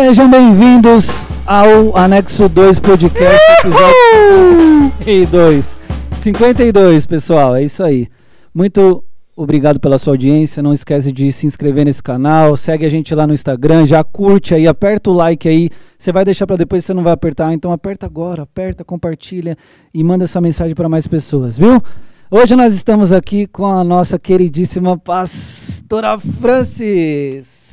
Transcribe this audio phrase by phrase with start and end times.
[0.00, 5.76] Sejam bem-vindos ao Anexo 2 Podcast, episódio 52.
[6.22, 8.06] 52, pessoal, é isso aí.
[8.54, 9.02] Muito
[9.34, 10.62] obrigado pela sua audiência.
[10.62, 14.54] Não esquece de se inscrever nesse canal, segue a gente lá no Instagram, já curte
[14.54, 15.68] aí, aperta o like aí.
[15.98, 19.58] Você vai deixar para depois, você não vai apertar, então aperta agora, aperta, compartilha
[19.92, 21.82] e manda essa mensagem para mais pessoas, viu?
[22.30, 27.67] Hoje nós estamos aqui com a nossa queridíssima pastora Francis.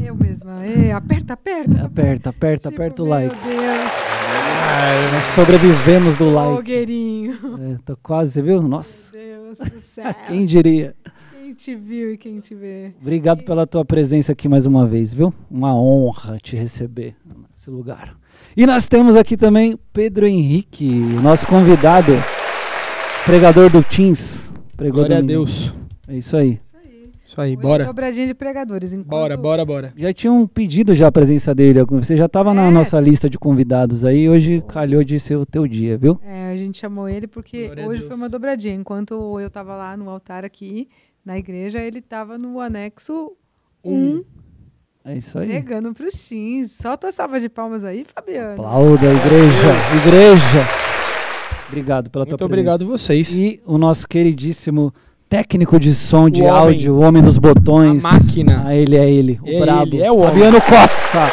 [0.00, 0.66] Eu mesma.
[0.66, 1.84] Ei, aperta, aperta.
[1.84, 3.36] Aperta, aperta, Tipo, aperta o meu like.
[3.36, 4.08] Deus.
[5.12, 6.56] Nós sobrevivemos do like.
[6.56, 7.32] Fogueirinho.
[7.74, 8.62] É, tô quase, você viu?
[8.62, 10.14] Nossa, Meu Deus do céu.
[10.28, 10.94] quem diria?
[11.32, 12.92] Quem te viu e quem te vê.
[13.00, 15.32] Obrigado pela tua presença aqui mais uma vez, viu?
[15.50, 17.16] Uma honra te receber
[17.52, 18.16] nesse lugar.
[18.56, 20.88] E nós temos aqui também Pedro Henrique,
[21.22, 22.12] nosso convidado,
[23.24, 24.50] pregador do Teams.
[24.76, 25.20] Pregou Glória a.
[25.22, 25.72] Deus.
[26.06, 26.60] É isso aí.
[27.38, 27.50] Isso aí.
[27.56, 27.84] Hoje é bora.
[27.84, 28.92] dobradinha de pregadores.
[28.92, 29.08] Enquanto...
[29.08, 29.92] Bora, bora, bora.
[29.96, 31.84] Já tinha um pedido já a presença dele.
[31.84, 32.70] Você já estava na É.
[32.70, 34.28] nossa lista de convidados aí.
[34.28, 36.18] Hoje calhou de ser o teu dia, viu?
[36.24, 38.74] É, a gente chamou ele porque Glória hoje foi uma dobradinha.
[38.74, 40.88] Enquanto eu tava lá no altar aqui,
[41.24, 43.32] na igreja, ele tava no anexo
[43.84, 44.24] 1, Um.
[45.04, 45.46] É isso aí.
[45.48, 46.72] pregando pros teens.
[46.72, 48.54] Solta a salva de palmas aí, Fabiano.
[48.62, 49.68] Aplauda, igreja,
[50.06, 50.78] igreja.
[51.68, 52.98] Obrigado pela Muito tua obrigado presença.
[53.06, 53.30] vocês.
[53.32, 54.92] E o nosso queridíssimo
[55.28, 56.58] técnico de som, de O homem.
[56.60, 58.04] áudio, o homem dos botões.
[58.04, 58.62] A máquina.
[58.66, 59.86] Ah, ele é ele, o É brabo.
[59.94, 60.30] ele, é o homem.
[60.30, 61.28] Fabiano Costa.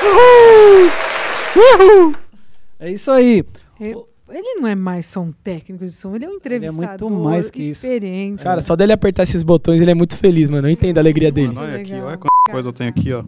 [2.79, 3.43] É isso aí.
[3.79, 7.49] Eu- Ele não é mais só um técnico de som, ele é um entrevistador mais
[7.49, 7.85] que isso.
[7.85, 8.43] experiente.
[8.43, 10.67] Cara, só dele apertar esses botões, ele é muito feliz, mano.
[10.67, 11.47] Eu entendo a alegria dele.
[11.47, 13.23] Muito Olha aqui, olha quanta coisa eu tenho aqui, ó.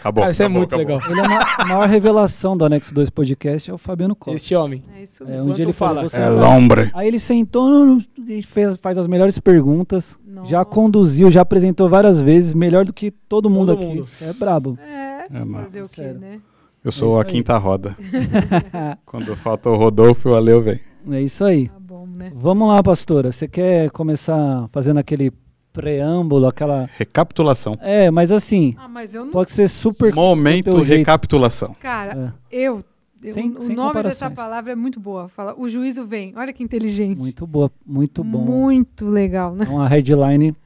[0.00, 0.22] Acabou.
[0.22, 0.96] Cara, isso é acabou, muito acabou.
[0.98, 1.10] legal.
[1.10, 4.34] Ele é a ma- a maior revelação do Anexo 2 Podcast, é o Fabiano Costa.
[4.36, 4.82] Este homem.
[4.96, 5.42] É isso É, mesmo.
[5.42, 6.02] um Quanto dia ele fala?
[6.08, 6.90] você É lombre.
[6.94, 10.70] Aí ele sentou e fez, faz as melhores perguntas, já Nossa.
[10.70, 13.94] conduziu, já apresentou várias vezes, melhor do que todo mundo Todo aqui.
[13.96, 14.08] mundo.
[14.22, 14.78] É brabo.
[14.82, 16.40] É, É, fazer o quê, né?
[16.82, 17.28] Eu É sou isso a aí.
[17.28, 17.94] quinta roda.
[19.04, 20.80] Quando falta o Rodolfo, o Aleu vem.
[21.10, 21.68] É isso aí.
[21.68, 22.32] Tá bom, né?
[22.34, 23.30] Vamos lá, pastora.
[23.32, 25.30] Você quer começar fazendo aquele
[25.72, 26.88] preâmbulo, aquela.
[26.96, 27.76] Recapitulação.
[27.80, 29.32] É, mas assim, Ah, mas eu não...
[29.32, 30.12] pode ser super.
[30.14, 31.74] Momento recapitulação.
[31.80, 32.84] Cara, É, eu...
[33.22, 35.28] eu- Sem- o sem nome dessa palavra é muito boa.
[35.28, 36.32] Fala, o juízo vem.
[36.36, 37.18] Olha que inteligente.
[37.18, 38.38] muito boa, muito bom.
[38.38, 39.64] Muito legal, né?
[39.66, 40.56] É uma headline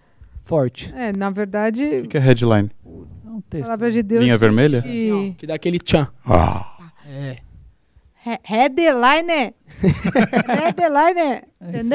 [0.45, 0.93] forte.
[0.95, 2.71] É, na O verdade, que que é headline?
[2.87, 3.65] É um texto.
[3.65, 4.23] palavra de Deus...
[4.23, 4.79] Linha vermelha?
[4.79, 5.47] Assim, ó, Que...
[5.47, 6.07] dá aquele tchan.
[6.25, 7.39] Ah, É.
[8.27, 9.53] He- Headline!
[10.49, 11.43] Headline!
[11.61, 11.89] É isso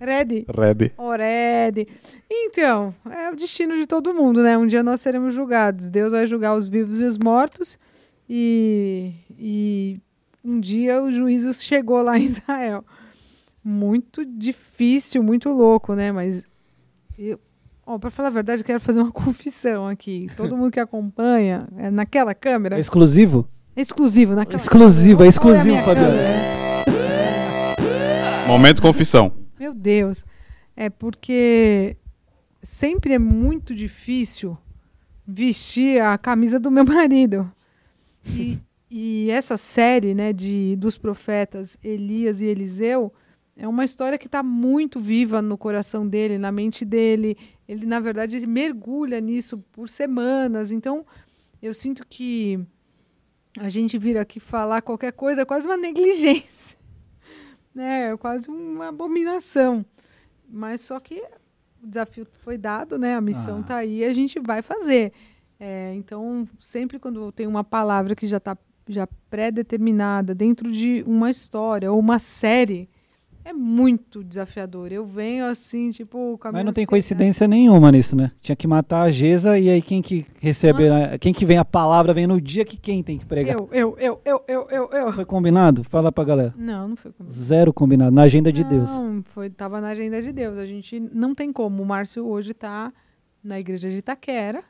[0.00, 0.46] Ready?
[0.48, 0.48] Ready.
[0.48, 0.92] Ready.
[0.96, 1.88] Orede.
[2.30, 4.56] Então, é o destino de todo mundo, né?
[4.56, 5.88] Um dia nós seremos julgados.
[5.90, 7.78] Deus vai julgar os vivos e os mortos.
[8.28, 10.00] E, e
[10.44, 12.84] um dia o juízo chegou lá em Israel.
[13.62, 16.10] Muito difícil, muito louco, né?
[16.12, 16.46] Mas,
[17.18, 17.38] eu,
[17.86, 20.28] ó, para falar a verdade, eu quero fazer uma confissão aqui.
[20.36, 23.46] Todo mundo que acompanha, é naquela câmera, É exclusivo?
[23.76, 25.50] é exclusivo naquela Exclusivo, é câmera.
[25.50, 26.16] Olha a exclusivo, Fabiano.
[28.46, 29.39] Momento confissão.
[29.70, 30.24] Meu Deus.
[30.74, 31.96] É porque
[32.60, 34.58] sempre é muito difícil
[35.26, 37.50] vestir a camisa do meu marido.
[38.26, 38.58] E,
[38.90, 43.12] e essa série, né, de dos profetas Elias e Eliseu
[43.56, 47.36] é uma história que está muito viva no coração dele, na mente dele.
[47.68, 50.72] Ele, na verdade, mergulha nisso por semanas.
[50.72, 51.06] Então,
[51.62, 52.58] eu sinto que
[53.58, 56.59] a gente vir aqui falar qualquer coisa é quase uma negligência.
[57.74, 58.10] Né?
[58.10, 59.84] É quase uma abominação.
[60.48, 61.22] Mas só que
[61.82, 63.14] o desafio foi dado, né?
[63.14, 63.60] A missão Ah.
[63.60, 65.12] está aí, a gente vai fazer.
[65.58, 68.56] É, então, sempre quando tem uma palavra que já está
[68.88, 72.88] já pré-determinada dentro de uma história ou uma série,
[73.50, 74.92] é muito desafiador.
[74.92, 78.32] Eu venho assim, tipo, com a Mas não tem coincidência nenhuma nisso, né?
[78.40, 81.64] Tinha que matar a Gesa e aí quem que recebe, a- quem que vem a
[81.64, 83.56] palavra vem no dia que quem tem que pregar.
[83.56, 85.12] Eu, eu, eu, eu, eu, eu, eu.
[85.12, 85.84] Foi combinado?
[85.84, 86.54] Fala pra galera.
[86.56, 87.32] Não, não foi comigo.
[87.34, 88.90] Zero combinado, na agenda de Deus.
[88.90, 90.56] Não, foi, tava na agenda de Deus.
[90.56, 91.82] A gente não tem como.
[91.82, 92.92] O Márcio hoje está
[93.42, 94.62] na igreja de Itaquera.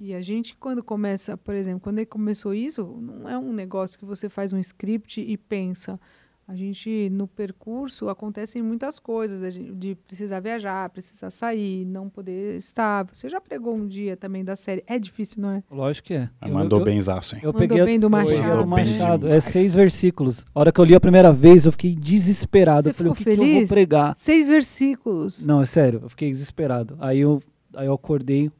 [0.00, 3.96] E a gente, quando começa, por exemplo, quando ele começou isso, não é um negócio
[3.96, 5.98] que você faz um script e pensa.
[6.46, 12.08] A gente, no percurso, acontecem muitas coisas, a gente- de precisar viajar, precisar sair, não
[12.10, 13.06] poder estar.
[13.12, 14.82] Você já pregou um dia também da série.
[14.86, 15.62] É difícil, não é?
[15.70, 16.28] Lógico que é.
[16.40, 17.40] Mas Eu- mandou eu, benzaço, hein?
[17.44, 18.62] Eu Mandou peguei a- bem do Machado.
[18.62, 19.28] do Machado.
[19.28, 20.44] É seis versículos.
[20.54, 22.82] A hora que eu li a primeira vez, eu fiquei desesperado.
[22.82, 23.68] Você eu falei, o que, ficou que eu vou feliz?
[23.68, 24.16] pregar?
[24.16, 25.46] Seis versículos.
[25.46, 26.96] Não, é sério, eu fiquei desesperado.
[26.98, 27.40] Aí eu,
[27.74, 28.50] aí eu acordei.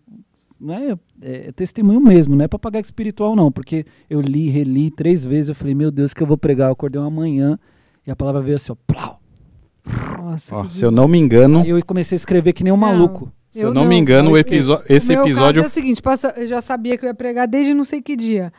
[0.60, 4.90] Não é, é, é testemunho mesmo, não é papagaio espiritual, não, porque eu li, reli
[4.92, 5.48] três vezes.
[5.48, 6.68] Eu falei, meu Deus, o que eu vou pregar?
[6.68, 7.58] Eu acordei uma manhã
[8.06, 9.20] e a palavra veio assim, ó, plau.
[10.18, 12.72] Nossa, Ó, que se eu não me engano, Aí eu comecei a escrever que nem
[12.72, 12.86] um Não.
[12.88, 13.32] maluco.
[13.50, 15.62] Se eu, não, me engano, o episo- o esse meu episódio.
[15.62, 18.00] caso é o seguinte, passa, eu já sabia que eu ia pregar desde não sei
[18.00, 18.50] que dia.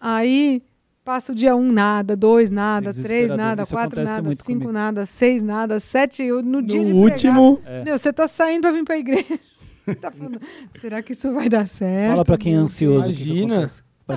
[0.00, 0.62] Aí
[1.04, 4.72] passa o dia um nada, dois nada, três nada, Isso quatro nada, cinco comigo.
[4.72, 6.22] nada, seis nada, sete.
[6.22, 7.84] Eu, no dia de No último, É.
[7.84, 9.38] Meu, você tá saindo pra vir pra igreja.
[10.00, 10.40] tá falando,
[10.80, 12.12] será que isso vai dar certo?
[12.12, 13.10] Fala pra quem é ansioso.
[13.10, 13.44] o que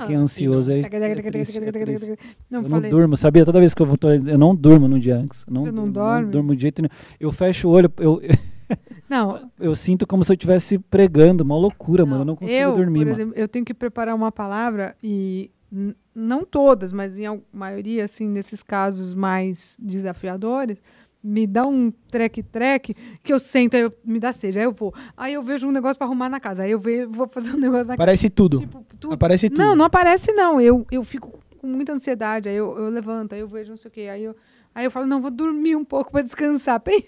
[0.00, 0.82] Pra quem é Ah, ansioso aí.
[0.82, 2.18] É é triste.
[2.50, 3.44] Não, eu não durmo, sabia?
[3.44, 3.96] Toda vez que eu vou,
[4.26, 5.44] eu não durmo no dia antes.
[5.48, 6.24] Não Você não dorme?
[6.24, 6.90] Não durmo de jeito nenhum.
[7.18, 8.20] Eu fecho o olho, eu,
[9.08, 12.22] Não, eu sinto como se eu estivesse pregando, uma loucura, mano.
[12.22, 13.10] Eu não consigo eu, dormir, por mano.
[13.10, 15.50] exemplo, eu tenho que preparar uma palavra e
[16.14, 20.80] não todas, mas em maioria, assim, nesses casos mais desafiadores,
[21.26, 24.92] me dá um treque-treque que eu sento, aí eu, me dá sede, aí eu vou.
[25.16, 27.56] Aí eu vejo um negócio pra arrumar na casa, aí eu ve- vou fazer um
[27.58, 28.02] negócio na casa.
[28.02, 28.60] aparece tudo.
[28.60, 29.58] Tipo, tu- Aparece tudo.
[29.58, 30.60] Não, não aparece não.
[30.60, 33.88] Eu, eu fico com muita ansiedade, aí eu, eu levanto, aí eu vejo não sei
[33.88, 34.36] o quê, aí eu,
[34.74, 36.78] aí eu falo, não, vou dormir um pouco pra descansar.
[36.84, 37.06] Pensa,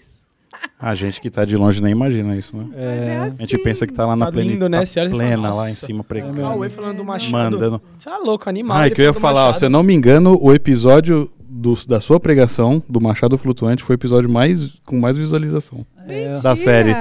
[0.79, 2.69] A gente que tá de longe nem imagina isso, né?
[2.75, 3.35] é É, assim.
[3.37, 4.77] A gente pensa que tá lá na Tá pleni- lindo, né?
[4.77, 6.33] tá e fala, plena lá em cima É, pregando.
[6.33, 6.43] meu.
[6.43, 7.31] Cauê falando do Machado.
[7.31, 7.81] Mandando.
[7.97, 8.77] Você é louco, animal.
[8.77, 11.85] Ah, ele que eu ia falar, ó, se eu não me engano, o episódio do-
[11.87, 15.85] da sua pregação, do Machado Flutuante, foi o episódio mais, com mais visualização.
[16.07, 16.39] é.
[16.41, 16.93] Da série.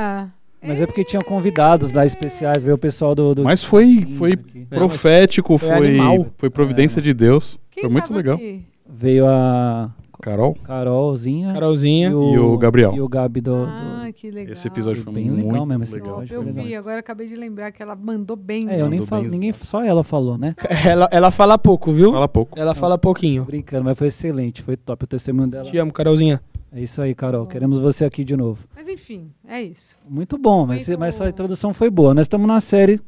[0.63, 3.35] Mas é porque tinha convidados lá especiais, veio o pessoal do.
[3.35, 4.67] do Mas foi, foi aqui.
[4.69, 6.27] profético, foi foi, animal.
[6.39, 7.59] foi providência de Deus.
[7.71, 8.35] Quem foi muito legal.
[8.37, 8.65] aqui?
[8.89, 9.91] Veio a
[10.27, 10.55] Carol?
[10.55, 12.11] Carolzinha Carolzinha.
[12.11, 12.93] E o Gabriel.
[12.95, 13.53] E o Gabi do.
[13.65, 14.53] do- Ah, que legal.
[14.53, 16.09] Esse episódio Foi foi bem muito legal mesmo esse legal.
[16.23, 16.35] episódio.
[16.35, 16.81] Eu foi vi, legal.
[16.81, 18.69] agora acabei de lembrar que ela mandou bem.
[18.69, 20.53] É, eu nem falo, ninguém, só ela falou, né?
[20.85, 22.13] Ela, ela fala pouco, viu?
[22.13, 22.59] Fala pouco.
[22.59, 23.45] Ela fala pouquinho.
[23.45, 25.71] Brincando, mas foi excelente, foi top o testemunho dela.
[25.71, 26.41] Te amo, Carolzinha.
[26.73, 27.47] É isso aí, Carol.
[27.47, 28.65] Queremos você aqui de novo.
[28.75, 29.95] Mas enfim, é isso.
[30.09, 31.31] Muito bom, mas, Muito mas essa bom.
[31.31, 32.13] introdução foi boa.
[32.13, 33.01] Nós estamos na série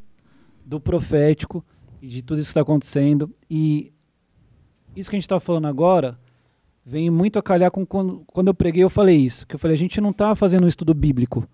[0.65, 1.65] do profético
[2.01, 3.29] e de tudo isso que está acontecendo.
[3.49, 3.91] E
[4.95, 6.17] isso que a gente está falando agora
[6.85, 9.45] vem muito a calhar com quando, quando eu preguei, eu falei isso.
[9.47, 11.47] Que eu falei, a gente não está fazendo um estudo bíblico.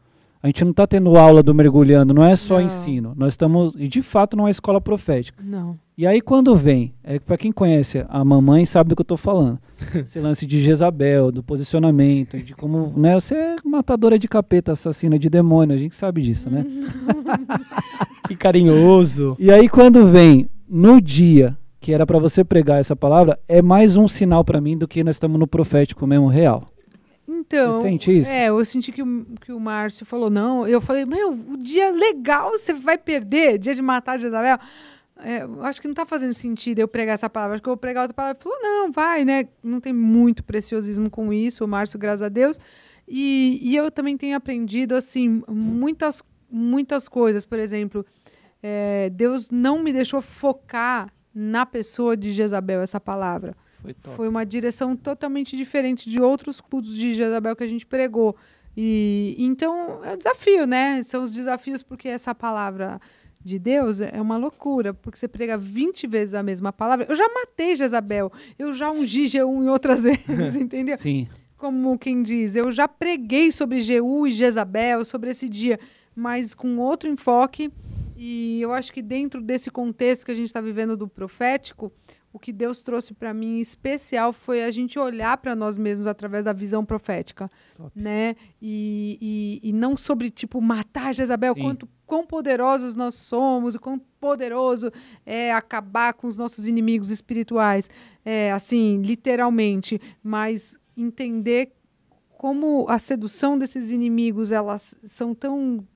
[0.43, 2.65] A gente não está tendo aula do mergulhando, não é só Não.
[2.67, 3.13] ensino.
[3.17, 5.41] Nós estamos, e de fato não é escola profética.
[5.43, 5.75] Não.
[5.97, 9.17] E aí quando vem, é para quem conhece a mamãe sabe do que eu tô
[9.17, 9.57] falando.
[9.95, 15.17] Esse lance de Jezabel, do posicionamento, de como, né, você é matadora de capeta, assassina
[15.17, 16.63] de demônio, a gente sabe disso, né?
[18.27, 19.35] Que carinhoso.
[19.39, 23.95] E aí quando vem no dia que era para você pregar essa palavra, é mais
[23.95, 26.73] um sinal para mim do que nós estamos no profético mesmo real.
[27.27, 27.73] Então.
[27.73, 28.31] Você sente isso?
[28.31, 30.67] É, eu senti que o, que o Márcio falou, não.
[30.67, 34.57] Eu falei, meu, o dia legal você vai perder, dia de matar Jezabel.
[35.19, 37.53] É, eu acho que não tá fazendo sentido eu pregar essa palavra.
[37.53, 38.35] Acho que eu vou pregar outra palavra.
[38.35, 39.47] Ele falou, não, vai, né?
[39.61, 42.59] Não tem muito preciosismo com isso, o Márcio, graças a Deus.
[43.07, 47.45] E, e eu também tenho aprendido, assim, muitas, muitas coisas.
[47.45, 48.03] Por exemplo,
[48.63, 53.55] é, Deus não me deixou focar na pessoa de Jezabel, essa palavra.
[53.81, 53.95] Foi.
[54.15, 58.35] Foi uma direção totalmente diferente de outros cultos de Jezabel que a gente pregou.
[58.75, 61.03] E então é um desafio, né?
[61.03, 62.99] São os desafios porque essa palavra
[63.45, 67.05] de Deus é uma loucura, porque você prega 20 vezes a mesma palavra.
[67.07, 70.97] Eu já matei Jezabel, eu já ungi Jeú em outras vezes, entendeu?
[70.97, 71.27] Sim.
[71.55, 75.79] Como quem diz, eu já preguei sobre Jeú e Jezabel, sobre esse dia,
[76.15, 77.71] mas com outro enfoque.
[78.15, 81.91] E eu acho que dentro desse contexto que a gente está vivendo do profético,
[82.35, 86.05] o que Deus trouxe para mim em especial foi a gente olhar para nós mesmos
[86.05, 87.91] através da visão profética, Top.
[87.95, 88.35] né?
[88.61, 91.61] E, e, e não sobre tipo matar Jezabel, Sim.
[91.61, 94.91] quanto quão poderosos nós somos, o quão poderoso
[95.25, 97.89] é acabar com os nossos inimigos espirituais,
[98.25, 101.71] é, assim literalmente, mas entender
[102.37, 105.87] como a sedução desses inimigos elas são tão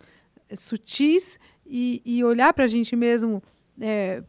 [0.56, 1.38] sutis
[1.70, 3.44] e, e olhar para a gente mesmo
[3.80, 4.24] é,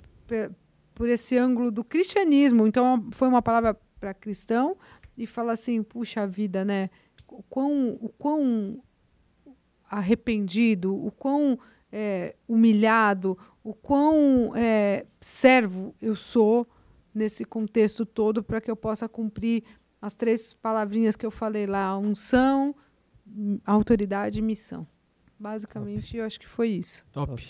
[0.94, 2.66] por esse ângulo do cristianismo.
[2.66, 4.76] Então, foi uma palavra para cristão
[5.16, 6.90] e fala assim: puxa vida, né?
[7.26, 8.82] O quão, o quão
[9.88, 11.58] arrependido, o quão
[11.90, 16.68] é, humilhado, o quão é, servo eu sou
[17.14, 19.64] nesse contexto todo para que eu possa cumprir
[20.00, 22.74] as três palavrinhas que eu falei lá: unção,
[23.64, 24.86] autoridade e missão.
[25.40, 27.02] Basicamente, eu acho que foi isso.
[27.10, 27.42] Top.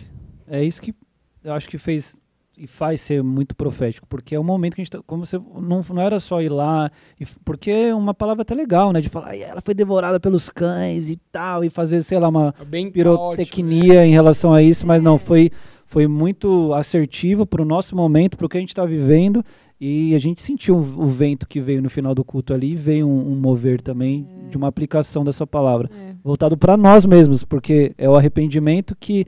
[0.46, 0.94] É isso que
[1.42, 2.20] eu acho que fez
[2.56, 5.38] e faz ser muito profético, porque é o momento que a gente tá, como você
[5.38, 9.08] não, não era só ir lá, e, porque é uma palavra até legal, né, de
[9.08, 12.64] falar, "Ai, ela foi devorada pelos cães e tal, e fazer, sei lá, uma É
[12.66, 15.50] Bem pirotecnia em relação a isso, mas não, foi,
[15.86, 19.42] foi muito assertivo para o nosso momento, para o que a gente está vivendo,
[19.80, 23.08] e a gente sentiu o, vento que veio no final do culto ali, e veio
[23.08, 26.14] um, um mover também de uma aplicação dessa palavra É.
[26.22, 29.26] voltado para nós mesmos, porque é o arrependimento que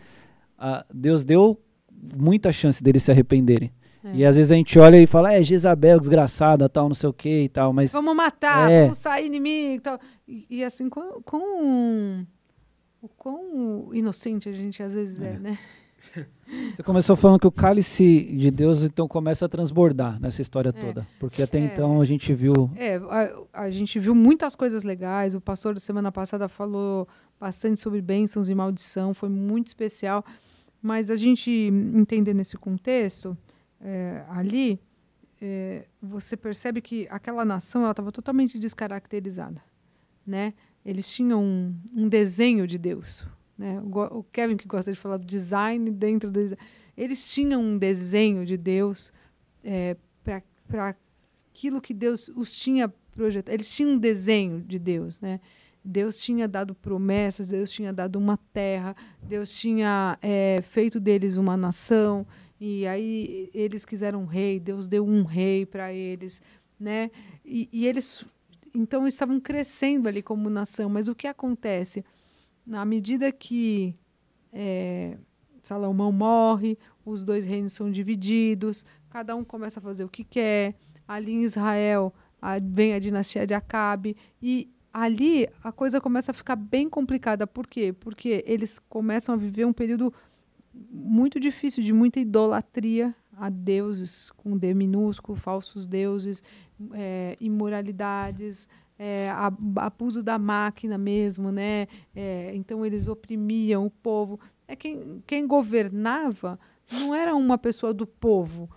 [0.59, 1.59] ah, Deus deu
[2.17, 3.73] muita chance deles se arrependerem.
[4.05, 4.17] É.
[4.17, 7.13] E às vezes a gente olha e fala, é Jezabel, desgraçada, tal, não sei o
[7.13, 8.83] que e tal, mas Vamos matar, É.
[8.83, 9.99] vamos sair inimigo e tal.
[10.29, 12.25] E, e assim, com, com
[13.01, 15.39] o quão inocente a gente às vezes é, É.
[15.39, 15.59] né?
[16.75, 20.73] Você começou falando que o cálice de Deus então começa a transbordar nessa história É.
[20.73, 21.07] toda.
[21.19, 21.65] Porque até É.
[21.65, 22.71] então a gente viu.
[22.77, 25.35] É, a, a gente viu muitas coisas legais.
[25.35, 27.09] O pastor da semana passada falou
[27.41, 30.25] bastante sobre bênçãos e maldição, foi muito especial.
[30.81, 31.51] Mas a gente
[31.95, 33.37] entender nesse contexto,
[33.81, 34.81] é, ali,
[35.41, 39.63] é, você percebe que aquela nação ela estava totalmente descaracterizada,
[40.27, 40.55] né?
[40.85, 43.25] Eles tinham um, um desenho de Deus,
[43.57, 43.81] né?
[43.81, 46.63] O, Kevin que gosta de falar design dentro do design.
[46.97, 49.13] Eles tinham um desenho de Deus
[49.65, 53.55] é, para aquilo que Deus os tinha projetado.
[53.55, 55.41] Eles tinham um desenho de Deus, né?
[55.85, 61.57] Deus tinha dado promessas, Deus tinha dado uma terra, Deus tinha é, feito deles uma
[61.57, 62.25] nação,
[62.61, 66.41] e aí eles quiseram um rei, Deus deu um rei para eles,
[66.79, 67.11] né?
[67.45, 68.25] E, e eles
[68.75, 72.05] então estavam crescendo ali como nação, mas o que acontece?
[72.67, 73.95] Na medida que
[74.53, 75.17] é,
[75.63, 80.75] Salomão morre, os dois reinos são divididos, cada um começa a fazer o que quer.
[81.07, 86.35] Ali em Israel a- vem a dinastia de Acabe e ali a coisa começa a
[86.35, 87.47] ficar bem complicada.
[87.47, 87.93] Por quê?
[87.93, 90.13] Porque eles começam a viver um período
[90.91, 96.43] muito difícil de muita idolatria a deuses com D minúsculo, falsos deuses,
[96.93, 98.69] é, imoralidades,
[99.05, 99.33] é,
[99.79, 101.89] abuso da máquina mesmo, né?
[102.15, 104.39] É, então eles oprimiam o povo.
[104.69, 106.57] É quem, quem governava
[106.89, 108.71] não era uma pessoa do povo.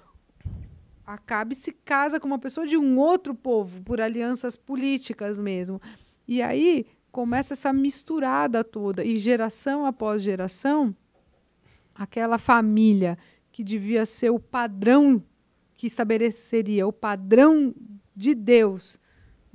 [1.06, 5.80] Acabe se casa com uma pessoa de um outro povo por alianças políticas mesmo.
[6.28, 10.96] E aí começa essa misturada toda e geração após geração,
[11.94, 13.16] aquela família
[13.52, 15.24] que devia ser o padrão
[15.76, 17.76] que estabeleceria o padrão
[18.16, 18.98] de Deus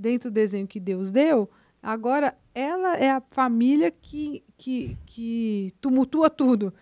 [0.01, 1.49] dentro do desenho que Deus deu,
[1.83, 6.73] agora ela é a família que, que, que tumultua tudo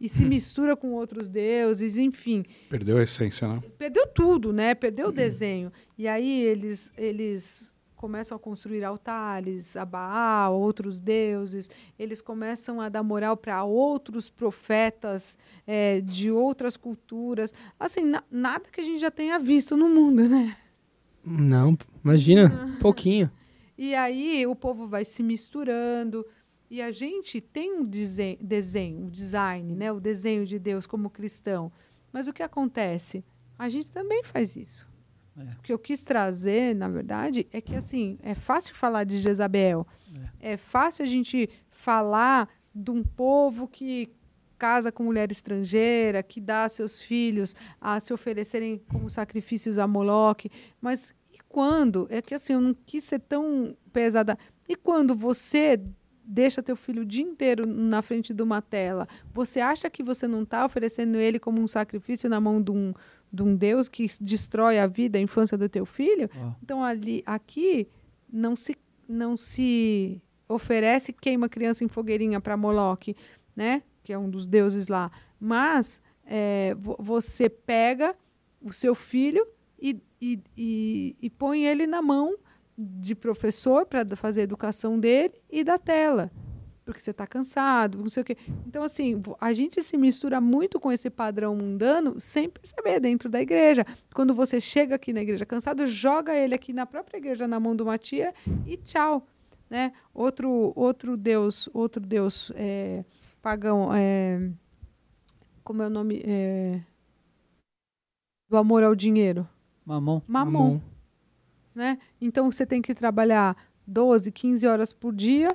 [0.00, 3.62] e se mistura com outros deuses, enfim Perdeu a essência, né?
[3.78, 4.74] perdeu tudo, né?
[4.74, 5.70] Perdeu o desenho.
[5.96, 11.70] E aí eles eles começam a construir altares a Baal, outros deuses.
[11.96, 15.38] Eles começam a dar moral para outros profetas
[15.68, 17.54] eh, de outras culturas.
[17.78, 20.56] Assim, na- nada que a gente já tenha visto no mundo, né?
[21.24, 23.30] Não, imagina, pouquinho.
[23.76, 26.24] E aí o povo vai se misturando.
[26.70, 29.92] E a gente tem um desen- desenho, um design, né?
[29.92, 31.70] o desenho de Deus como cristão.
[32.12, 33.24] Mas o que acontece?
[33.58, 34.86] A gente também faz isso.
[35.36, 35.42] É.
[35.58, 39.86] O que eu quis trazer, na verdade, é que assim, é fácil falar de Jezabel.
[40.40, 44.10] É, fácil a gente falar de um povo que
[44.62, 50.52] casa com mulher estrangeira, que dá seus filhos a se oferecerem como sacrifícios a Moloque.
[50.80, 52.06] Mas e quando?
[52.08, 54.38] É que assim, eu não quis ser tão pesada.
[54.68, 55.82] E quando você
[56.24, 60.28] deixa teu filho o dia inteiro na frente de uma tela, você acha que você
[60.28, 62.94] não está oferecendo ele como um sacrifício na mão de um,
[63.32, 66.30] de um Deus que destrói a vida, a infância do teu filho?
[66.36, 67.88] Ó, Então ali, aqui
[68.32, 68.76] não se
[69.08, 73.16] não se oferece queima criança em fogueirinha para Moloque,
[73.56, 73.82] né?
[74.02, 75.10] Que é um dos deuses lá.
[75.38, 78.14] Mas é, vo- você pega
[78.60, 79.46] o seu filho
[79.80, 82.36] e, e, e, e põe ele na mão
[82.76, 86.30] de professor para fazer a educação dele e da tela.
[86.84, 88.36] Porque você está cansado, não sei o quê.
[88.66, 93.40] Então, assim, a gente se mistura muito com esse padrão mundano sem perceber dentro da
[93.40, 93.86] igreja.
[94.12, 97.76] Quando você chega aqui na igreja cansado, joga ele aqui na própria igreja na mão
[97.76, 98.34] de uma tia
[98.66, 99.24] e tchau.
[99.70, 99.92] Né?
[100.12, 103.04] Outro, outro Deus, outro Deus é,
[103.42, 104.50] pagão, é,
[105.62, 106.22] como é o nome?
[106.24, 106.80] É,
[108.48, 109.48] do amor ao dinheiro.
[109.84, 110.22] Mamon.
[110.26, 110.80] Mamon
[111.74, 111.98] né?
[112.20, 113.56] Então você tem que trabalhar
[113.86, 115.48] 12, 15 horas por dia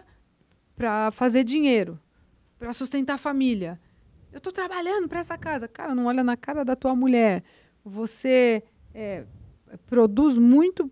[0.76, 2.00] para fazer dinheiro,
[2.60, 3.80] para sustentar a família.
[4.32, 5.68] Eu estou trabalhando para essa casa.
[5.68, 7.44] Cara, não olha na cara da tua mulher.
[7.84, 8.64] Você
[8.94, 9.26] é,
[9.88, 10.92] produz muito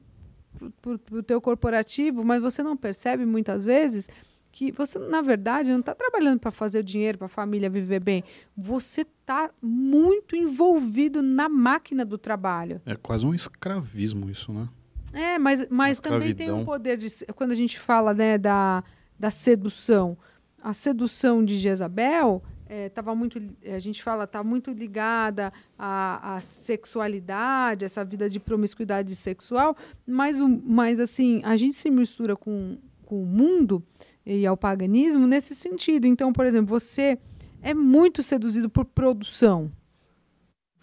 [0.81, 4.09] para o teu corporativo, mas você não percebe muitas vezes
[4.55, 8.00] que você, na verdade, não está trabalhando para fazer o dinheiro, para a família viver
[8.00, 8.24] bem.
[8.55, 12.81] Você está muito envolvido na máquina do trabalho.
[12.85, 14.69] É quase um escravismo isso, né?
[15.12, 17.07] É, mas, mas também tem um poder de.
[17.35, 18.81] Quando a gente fala né, da,
[19.19, 20.17] da sedução,
[20.63, 23.41] a sedução de Jezabel eh, tava muito.
[23.65, 29.75] A gente fala, está muito ligada à, à sexualidade, essa vida de promiscuidade sexual,
[30.07, 33.83] mas, mas assim, a gente se mistura com, com o mundo
[34.25, 36.08] e ao paganismo nesse sentido.
[36.08, 37.17] Então, por exemplo, você
[37.62, 39.72] é muito seduzido por produção.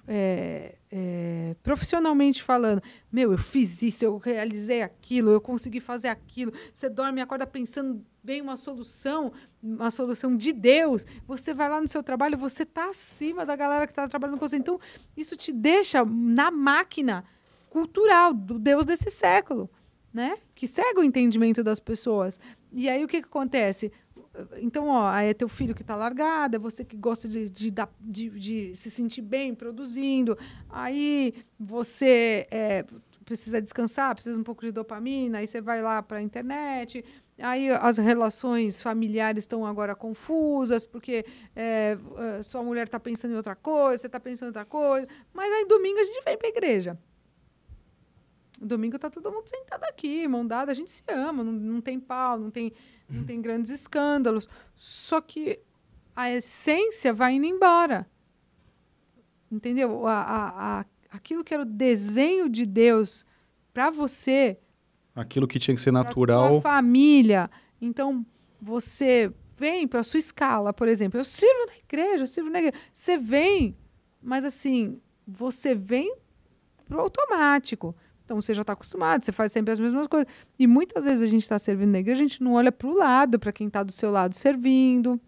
[0.07, 6.53] É, é, profissionalmente falando, meu, eu fiz isso, eu realizei aquilo, eu consegui fazer aquilo.
[6.73, 9.33] Você dorme e acorda pensando, vem uma solução,
[9.63, 11.07] uma solução de Deus.
[11.27, 14.49] Você vai lá no seu trabalho, você está acima da galera que está trabalhando com
[14.49, 14.57] você.
[14.57, 14.79] Então,
[15.17, 17.25] isso te deixa na máquina
[17.71, 19.71] cultural do Deus desse século,
[20.13, 20.37] né?
[20.55, 22.39] Que cega o entendimento das pessoas.
[22.71, 23.91] E aí o que, que acontece?
[24.57, 28.31] Então, ó, é teu filho que está largado, é você que gosta de, de, de,
[28.31, 30.39] de, se sentir bem produzindo,
[30.71, 32.85] aí você é,
[33.27, 37.05] precisa descansar, precisa um pouco de dopamina, aí você vai lá para a internet,
[37.39, 41.99] aí as relações familiares estão agora confusas, porque é
[42.43, 45.67] sua mulher está pensando em outra coisa, você está pensando em outra coisa, mas aí
[45.67, 46.99] domingo a gente vem para a igreja.
[48.67, 51.99] Domingo está todo mundo sentado aqui, mão dada, a gente se ama, não, não tem
[51.99, 52.73] pau, não tem
[53.13, 54.49] não tem grandes escândalos.
[54.75, 55.61] Só que
[56.17, 58.07] a essência vai indo embora.
[59.51, 60.07] Entendeu?
[60.07, 63.27] A, a, a, aquilo que era o desenho de Deus
[63.73, 64.59] para você.
[65.15, 66.61] Aquilo que tinha que ser natural.
[66.61, 67.51] Pra família.
[67.81, 68.25] Então,
[68.61, 71.21] você vem para a sua escala, por exemplo.
[71.21, 72.79] Eu sirvo na igreja, eu sirvo na igreja.
[72.93, 73.77] Você vem,
[74.23, 76.17] mas assim, você vem
[76.87, 77.95] pro automático.
[78.25, 80.33] Então você já está acostumado, você faz sempre as mesmas coisas.
[80.59, 82.95] E muitas vezes a gente está servindo na igreja, a gente não olha para o
[82.95, 85.21] lado, para quem está do seu lado servindo.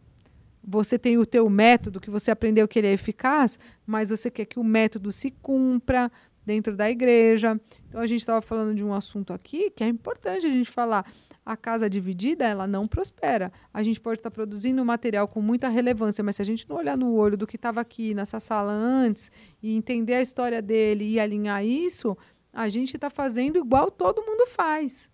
[0.66, 4.46] Você tem o teu método que você aprendeu que ele é eficaz, mas você quer
[4.46, 6.10] que o método se cumpra
[6.44, 7.60] dentro da igreja.
[7.88, 11.04] Então a gente estava falando de um assunto aqui que é importante a gente falar.
[11.46, 13.52] A casa dividida, ela não prospera.
[13.72, 16.76] A gente pode estar tá produzindo material com muita relevância, mas se a gente não
[16.76, 19.30] olhar no olho do que estava aqui nessa sala antes
[19.62, 22.16] e entender a história dele e alinhar isso,
[22.54, 25.10] a gente está fazendo igual todo mundo faz,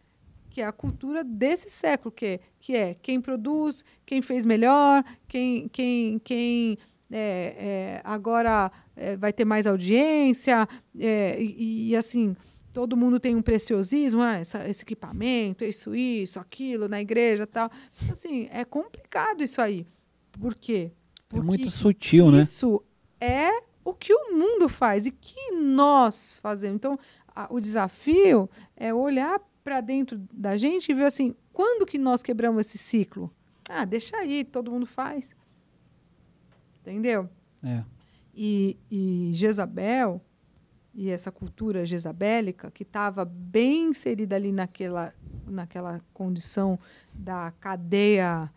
[0.51, 5.03] que é a cultura desse século, que é, que é quem produz, quem fez melhor,
[5.27, 6.79] quem, quem, quem
[7.11, 12.37] é, é, agora é, vai ter mais audiência, é, e, e, assim,
[12.73, 17.71] todo mundo tem um preciosismo, ah, essa, esse equipamento, isso, isso, aquilo, na igreja tal.
[18.11, 19.87] Assim, é complicado isso aí.
[20.33, 20.93] Por quê?
[21.29, 22.41] Porque é muito sutil, né?
[22.41, 22.83] Isso
[23.21, 26.77] é o que o mundo faz e que nós fazemos.
[26.77, 26.99] Então,
[27.45, 32.23] a, o desafio é olhar para dentro da gente e ver assim, quando que nós
[32.23, 33.31] quebramos esse ciclo?
[33.69, 35.35] Ah, deixa aí, todo mundo faz.
[36.81, 37.29] Entendeu?
[37.63, 37.85] É.
[38.35, 40.21] E, e Jezabel,
[40.95, 45.15] e essa cultura jezabélica, que estava bem inserida ali naquela,
[45.47, 46.79] naquela condição
[47.13, 48.51] da cadeia,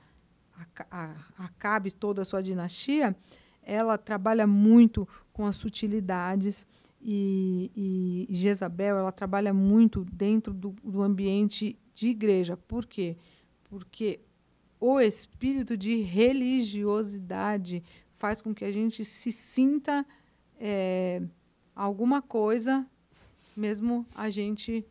[1.37, 3.15] acabe toda a sua dinastia,
[3.61, 6.65] ela trabalha muito com as sutilidades
[7.05, 12.55] e, e Jezabel ela trabalha muito dentro do, do ambiente de igreja.
[12.55, 13.17] Por quê?
[13.65, 14.21] Porque
[14.79, 17.83] o espírito de religiosidade
[18.17, 20.05] faz com que a gente se sinta
[20.57, 21.21] é,
[21.75, 22.85] alguma coisa,
[23.55, 24.85] mesmo a gente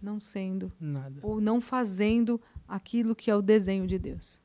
[0.00, 1.18] não sendo Nada.
[1.22, 4.40] ou não fazendo aquilo que é o desenho de Deus.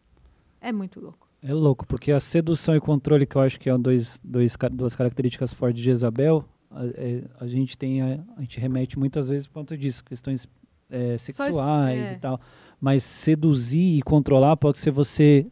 [0.60, 1.28] É muito louco.
[1.44, 4.96] É louco, porque a sedução e controle, que eu acho que é dois, dois, duas
[4.96, 9.48] características fortes de Jezabel, a, é, a, gente tem a, a, gente remete muitas vezes
[9.48, 10.48] por conta disso, questões
[10.90, 12.14] é, sexuais é.
[12.14, 12.40] e tal.
[12.80, 15.46] Mas seduzir e controlar pode ser você,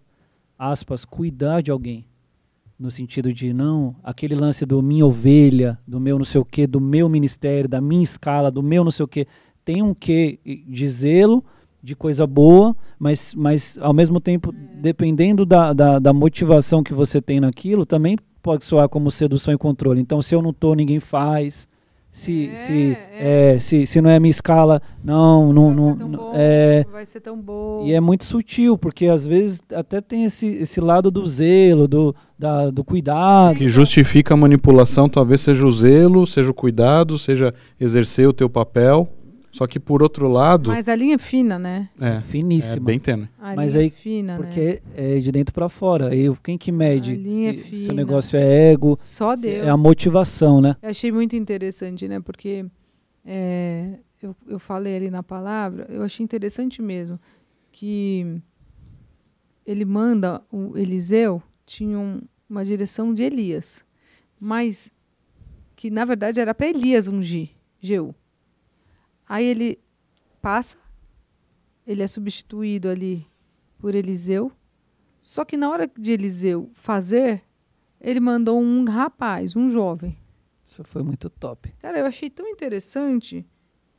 [0.58, 2.06] aspas, cuidar de alguém.
[2.78, 6.66] No sentido de, não, aquele lance do minha ovelha, do meu não sei o quê,
[6.66, 9.28] do meu ministério, da minha escala, do meu não sei o quê.
[9.66, 11.44] Tem um quê de zelo,
[11.84, 14.82] de coisa boa, mas, mas ao mesmo tempo, é.
[14.82, 19.58] dependendo da, da, da motivação que você tem naquilo, também pode soar como sedução e
[19.58, 20.02] controle.
[20.02, 21.68] Então, se eu não tô, ninguém faz.
[22.12, 23.54] Se, é, se, é.
[23.54, 27.06] É, se, se não é a minha escala, não, não, não, não bom, é, vai
[27.06, 27.86] ser tão bom.
[27.86, 32.16] E é muito sutil, porque às vezes até tem esse, esse lado do zelo, do,
[32.38, 33.58] da, do cuidado.
[33.58, 38.50] Que justifica a manipulação, talvez seja o zelo, seja o cuidado, seja exercer o teu
[38.50, 39.08] papel.
[39.52, 40.70] Só que por outro lado.
[40.70, 41.90] Mas a linha é fina, né?
[42.00, 42.22] É.
[42.22, 42.76] Finíssima.
[42.76, 43.28] É bem tênue.
[43.40, 45.16] A Mas linha aí, é fina, porque né?
[45.16, 46.16] é de dentro para fora.
[46.16, 47.14] E quem que mede?
[47.14, 47.84] A linha se, é fina.
[47.84, 48.96] se o negócio é ego.
[48.96, 49.66] Só Deus.
[49.66, 50.76] É a motivação, né?
[50.82, 52.20] Eu achei muito interessante, né?
[52.20, 52.66] Porque
[53.26, 57.20] é, eu, eu falei ali na palavra, eu achei interessante mesmo
[57.72, 58.42] que
[59.66, 63.84] ele manda o Eliseu tinha um, uma direção de Elias,
[64.40, 64.92] mas
[65.76, 68.14] que na verdade era para Elias ungir Jeú.
[69.30, 69.80] Aí ele
[70.42, 70.76] passa,
[71.86, 73.28] ele é substituído ali
[73.78, 74.52] por Eliseu.
[75.22, 77.44] Só que na hora de Eliseu fazer,
[78.02, 80.18] ele mandou um rapaz, um jovem.
[80.66, 81.72] Isso foi muito top.
[81.78, 83.46] Cara, eu achei tão interessante,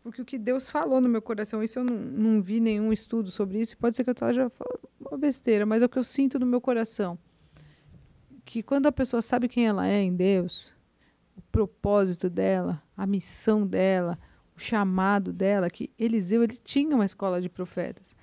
[0.03, 3.31] porque o que Deus falou no meu coração, isso eu não, não vi nenhum estudo
[3.31, 6.05] sobre isso, pode ser que eu esteja falando uma besteira, mas é o que eu
[6.05, 7.17] sinto no meu coração.
[8.45, 10.75] Que quando a pessoa sabe quem ela é em Deus,
[11.37, 14.19] o propósito dela, a missão dela,
[14.61, 18.15] o chamado dela, que Eliseu ele tinha uma escola de profetas.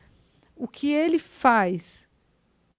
[0.55, 2.07] O que ele faz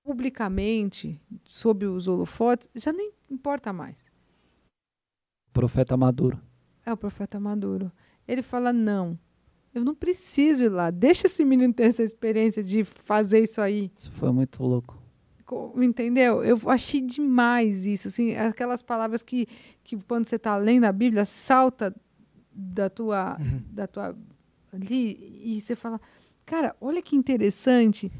[0.04, 4.10] publicamente, sob os holofotes, já nem importa mais.
[5.52, 6.40] Profeta maduro.
[6.86, 7.90] É o profeta maduro.
[8.26, 9.18] Ele fala: não,
[9.74, 10.90] eu não preciso ir lá.
[10.90, 13.90] Deixa esse menino ter essa experiência de fazer isso aí.
[13.96, 14.96] Isso foi muito louco.
[15.44, 16.42] Co- Entendeu?
[16.44, 18.08] Eu achei demais isso.
[18.08, 19.46] Assim, aquelas palavras que,
[19.82, 21.94] que quando você está lendo a Bíblia, salta
[22.60, 23.62] da tua, Uhum.
[23.70, 24.16] da tua
[24.72, 26.00] ali e você fala,
[26.44, 28.10] cara, olha que interessante.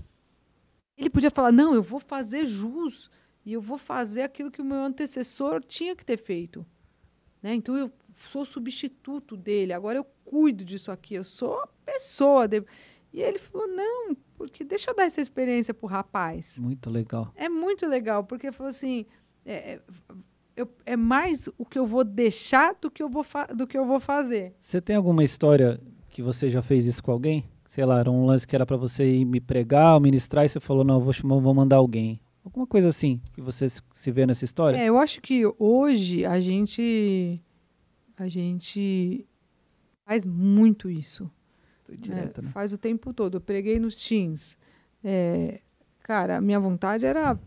[0.96, 3.11] Ele podia falar, não, eu vou fazer jus
[3.44, 6.64] e eu vou fazer aquilo que o meu antecessor tinha que ter feito.
[7.42, 7.55] Né?
[7.55, 7.90] Então eu
[8.27, 12.46] sou substituto dele, agora eu cuido disso aqui, eu sou a pessoa.
[12.48, 12.64] de-
[13.12, 16.59] E ele falou, não, porque deixa eu dar essa experiência pro rapaz.
[16.59, 17.33] Muito legal.
[17.35, 19.07] É muito legal, porque falou assim,
[19.46, 19.81] é, é,
[20.59, 23.85] eu- é mais o que eu vou deixar do que eu vou, do que eu
[23.87, 24.55] vou fazer.
[24.61, 27.44] Você tem alguma história que você já fez isso com alguém?
[27.66, 30.49] Sei lá, era um lance que era pra você ir me pregar ou ministrar e
[30.49, 32.18] você falou, não, eu vou, chamar, vou mandar alguém.
[32.44, 34.79] Alguma coisa assim que você se- vê nessa história?
[34.79, 37.40] É, eu acho que hoje a gente
[38.16, 39.27] a gente
[40.05, 41.31] faz muito isso.
[41.90, 42.51] Direto, né?
[42.51, 43.37] Faz o tempo todo.
[43.37, 44.59] Eu preguei nos teens.
[45.05, 45.61] É,
[46.03, 47.38] cara, a minha vontade era,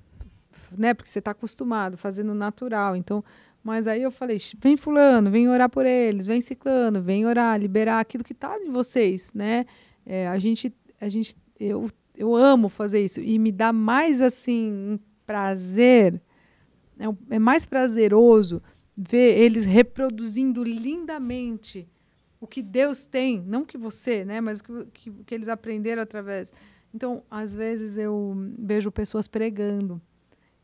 [0.78, 0.94] né?
[0.94, 2.96] Porque você está acostumado, fazendo natural.
[2.96, 3.24] Então,
[3.64, 7.60] mas aí eu falei, "X, vem fulano, vem orar por eles, vem ciclano, vem orar,
[7.60, 9.66] liberar aquilo que está em vocês, né?
[10.06, 14.72] É, a gente, a gente, eu, eu amo fazer isso e me dá mais assim
[14.72, 16.22] um prazer,
[17.00, 18.62] é, é mais prazeroso
[18.98, 21.88] ver eles reproduzindo lindamente
[22.40, 26.02] o que Deus tem, não que você, né, mas o que, que, que eles aprenderam
[26.02, 26.52] através.
[26.94, 30.02] Então, às vezes eu vejo pessoas pregando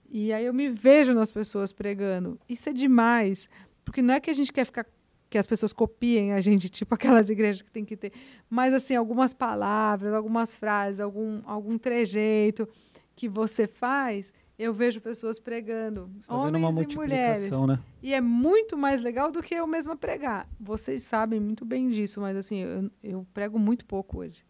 [0.10, 2.39] e aí eu me vejo nas pessoas pregando.
[2.48, 3.50] Isso é demais,
[3.84, 4.86] porque não é que a gente quer ficar
[5.30, 8.13] que as pessoas copiem a gente, tipo aquelas igrejas que tem que ter,
[8.50, 12.67] mas assim algumas palavras, algumas frases, algum algum trejeito
[13.15, 17.52] que você faz, eu vejo pessoas pregando, Você tá homens e mulheres.
[17.52, 17.80] né?
[18.02, 20.48] E é muito mais legal do que eu mesma pregar.
[20.60, 24.43] Vocês sabem muito bem disso, mas assim, eu, eu prego muito pouco hoje.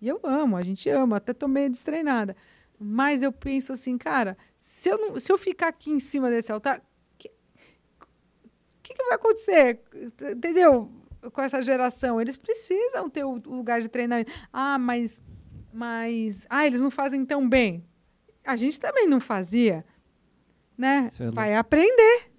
[0.00, 2.36] E eu amo, a gente ama, até tô meio destreinada.
[2.82, 6.50] Mas eu penso assim, cara, se eu, não, se eu ficar aqui em cima desse
[6.50, 6.82] altar, o
[7.18, 7.30] que,
[8.82, 9.80] que, que vai acontecer?
[10.34, 10.90] Entendeu?
[11.32, 12.20] Com essa geração.
[12.20, 14.32] Eles precisam ter o o lugar de treinamento.
[14.52, 15.20] Ah, mas.
[15.72, 16.46] Mas.
[16.48, 17.84] Ah, eles não fazem tão bem.
[18.44, 19.84] A gente também não fazia.
[20.78, 21.10] Né?
[21.20, 21.30] É.
[21.30, 22.30] Vai aprender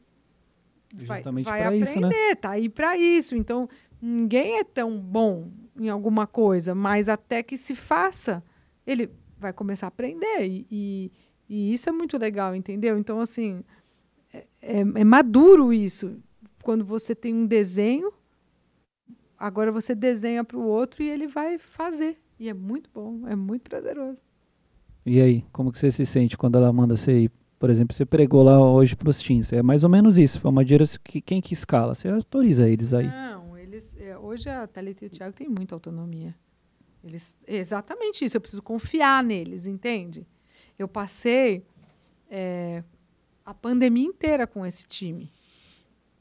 [0.94, 2.08] vai, Justamente vai pra isso, né?
[2.08, 3.36] aprender, tá aí para isso.
[3.36, 3.70] Então,
[4.02, 8.44] ninguém é tão bom em alguma coisa, mas até que se faça,
[8.86, 9.10] ele
[9.42, 10.46] vai começar a aprender.
[10.48, 11.12] E, e,
[11.50, 12.98] e isso é muito legal, entendeu?
[12.98, 13.64] Então, assim,
[14.34, 16.16] é, é- é maduro isso.
[16.64, 18.14] Quando você tem um desenho,
[19.38, 22.18] agora você desenha para o outro e ele vai fazer.
[22.40, 24.18] E é muito bom, é muito prazeroso.
[25.06, 27.32] E aí, como que você se sente quando ela manda você ir?
[27.58, 29.52] Por exemplo, você pregou lá hoje pros teens.
[29.54, 30.40] É mais ou menos isso.
[30.40, 31.94] Foi uma direção que quem que escala?
[31.94, 33.08] Você autoriza eles aí.
[33.08, 33.96] Não, eles.
[34.00, 36.34] é, hoje a Thalita e o Thiago têm muita autonomia.
[37.04, 38.38] Eles, exatamente isso.
[38.38, 40.26] Eu preciso confiar neles, entende?
[40.78, 41.66] Eu passei
[42.30, 42.84] é,
[43.46, 45.32] a pandemia inteira com esse time.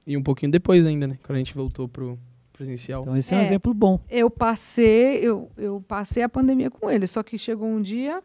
[0.07, 1.19] E um pouquinho depois ainda, né?
[1.23, 2.19] Quando a gente voltou pro
[2.53, 3.03] presencial.
[3.03, 3.45] Então esse é, um É.
[3.45, 4.01] exemplo bom.
[4.09, 7.11] Eu passei, eu, eu passei a pandemia com eles.
[7.11, 8.23] Só que chegou um dia,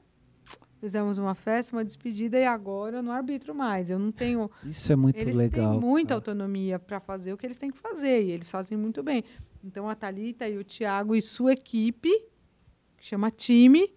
[0.81, 3.89] fizemos uma festa, uma despedida e agora eu não arbitro mais.
[3.89, 4.49] Eu não tenho.
[4.63, 5.71] Isso é muito eles legal.
[5.71, 6.17] têm muita cara.
[6.17, 9.23] autonomia para fazer o que eles têm que fazer e eles fazem muito bem.
[9.63, 12.09] Então a Talita e o Tiago e sua equipe,
[13.07, 13.87] chama time,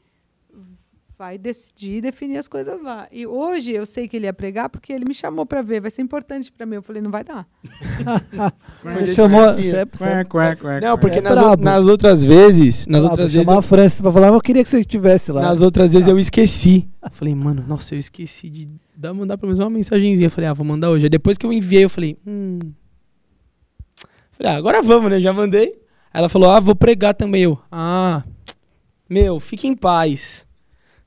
[1.18, 3.09] vai decidir definir as coisas lá.
[3.11, 5.90] E hoje eu sei que ele ia pregar porque ele me chamou para ver, vai
[5.90, 6.77] ser importante para mim.
[6.77, 7.49] Eu falei, não vai dar.
[8.85, 9.40] Você chamou.
[9.53, 13.11] Você é, você é Não, porque É nas, o- nas outras vezes, nas brabo.
[13.12, 15.40] outras vezes, eu, a Francis pra falar, mas eu queria que você estivesse lá.
[15.42, 16.88] nas outras vezes eu esqueci.
[17.11, 20.27] Falei, mano, nossa, eu esqueci de dar, mandar pelo menos uma mensagenzinha.
[20.27, 21.07] Eu falei, ah, vou mandar hoje.
[21.07, 22.59] Aí depois que eu enviei, eu falei, hum.
[24.33, 25.18] Falei, ah, agora vamos, né?
[25.18, 25.68] Já mandei.
[26.12, 27.42] Aí ela falou, ah, vou pregar também.
[27.42, 28.23] Eu, ah,
[29.09, 30.44] meu, fique em paz.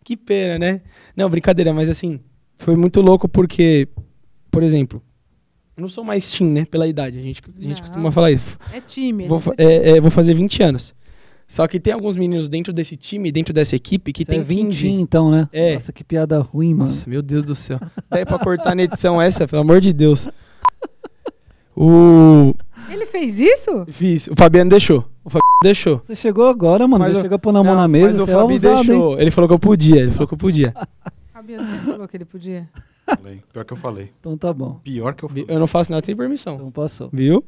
[0.03, 0.81] Que pena, né?
[1.15, 2.19] Não, brincadeira, mas assim,
[2.57, 3.87] foi muito louco porque,
[4.49, 5.01] por exemplo,
[5.77, 6.65] eu não sou mais teen, né?
[6.65, 7.17] Pela idade.
[7.19, 7.81] A gente, a gente Não.
[7.81, 8.57] costuma falar isso.
[8.73, 9.27] É time.
[9.27, 9.89] Vou, fa- é time.
[9.91, 10.93] é, é, vou fazer 20 anos.
[11.47, 14.43] Só que tem alguns meninos dentro desse time, dentro dessa equipe, que Você tem é
[14.43, 14.87] 20 15.
[14.87, 15.49] então, né?
[15.51, 15.73] É.
[15.73, 16.85] Nossa, que piada ruim, mano.
[16.85, 17.77] Nossa, meu Deus do céu.
[18.09, 20.29] Daí pra cortar na edição essa, pelo amor de Deus.
[21.75, 22.53] O.
[22.89, 23.85] Ele fez isso?
[23.89, 24.27] Fiz.
[24.27, 25.05] O Fabiano deixou.
[25.23, 25.97] O Fabiano deixou.
[25.99, 27.03] Você chegou agora, mano.
[27.05, 28.17] Mas Você o- chegou pôr na mão Não, na mesa.
[28.19, 28.85] Mas o é Fabi ousado, hein?
[28.87, 29.19] deixou.
[29.19, 29.97] Ele falou que eu podia.
[29.99, 30.73] Ele falou que eu podia.
[31.33, 32.69] Fabiano, você falou que ele podia.
[33.05, 33.41] Falei.
[33.51, 34.11] Pior que eu falei.
[34.19, 34.79] Então tá bom.
[34.83, 35.45] Pior que eu falei.
[35.47, 36.55] Eu não faço nada sem permissão.
[36.55, 37.09] Então passou.
[37.11, 37.43] Viu?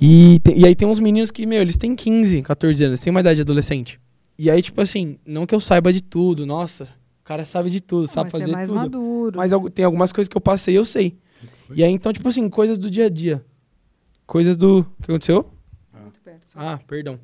[0.00, 3.10] E, tem- e aí tem uns meninos que, meu, eles têm 15, 14 anos, têm
[3.10, 4.00] uma idade de adolescente.
[4.38, 7.80] E aí, tipo assim, não que eu saiba de tudo, nossa, o cara sabe de
[7.80, 8.76] tudo, sabe Mas fazer é mais tudo.
[8.76, 9.36] maduro.
[9.36, 11.16] Mas tem algumas coisas que eu passei, eu sei.
[11.74, 13.44] E aí, então, tipo assim, coisas do dia a dia.
[14.26, 14.80] Coisas do.
[14.80, 15.46] O que aconteceu?
[16.54, 17.18] Ah, perdão.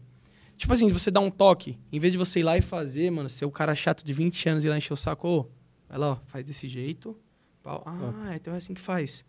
[0.56, 3.30] Tipo assim, você dá um toque, em vez de você ir lá e fazer, mano,
[3.30, 5.46] ser o cara chato de 20 anos e ir lá encher o saco, ô,
[5.88, 7.16] vai lá, ó, faz desse jeito.
[7.62, 7.82] pau.
[7.86, 9.24] Ah, então é assim que faz.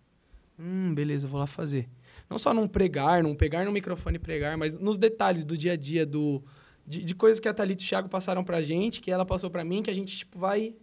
[0.60, 1.88] Hum, beleza, vou lá fazer.
[2.30, 5.74] Não só não pregar, não pegar no microfone e pregar, mas nos detalhes do dia
[5.74, 6.44] a dia, do,
[6.86, 9.50] de, de coisas que a Thalita e o Thiago passaram pra gente, que ela passou
[9.50, 10.76] pra mim, que a gente, tipo, vai.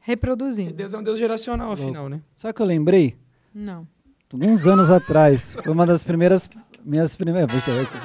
[0.00, 0.72] Reproduzindo.
[0.72, 2.22] Deus é um Deus geracional, afinal, né?
[2.36, 3.16] Sabe o que eu lembrei?
[3.54, 3.86] Não.
[4.32, 5.54] Alguns anos atrás.
[5.62, 6.48] Foi uma das primeiras.
[6.84, 7.50] Minhas primeiras.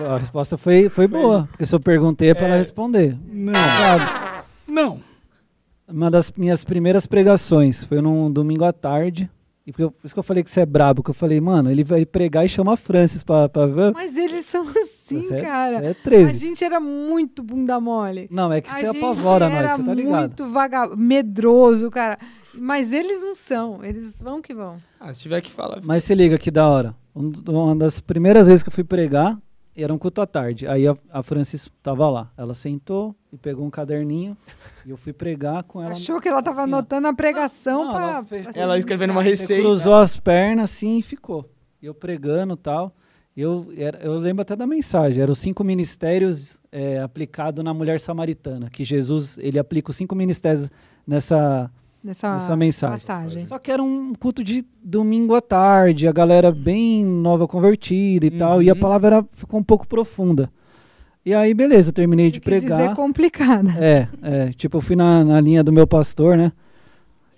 [0.08, 1.48] A resposta foi, foi boa.
[1.52, 2.60] Porque se eu perguntei é pra ela É.
[2.60, 3.18] responder.
[3.28, 3.54] Não.
[3.54, 4.44] Sabe?
[4.68, 5.00] Não.
[5.88, 9.30] Uma das minhas primeiras pregações foi num domingo à tarde.
[9.66, 11.84] E por isso que eu falei que você é brabo, que eu falei, mano, ele
[11.84, 13.92] vai pregar e chama a Francis pra, pra ver.
[13.94, 15.78] Mas eles são assim, Você é- cara.
[15.86, 16.38] é A 13.
[16.38, 18.28] gente era muito bunda mole.
[18.32, 20.20] Não, é que A você apavora nós, você tá ligado?
[20.20, 20.96] muito vaga...
[20.96, 22.18] medroso, cara.
[22.54, 23.84] Mas eles não são.
[23.84, 24.78] Eles vão que vão.
[25.00, 25.80] Ah, se tiver que falar.
[25.84, 26.96] Mas se liga que da hora.
[27.16, 29.38] Um uma das primeiras vezes que eu fui pregar,
[29.76, 30.68] era um culto à tarde.
[30.68, 32.32] Aí a, a Francis tava lá.
[32.38, 34.36] Ela sentou e pegou um caderninho.
[34.86, 35.92] e eu fui pregar com ela.
[35.92, 38.80] Achou que ela tava assim, anotando a pregação Não, pra, ela fez- pra ser Ela
[38.80, 39.62] escrevendo uma receita.
[39.62, 41.50] cruzou as pernas assim e ficou.
[41.82, 42.96] Eu pregando e tal.
[43.36, 45.22] Eu, era- eu lembro até da mensagem.
[45.22, 48.68] Eram os cinco ministérios é, aplicados na mulher samaritana.
[48.72, 50.72] Que Jesus, ele aplica os cinco ministérios
[51.06, 51.70] nessa,
[52.08, 52.94] Nessa, nessa mensagem.
[52.94, 53.46] passagem.
[53.46, 58.32] Só que era um culto de domingo à tarde, a galera bem nova convertida e
[58.32, 58.80] tal, e a Uhum.
[58.80, 60.50] palavra era- ficou um pouco profunda.
[61.26, 62.96] E aí, beleza, terminei de Eu quis dizer pregar.
[62.96, 63.72] complicada.
[63.78, 66.54] É, é, tipo, eu fui na, na linha do meu pastor, né?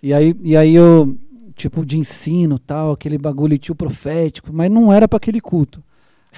[0.04, 1.18] E aí, e aí eu,
[1.56, 5.84] tipo, de ensino tal, aquele bagulho tio profético, mas não era para aquele culto.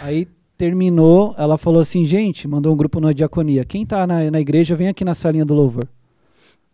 [0.01, 0.25] Aí
[0.57, 3.65] terminou, ela falou assim, gente, mandou um grupo na diaconia.
[3.65, 5.85] Quem tá na, na igreja, vem aqui na salinha do louvor.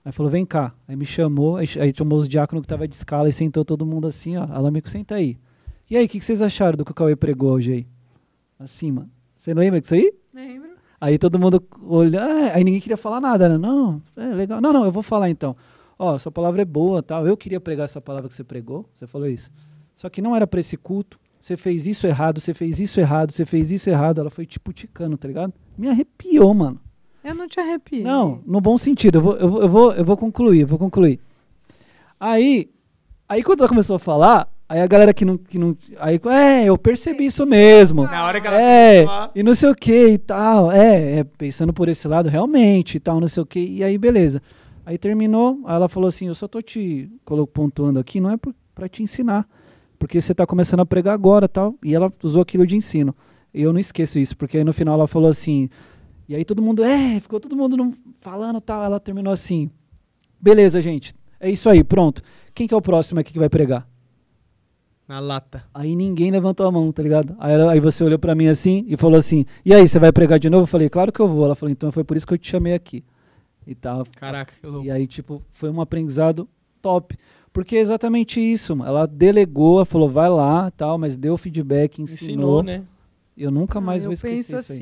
[0.07, 0.73] Aí falou, vem cá.
[0.87, 3.85] Aí me chamou, aí, aí chamou os diáconos que tava de escala e sentou todo
[3.85, 4.71] mundo assim, ó.
[4.71, 5.37] Me senta aí.
[5.89, 7.87] E aí, o que, que vocês acharam do que o Cauê pregou hoje aí?
[8.57, 9.09] Assim, mano.
[9.37, 10.13] Você lembra disso aí?
[10.33, 10.69] Lembro.
[11.01, 13.57] Aí todo mundo olha, ah, aí ninguém queria falar nada, né?
[13.57, 14.61] Não, é legal.
[14.61, 15.57] Não, não, eu vou falar então.
[15.99, 17.27] Ó, sua palavra é boa, tal.
[17.27, 18.89] Eu queria pregar essa palavra que você pregou.
[18.93, 19.51] Você falou isso.
[19.97, 21.19] Só que não era para esse culto.
[21.37, 24.21] Você fez isso errado, você fez isso errado, você fez isso errado.
[24.21, 25.53] Ela foi tipo ticando, tá ligado?
[25.77, 26.79] Me arrepiou, mano.
[27.27, 28.05] Eu não te arrepio.
[28.05, 29.17] Não, no bom sentido.
[29.17, 31.19] Eu vou, eu vou, eu vou, eu vou concluir, eu vou concluir.
[32.17, 32.69] Aí,
[33.27, 36.63] aí quando ela começou a falar, aí a galera que não, que não, aí, é,
[36.63, 38.03] eu percebi isso mesmo.
[38.03, 40.71] Na hora que ela É, e não sei o que e tal.
[40.71, 43.59] É, é, pensando por esse lado, realmente e tal, não sei o que.
[43.59, 44.41] E aí, beleza.
[44.85, 47.11] Aí terminou, aí ela falou assim: Eu só tô te
[47.51, 49.45] pontuando aqui, não é por, pra te ensinar.
[49.99, 51.75] Porque você tá começando a pregar agora tal.
[51.83, 53.13] E ela usou aquilo de ensino.
[53.53, 55.69] E eu não esqueço isso, porque aí no final ela falou assim.
[56.27, 58.83] E aí todo mundo, é, ficou todo mundo falando tal.
[58.83, 59.69] Ela terminou assim:
[60.39, 62.21] Beleza, gente, é isso aí, pronto.
[62.53, 63.87] Quem que é o próximo aqui que vai pregar?
[65.07, 65.63] Na lata.
[65.73, 67.33] Aí ninguém levantou a mão, tá ligado?
[67.39, 70.11] Aí, ela- aí você olhou pra mim assim e falou assim: E aí, você vai
[70.11, 70.63] pregar de novo?
[70.63, 71.45] Eu falei: Claro que eu vou.
[71.45, 73.03] Ela falou: Então foi por isso que eu te chamei aqui.
[73.65, 74.05] E tal.
[74.17, 74.85] Caraca, que louco.
[74.85, 76.47] E aí, tipo, foi um aprendizado
[76.81, 77.17] top.
[77.53, 78.89] Porque é exatamente isso, mano.
[78.89, 82.61] Ela delegou, ela falou, vai lá, tal, mas deu feedback, ensinou.
[82.61, 82.83] Ensinou, né?
[83.35, 84.77] Eu nunca mais eu vou esquecer penso isso aí.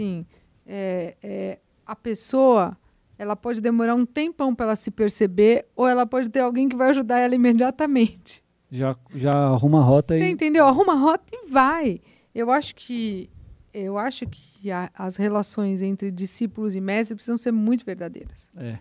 [0.65, 2.77] É, é, a pessoa,
[3.17, 6.75] ela pode demorar um tempão para ela se perceber, ou ela pode ter alguém que
[6.75, 8.43] vai ajudar ela imediatamente.
[8.71, 10.31] Já, já arruma a rota Você e...
[10.31, 10.65] entendeu?
[10.65, 12.01] Arruma a rota e vai.
[12.33, 13.29] Eu acho que
[13.73, 18.49] eu acho que a- as relações entre discípulos e mestres precisam ser muito verdadeiras.
[18.55, 18.77] É,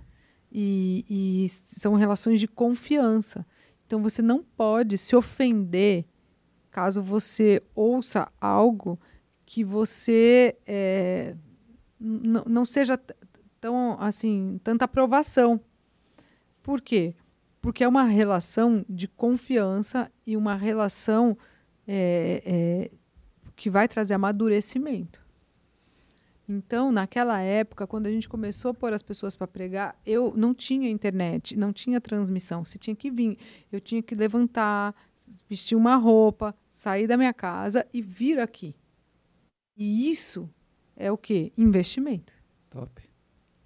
[0.50, 3.44] E, e são relações de confiança.
[3.86, 6.04] Então você não pode se ofender
[6.70, 8.98] caso você ouça algo
[9.44, 11.34] que você é,
[11.98, 12.98] não seja
[13.60, 15.60] tão assim tanta aprovação.
[16.62, 17.14] Por quê?
[17.60, 21.36] Porque é uma relação de confiança e uma relação
[21.86, 22.90] é, é,
[23.56, 25.24] que vai trazer amadurecimento.
[26.46, 30.52] Então, naquela época, quando a gente começou a pôr as pessoas para pregar, eu não
[30.52, 32.64] tinha internet, não tinha transmissão.
[32.64, 33.38] Você tinha que vir,
[33.72, 34.94] eu tinha que levantar,
[35.48, 38.74] vestir uma roupa, sair da minha casa e vir aqui.
[39.74, 40.48] E isso
[40.96, 41.52] é o quê?
[41.56, 42.32] Investimento.
[42.70, 43.02] top.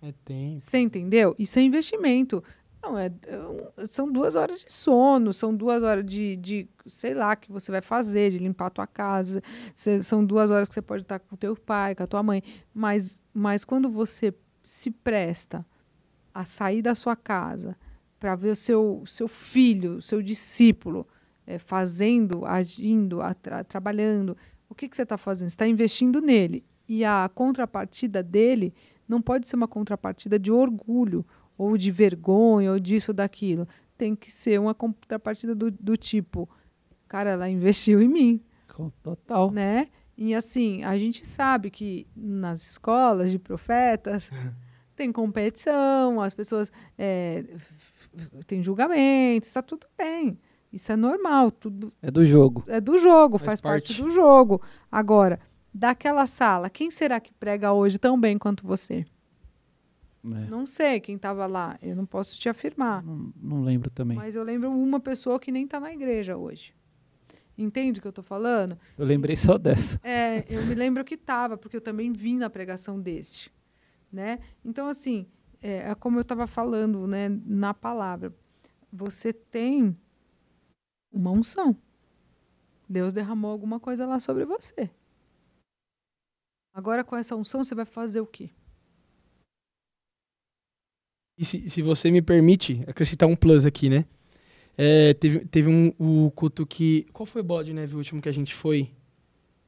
[0.00, 0.60] É tempo.
[0.60, 1.34] Você entendeu?
[1.38, 2.42] Isso é investimento.
[2.80, 7.34] Não, é, é são duas horas de sono, são duas horas de, de, sei lá,
[7.34, 9.42] que você vai fazer, de limpar a tua casa,
[9.74, 12.22] cê- são duas horas que você pode estar com o teu pai, com a tua
[12.22, 12.40] mãe.
[12.72, 15.66] Mas, mas quando você se presta
[16.32, 17.76] a sair da sua casa,
[18.20, 21.04] para ver o seu, seu filho, seu discípulo
[21.44, 24.36] é, fazendo, agindo, atra- trabalhando,
[24.68, 25.48] o que, que você está fazendo?
[25.48, 26.64] Você está investindo nele.
[26.88, 28.72] E a contrapartida dele
[29.06, 31.24] não pode ser uma contrapartida de orgulho,
[31.56, 33.66] ou de vergonha, ou disso ou daquilo.
[33.96, 36.48] Tem que ser uma contrapartida do, do tipo,
[37.08, 38.40] cara, ela investiu em mim,
[38.74, 39.50] Com- Total.
[39.50, 39.88] né?
[40.16, 44.30] E assim, a gente sabe que nas escolas de profetas
[44.96, 47.44] tem competição, as pessoas é,
[48.46, 50.38] tem julgamento, está tudo bem.
[50.72, 52.62] Isso é normal, tudo É do jogo.
[52.66, 53.88] é do jogo, Faz faz, parte.
[53.94, 54.02] parte.
[54.02, 54.60] do jogo.
[54.92, 55.40] Agora,
[55.72, 59.06] daquela sala, quem será que prega hoje tão bem quanto você?
[60.24, 60.50] É.
[60.50, 63.02] Não sei quem estava lá, eu não posso te afirmar.
[63.02, 64.16] Não, não lembro também.
[64.16, 66.74] Mas eu lembro uma pessoa que nem está na igreja hoje.
[67.56, 68.78] Entende o que eu estou falando?
[68.96, 70.00] Eu lembrei só dessa.
[70.02, 73.52] É, eu me lembro que estava, porque eu também vim na pregação deste.
[74.12, 74.38] Né?
[74.64, 75.26] Então, assim,
[75.60, 78.32] é, é como eu estava falando né, na palavra.
[78.92, 79.96] Você tem
[81.12, 81.76] uma unção.
[82.88, 84.88] Deus derramou alguma coisa lá sobre você.
[86.74, 88.50] Agora, com essa unção, você vai fazer o quê?
[91.38, 94.04] E se, se você me permite acrescentar um plus aqui, né?
[94.76, 97.06] É, teve, teve um o culto que.
[97.12, 97.88] Qual foi o bode, né?
[97.92, 98.90] O último que a gente foi?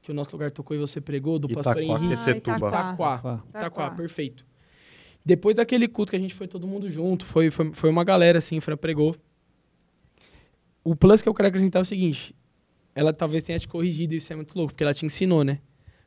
[0.03, 2.17] Que o nosso lugar tocou e você pregou, do pastor Itaquá, Henrique.
[2.17, 2.57] Setuba.
[2.57, 2.71] Itaquá.
[2.71, 3.19] Taquá.
[3.19, 3.37] Pá.
[3.53, 3.91] Taquá, Taquá.
[3.91, 4.47] perfeito.
[5.25, 8.39] Depois daquele culto que a gente foi todo mundo junto, foi, foi, foi uma galera
[8.39, 9.15] assim, Fran pregou.
[10.83, 12.35] O plus que eu quero acrescentar é o seguinte:
[12.95, 15.61] ela talvez tenha te corrigido, isso é muito louco, porque ela te ensinou, né?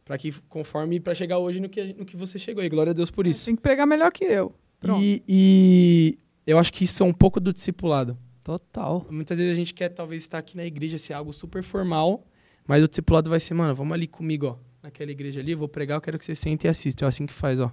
[0.06, 2.64] Pra que conforme pra chegar hoje no que, no que você chegou.
[2.64, 3.46] E glória a Deus por isso.
[3.46, 4.54] Tem que pregar melhor que eu.
[4.80, 5.02] Pronto.
[5.02, 8.18] E, e eu acho que isso é um pouco do discipulado.
[8.44, 9.06] Total.
[9.10, 12.26] Muitas vezes a gente quer talvez estar aqui na igreja, ser algo super formal,
[12.68, 14.58] mas o discipulado vai ser, mano, vamos ali comigo, ó.
[14.84, 17.06] Naquela igreja ali, eu vou pregar, eu quero que você sente e assista.
[17.06, 17.72] É assim que faz, ó.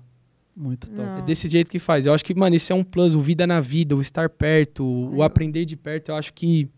[0.55, 1.01] Muito top.
[1.01, 1.19] Não.
[1.19, 2.07] É desse jeito que faz.
[2.07, 4.85] Eu acho que, mano, isso é um plus, o vida na vida, o estar perto,
[4.85, 5.23] o Legal.
[5.23, 6.11] aprender de perto.
[6.11, 6.69] Eu acho que,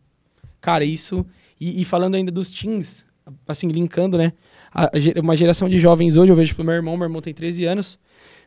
[0.58, 1.26] cara, isso.
[1.60, 3.04] E, e falando ainda dos teens,
[3.46, 4.32] assim, linkando, né?
[4.74, 4.90] A-
[5.22, 7.98] uma geração de jovens hoje, eu vejo pro meu irmão, meu irmão tem 13 anos.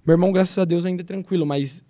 [0.05, 1.83] Meu irmão, graças a Deus, ainda é tranquilo, mas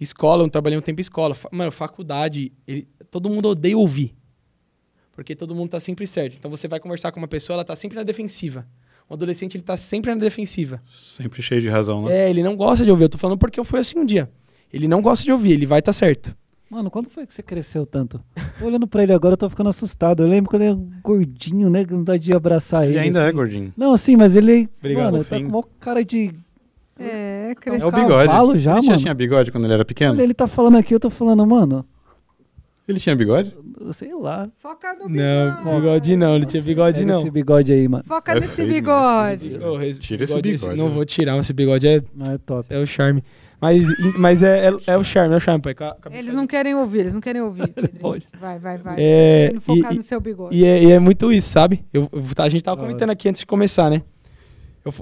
[0.00, 1.34] escola, eu trabalhei um tempo em escola.
[1.34, 4.14] Fa- Mano, faculdade, ele- todo mundo odeia ouvir.
[5.12, 6.36] Porque todo mundo tá sempre certo.
[6.38, 8.66] Então você vai conversar com uma pessoa, ela tá sempre na defensiva.
[9.10, 10.80] Um adolescente, ele tá sempre na defensiva.
[11.02, 12.26] Sempre cheio de razão, né?
[12.26, 13.04] É, ele não gosta de ouvir.
[13.04, 14.30] Eu tô falando porque eu fui assim um dia.
[14.72, 16.36] Ele não gosta de ouvir, ele vai estar certo.
[16.70, 18.20] Mano, quando foi que você cresceu tanto?
[18.58, 20.22] Tô olhando pra ele agora, eu tô ficando assustado.
[20.22, 21.84] Eu lembro quando ele era gordinho, né?
[21.84, 22.92] Que não dá de abraçar ele.
[22.92, 23.34] Ele ainda é assim.
[23.36, 23.72] gordinho.
[23.76, 24.68] Não, assim, mas ele.
[24.78, 25.12] Obrigado.
[25.12, 26.34] Mano, tá com uma cara de.
[26.98, 27.88] É, É cresceu.
[27.88, 28.30] É o bigode.
[28.32, 28.96] já, ele já mano.
[28.98, 30.12] tinha bigode quando ele era pequeno?
[30.12, 31.86] Olha, ele tá falando aqui, eu tô falando, mano.
[32.86, 33.54] Ele tinha bigode?
[33.92, 34.48] Sei lá.
[34.58, 35.80] Foca no Não, bigode.
[35.80, 37.20] bigode não, não tinha bigode não.
[37.20, 38.04] Esse bigode aí, mano.
[38.06, 38.74] Foca É nesse feio, né?
[38.74, 39.48] bigode.
[40.00, 40.94] Tira esse bigode, Não né?
[40.94, 42.66] vou tirar, esse bigode é, Não é top.
[42.70, 43.22] é o charme.
[43.60, 43.84] Mas,
[44.16, 45.74] mas é, é, é o charme, é o charme, pai.
[45.74, 47.66] Cabeça- Eles não querem ouvir, eles não querem ouvir.
[47.74, 48.00] Pedrinho.
[48.00, 48.28] Pode.
[48.40, 48.94] Vai, vai, vai.
[48.98, 50.56] É, focar e- no seu bigode.
[50.56, 51.84] E é, e é muito isso, sabe?
[51.92, 52.88] Eu, eu- a gente tava hora.
[52.88, 54.02] comentando aqui antes de começar, né?
[54.84, 54.92] Eu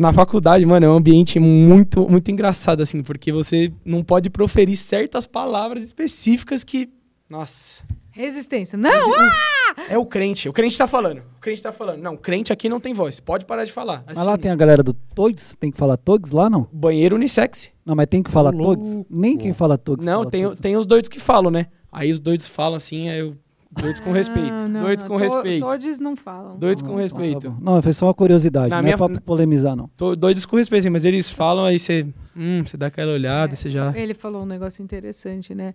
[0.00, 4.76] na faculdade, mano, é um ambiente muito, muito engraçado, assim, porque você não pode proferir
[4.76, 6.88] certas palavras específicas que.
[7.28, 7.82] Nossa.
[8.16, 8.78] Resistência.
[8.78, 8.90] Não!
[9.14, 9.74] ah!
[9.90, 10.48] É o crente.
[10.48, 11.18] O crente tá falando.
[11.36, 12.00] O crente tá falando.
[12.02, 13.20] Não, crente aqui não tem voz.
[13.20, 14.02] Pode parar de falar.
[14.06, 15.54] Mas Assim, lá tem a galera do Togs?
[15.56, 16.66] Tem que falar Togs lá, não?
[16.72, 17.70] Banheiro unissex.
[17.84, 18.90] Não, mas tem que falar Togs?
[18.94, 19.06] louco.
[19.10, 20.04] Nem quem fala Togs.
[20.04, 20.60] Não, fala tem, Togs.
[20.60, 21.66] tem os doidos que falam, né?
[21.92, 23.36] Aí os doidos falam assim, aí eu.
[23.78, 24.50] Doidos com respeito.
[24.50, 25.10] Não, não, doidos não.
[25.10, 25.66] com To- respeito.
[25.66, 26.58] Todos não falam.
[26.58, 27.50] Doidos Não, com respeito.
[27.50, 28.70] tá não, foi só uma curiosidade.
[28.70, 29.90] Na não minha- é pra polemizar, não.
[29.94, 32.06] Tô doidos com respeito, mas eles falam, aí você.
[32.34, 33.92] Hum, você dá aquela olhada, É, você já.
[33.94, 35.74] Ele falou um negócio interessante, né?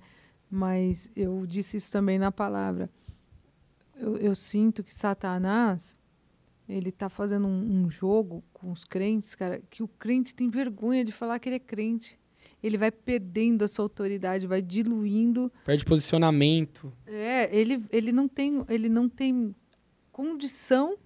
[0.51, 2.89] Mas eu disse isso também na palavra.
[3.95, 5.97] Eu, eu sinto que Satanás
[6.67, 11.03] ele está fazendo um, um jogo com os crentes, cara, que o crente tem vergonha
[11.03, 12.19] de falar que ele é crente.
[12.63, 15.51] Ele vai perdendo a sua autoridade, vai diluindo.
[15.65, 16.93] Perde posicionamento.
[17.07, 19.55] É, ele, ele não tem, ele não tem
[20.11, 20.97] condição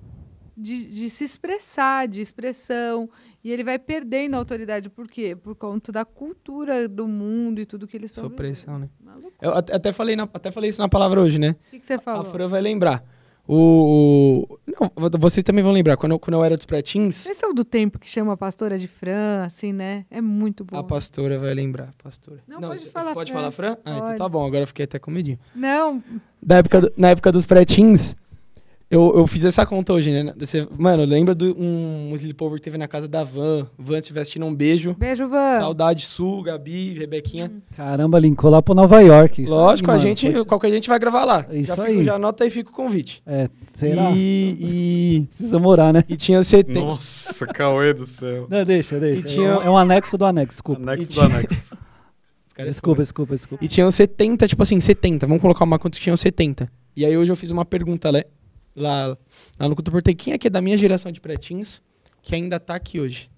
[0.55, 3.09] de, de se expressar, de expressão.
[3.43, 4.89] E ele vai perdendo a autoridade.
[4.89, 5.35] Por quê?
[5.35, 8.89] Por conta da cultura do mundo e tudo que eles estão Supressão, né?
[9.41, 11.55] Eu at- até falei, na- até falei isso na palavra hoje, né?
[11.67, 12.25] O que, que você A falou?
[12.25, 13.03] Fran vai lembrar.
[13.47, 14.47] O.
[14.49, 15.95] o- Não, vo- vocês também vão lembrar.
[15.97, 18.37] Quando eu, quando eu era dos pretins, Esse é o do tempo que chama a
[18.37, 20.05] pastora de Fran, assim, né?
[20.09, 20.75] É muito bom.
[20.77, 21.93] a pastora vai lembrar.
[22.03, 22.39] Pastora.
[22.47, 23.39] Não, pode falar Pode Fran.
[23.39, 23.77] falar, Fran?
[23.85, 24.17] Ah, então Pode.
[24.17, 24.45] tá bom.
[24.45, 25.39] Agora eu fiquei até com medinho.
[25.55, 26.03] Não,
[26.41, 28.15] Da época do- na época dos pretins,
[28.89, 30.33] eu, eu fiz essa conta hoje, né?
[30.37, 33.67] Você, mano, lembra de um, um sleepover que teve na casa da Van.
[33.77, 34.93] Van tivesse tido um beijo.
[34.97, 35.59] beijo, Van.
[35.59, 37.51] Saudade, Su, Gabi, Rebequinha.
[37.75, 39.41] Caramba, linkou lá pro Nova York.
[39.41, 41.45] isso Lógico, aí, a mano, gente, pode- qualquer gente vai gravar lá.
[41.49, 41.91] É isso já, aí.
[41.93, 43.21] fico, já anota e fica o convite.
[43.25, 44.11] É, será?
[44.15, 46.03] E, e, Precisa morar, né?
[46.07, 46.79] e tinha 70.
[46.79, 48.45] Nossa, Cauê do céu.
[48.49, 49.21] Não, deixa, deixa.
[49.21, 50.81] E tinha- É um- É anexo do anexo, desculpa.
[50.81, 51.77] Anexo E do anexo.
[52.57, 53.65] é Desculpa, desculpa, desculpa.
[53.65, 55.25] E tinham 70, tipo assim, 70.
[55.25, 56.69] Vamos colocar uma conta que tinham 70.
[56.95, 58.23] E aí hoje eu fiz uma pergunta lá,
[58.75, 59.17] lá,
[59.59, 60.13] lá no Culto Portei.
[60.15, 61.81] Quem aqui é da minha geração de pretinhos
[62.21, 63.29] que ainda tá aqui hoje?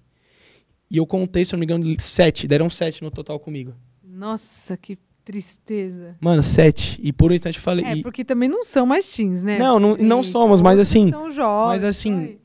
[0.90, 2.46] E eu contei, se não me engano, sete.
[2.48, 3.74] Deram sete no total comigo.
[4.02, 6.16] Nossa, que tristeza.
[6.20, 6.98] Mano, sete.
[7.02, 7.84] E por um instante eu falei.
[7.84, 9.58] É, e- porque também não são mais teens, né?
[9.58, 11.68] Não, não- não somos, mas assim- São jovens.
[11.68, 12.38] mas assim, vai.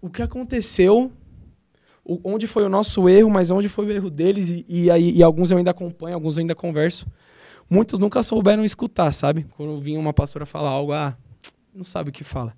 [0.00, 1.10] o que aconteceu,
[2.04, 5.10] o- onde foi o nosso erro, mas onde foi o erro deles, e, e aí
[5.10, 7.04] e alguns eu ainda acompanho, alguns eu ainda converso.
[7.68, 9.44] Muitos nunca souberam escutar, sabe?
[9.56, 11.16] Quando vinha uma pastora falar algo, ah,
[11.74, 12.56] não sabe o que fala.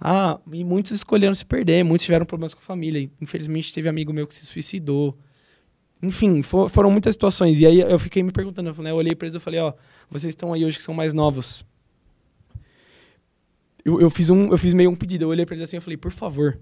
[0.00, 3.08] Ah, e muitos escolheram se perder, muitos tiveram problemas com a família.
[3.20, 5.16] Infelizmente teve amigo meu que se suicidou.
[6.02, 7.60] Enfim, fo- foram muitas situações.
[7.60, 9.72] E aí eu fiquei me perguntando, eu, falei, eu olhei pra eles e falei, ó,
[10.10, 11.64] vocês estão aí hoje que são mais novos.
[13.84, 15.80] Eu, eu, fiz um, eu fiz meio um pedido, eu olhei pra eles assim e
[15.80, 16.58] falei, por favor,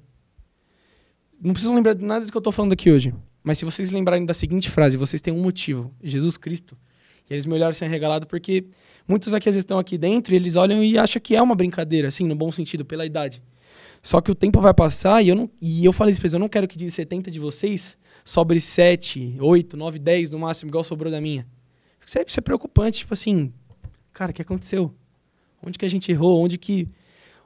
[1.41, 3.15] não precisam lembrar de nada do que eu tô falando aqui hoje.
[3.43, 6.77] Mas se vocês lembrarem da seguinte frase, vocês têm um motivo, Jesus Cristo.
[7.29, 7.87] E eles me olharam assim
[8.29, 8.67] porque
[9.11, 11.57] muitos aqui às vezes estão aqui dentro e eles olham e acham que é uma
[11.57, 13.43] brincadeira, assim, no bom sentido, pela idade.
[14.03, 16.49] Só que o tempo vai passar e eu, não, e eu falei isso eu não
[16.49, 21.11] quero que de 70 de vocês sobre 7, 8, 9, 10 no máximo, igual sobrou
[21.11, 21.47] da minha.
[22.07, 23.53] Isso é, isso é preocupante, tipo assim,
[24.13, 24.95] cara, o que aconteceu?
[25.63, 26.43] Onde que a gente errou?
[26.43, 26.89] Onde que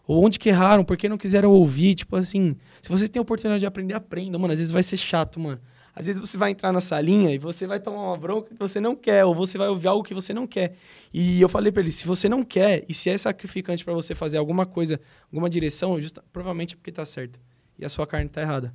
[0.07, 3.23] ou onde que erraram, por que não quiseram ouvir, tipo assim, se vocês têm a
[3.23, 5.59] oportunidade de aprender, aprenda, mano, às vezes vai ser chato, mano.
[5.97, 8.81] Às vezes você vai entrar na salinha e você vai tomar uma bronca que você
[8.81, 10.75] não quer, ou você vai ouvir algo que você não quer.
[11.13, 14.15] E eu falei pra ele, se você não quer, e se é sacrificante pra você
[14.15, 15.01] fazer alguma coisa,
[15.33, 17.39] alguma direção, justa, provavelmente é porque tá certo.
[17.79, 18.75] E a sua carne tá errada.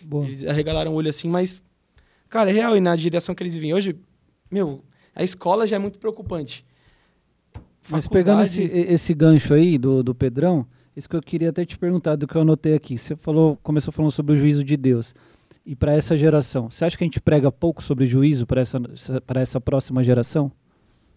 [0.00, 0.26] Boa.
[0.26, 1.60] Eles arregalaram o olho assim, mas,
[2.28, 3.96] cara, é real, e na direção que eles vivem hoje,
[4.48, 4.84] meu,
[5.14, 6.64] a escola já é muito preocupante.
[7.88, 11.64] Mas pegando esse, Faculdade- esse gancho aí do, do Pedrão, isso que eu queria até
[11.64, 12.96] te perguntar, do que eu anotei aqui.
[12.96, 15.14] Você falou, começou falando sobre o juízo de Deus.
[15.66, 18.78] E para essa geração, você acha que a gente prega pouco sobre juízo para essa,
[19.26, 20.52] para essa próxima geração?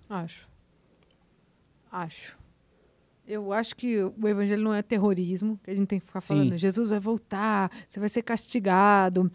[0.09, 0.47] Acho.
[1.91, 2.37] Acho.
[3.27, 6.27] Eu acho que o evangelho não é terrorismo, que a gente tem que ficar Sim.
[6.27, 9.29] falando, Jesus vai voltar, você vai ser castigado.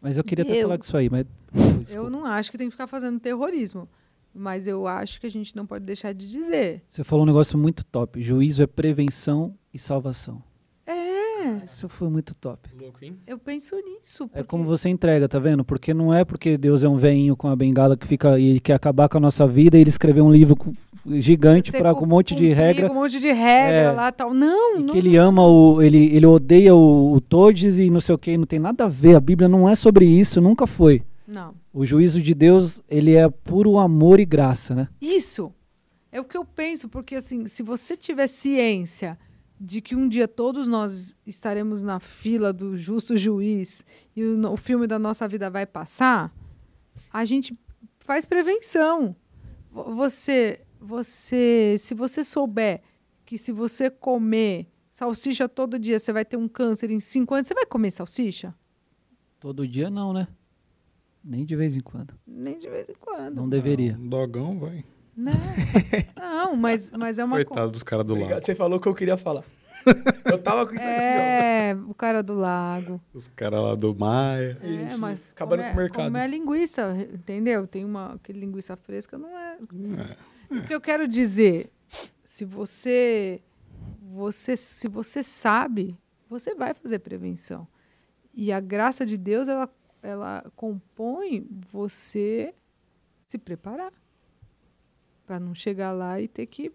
[0.00, 1.26] Mas eu queria até Eu- falar com isso aí, mas.
[1.54, 2.10] Eu Desculpa.
[2.10, 3.88] não acho que tem que ficar fazendo terrorismo,
[4.32, 6.82] mas eu acho que a gente não pode deixar de dizer.
[6.88, 8.22] Você falou um negócio muito top.
[8.22, 10.40] Juízo é prevenção e salvação.
[11.42, 12.68] É, Isso foi muito top.
[12.80, 13.16] Louco, hein?
[13.26, 14.24] eu penso nisso.
[14.24, 15.64] É porque- como você entrega, tá vendo?
[15.64, 18.60] Porque não é porque Deus é um veinho com a bengala que fica e ele
[18.60, 20.72] quer acabar com a nossa vida e ele escreveu um livro com-
[21.18, 23.90] gigante para com um monte de regra Com um monte de regra É.
[23.92, 24.32] lá tal.
[24.32, 24.92] Não, e não.
[24.92, 28.36] que ele ama o ele ele odeia o, o todes e não sei o que,
[28.38, 29.16] não tem nada a ver.
[29.16, 31.02] A Bíblia não é sobre isso, nunca foi.
[31.26, 31.54] Não.
[31.72, 34.88] O juízo de Deus, ele é puro amor e graça, né?
[35.00, 35.52] Isso
[36.12, 39.18] é o que eu penso, porque assim, se você tiver ciência
[39.64, 43.84] de que um dia todos nós estaremos na fila do justo juiz
[44.16, 46.34] e o, o filme da nossa vida vai passar,
[47.12, 47.56] a gente
[48.00, 49.14] faz prevenção.
[49.70, 52.82] Vo- Você, você, se você souber
[53.24, 57.46] que se você comer salsicha todo dia, você vai ter um câncer em cinco anos,
[57.46, 58.52] você vai comer salsicha?
[59.38, 60.26] Todo dia não, né?
[61.24, 62.14] Nem de vez em quando.
[62.26, 63.36] Nem de vez em quando.
[63.36, 63.96] Não deveria.
[63.96, 64.84] Um dogão, vai.
[65.16, 65.32] Né?
[66.16, 68.44] Não, mas, mas é uma co- Coitado dos caras do Obrigado, lado.
[68.46, 69.44] você falou o que eu queria falar.
[70.24, 73.00] eu tava com isso aqui, É, o cara do lago.
[73.12, 74.56] Os caras lá do Maia.
[74.62, 76.04] É, gente mas acabando como com o é- mercado.
[76.04, 77.66] Como é linguiça, entendeu?
[77.66, 79.58] Tem uma aquele linguiça fresca, não é.
[80.50, 80.56] É.
[80.56, 81.70] O que eu quero dizer,
[82.24, 83.40] se você,
[84.00, 85.98] você, se você sabe,
[86.28, 87.66] você vai fazer prevenção.
[88.32, 89.68] E a graça de Deus, ela,
[90.02, 92.54] ela compõe você
[93.26, 93.92] se preparar
[95.32, 96.70] para não chegar lá e ter que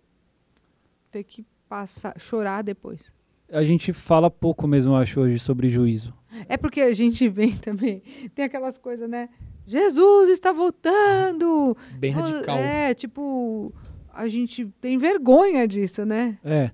[1.12, 3.14] ter que passar, chorar depois.
[3.52, 6.12] A gente fala pouco mesmo, eu acho, hoje sobre juízo.
[6.50, 8.02] É porque a gente vem também,
[8.34, 9.30] tem aquelas coisas, né?
[9.68, 11.78] Jesus está voltando.
[12.00, 12.58] Bem radical.
[12.58, 13.72] É, tipo,
[14.12, 16.40] a gente tem vergonha disso, né?
[16.44, 16.72] É.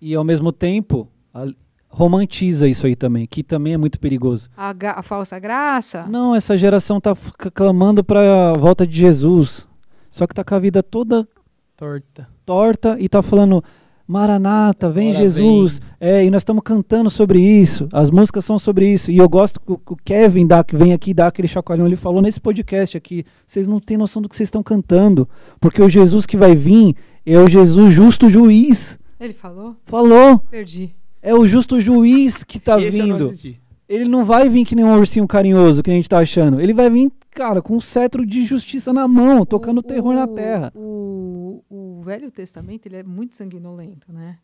[0.00, 1.46] E ao mesmo tempo, a-
[1.90, 4.48] romantiza isso aí também, que também é muito perigoso.
[4.56, 6.06] A, a falsa graça.
[6.06, 7.14] Não, essa geração tá
[7.52, 9.67] clamando pra volta de Jesus.
[10.10, 11.28] Só que tá com a vida toda
[11.76, 12.28] Torta.
[12.44, 13.62] torta e tá falando
[14.08, 15.82] Maranata, vem Agora Jesus.
[16.00, 17.88] É, e nós estamos cantando sobre isso.
[17.92, 19.10] As músicas são sobre isso.
[19.10, 22.22] E eu gosto que o Kevin dá, que vem aqui dar aquele chacoalhão, ele falou
[22.22, 23.22] nesse podcast aqui.
[23.46, 25.28] Vocês não têm noção do que vocês estão cantando.
[25.60, 26.96] Porque o Jesus que vai vir
[27.26, 28.98] é o Jesus justo juiz.
[29.20, 29.76] Ele falou?
[29.84, 30.38] Falou.
[30.50, 30.94] Perdi.
[31.20, 33.28] É o justo juiz que tá Esse eu não vindo.
[33.28, 33.60] assisti.
[33.86, 36.60] Ele não vai vir que nem um ursinho carinhoso, que a gente tá achando.
[36.60, 40.24] Ele vai vir, cara, com um cetro de justiça na mão, tocando O- terror na
[40.24, 40.72] o- terra.
[40.74, 44.38] O, o Velho Testamento ele é muito sanguinolento, né?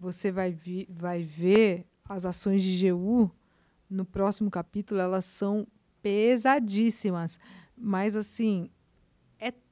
[0.00, 3.30] Você vai, vi, vai ver as ações de Jeú
[3.88, 5.66] no próximo capítulo, elas são
[6.02, 7.38] pesadíssimas.
[7.76, 8.70] Mas, assim,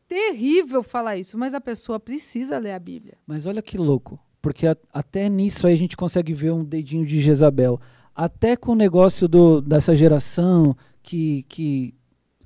[0.08, 3.16] terrível falar isso, mas a pessoa precisa ler a Bíblia.
[3.26, 7.06] Mas olha que louco, porque a- até nisso aí a gente consegue ver um dedinho
[7.06, 7.80] de Jezabel.
[8.14, 11.94] Até com o negócio do, dessa geração que, que,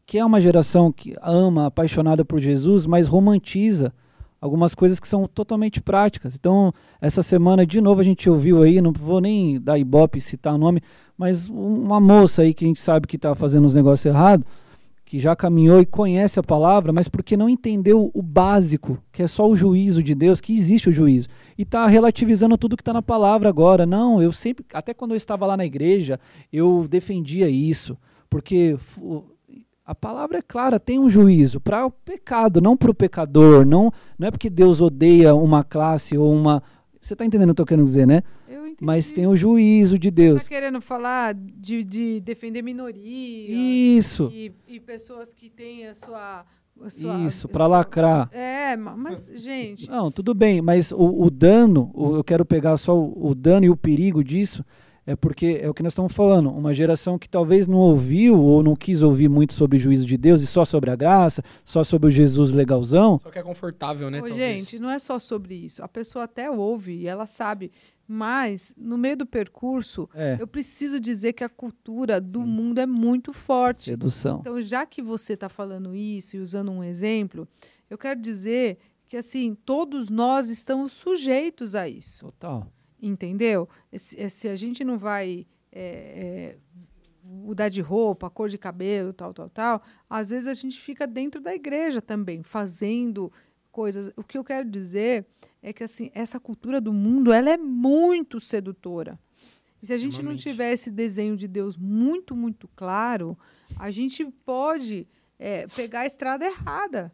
[0.07, 3.93] que é uma geração que ama, apaixonada por Jesus, mas romantiza
[4.41, 6.37] algumas coisas que são totalmente práticas.
[6.37, 10.55] Então, essa semana, de novo, a gente ouviu aí, não vou nem dar ibope citar
[10.55, 10.81] o nome,
[11.19, 14.47] mas um- uma moça aí que a gente sabe que está fazendo uns negócios errados,
[15.05, 19.27] que já caminhou e conhece a palavra, mas porque não entendeu o básico, que é
[19.27, 21.29] só o juízo de Deus, que existe o juízo.
[21.57, 23.87] E está relativizando tudo que está na palavra agora.
[23.87, 26.21] Não, eu sempre, até quando eu estava lá na igreja,
[26.53, 27.97] eu defendia isso,
[28.29, 28.77] porque
[29.87, 33.65] a palavra é clara, tem um juízo para o pecado, não para o pecador.
[33.65, 36.63] Não, não é porque Deus odeia uma classe ou uma.
[37.01, 38.23] Você está entendendo o que eu tô querendo dizer, né?
[38.49, 38.85] Eu entendi.
[38.85, 40.43] Mas tem o juízo de Você Deus.
[40.43, 46.45] tá querendo falar de, de defender minorias Isso, e, e pessoas que têm a sua...
[46.89, 48.29] sua isso, para lacrar.
[48.33, 52.77] É, ma- mas, gente, Não, tudo bem, mas o, o dano, o- eu quero pegar
[52.77, 54.65] só o, o dano e o perigo disso,
[55.07, 56.51] é porque é o que nós estamos falando.
[56.51, 60.17] Uma geração que talvez não ouviu ou não quis ouvir muito sobre o juízo de
[60.17, 63.21] Deus e só sobre a graça, só sobre o Jesus legalzão.
[63.23, 64.19] Só que é confortável, né?
[64.19, 64.61] Ô, talvez.
[64.61, 65.83] gente, não é só sobre isso.
[65.83, 67.71] A pessoa até ouve e ela sabe,
[68.09, 72.47] mas no meio do percurso, É, eu preciso dizer que a cultura do Sim.
[72.47, 73.85] mundo é muito forte.
[73.85, 74.39] sedução.
[74.41, 77.47] Então, já que você está falando isso e usando um exemplo,
[77.89, 78.79] eu quero dizer
[79.09, 82.67] que assim todos nós estamos sujeitos a isso, Total.
[83.01, 83.69] Entendeu?
[83.97, 86.59] Se, eh, se a gente não vai eh, eh,
[87.23, 91.41] mudar de roupa, cor de cabelo, tal, tal, tal, às vezes a gente fica dentro
[91.41, 93.33] da igreja também, fazendo
[93.71, 94.11] coisas.
[94.17, 95.27] O que eu quero dizer
[95.63, 99.19] é que assim essa cultura do mundo ela é muito sedutora.
[99.83, 103.39] E se a gente não tiver esse desenho de Deus muito, muito claro,
[103.79, 105.07] a gente pode
[105.39, 107.13] eh, pegar a estrada errada,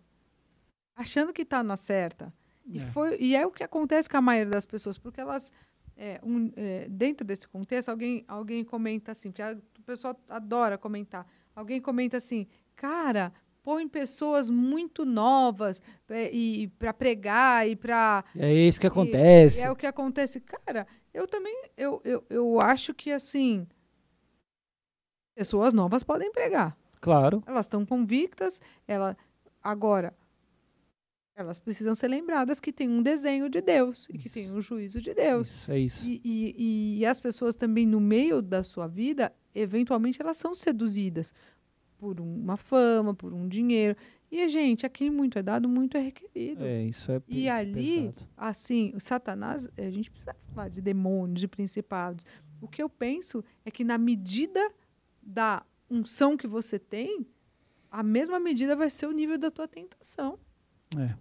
[0.94, 2.32] achando que está na certa.
[2.64, 2.84] E, É.
[2.92, 5.50] foi, e é o que acontece com a maioria das pessoas, porque elas,
[6.02, 10.76] é, um, é, dentro desse contexto, alguém, alguém comenta assim, porque a- o pessoal adora
[10.76, 11.24] comentar.
[11.54, 13.32] Alguém comenta assim, cara,
[13.62, 19.60] põe pessoas muito novas é, e para pregar e para É isso que acontece.
[19.60, 20.40] é o que acontece.
[20.40, 23.64] Cara, eu também, eu, eu, eu acho que, assim,
[25.36, 26.76] pessoas novas podem pregar.
[27.00, 27.44] Claro.
[27.46, 29.16] Elas estão convictas, ela,
[29.62, 30.12] agora,
[31.34, 35.00] elas precisam ser lembradas que tem um desenho de Deus e que tem um juízo
[35.00, 35.48] de Deus.
[35.50, 36.06] Isso, é isso.
[36.06, 41.32] E, e, e as pessoas também, no meio da sua vida, eventualmente elas são seduzidas
[41.98, 43.96] por uma fama, por um dinheiro.
[44.30, 46.64] E, gente, a quem muito é dado, muito é requerido.
[46.64, 48.28] É, isso é E ali, pesado.
[48.36, 52.24] assim, o Satanás, a gente precisa falar de demônios, de principados.
[52.60, 54.60] O que eu penso é que na medida
[55.22, 57.26] da unção que você tem,
[57.90, 60.38] a mesma medida vai ser o nível da tua tentação.
[60.98, 61.14] É.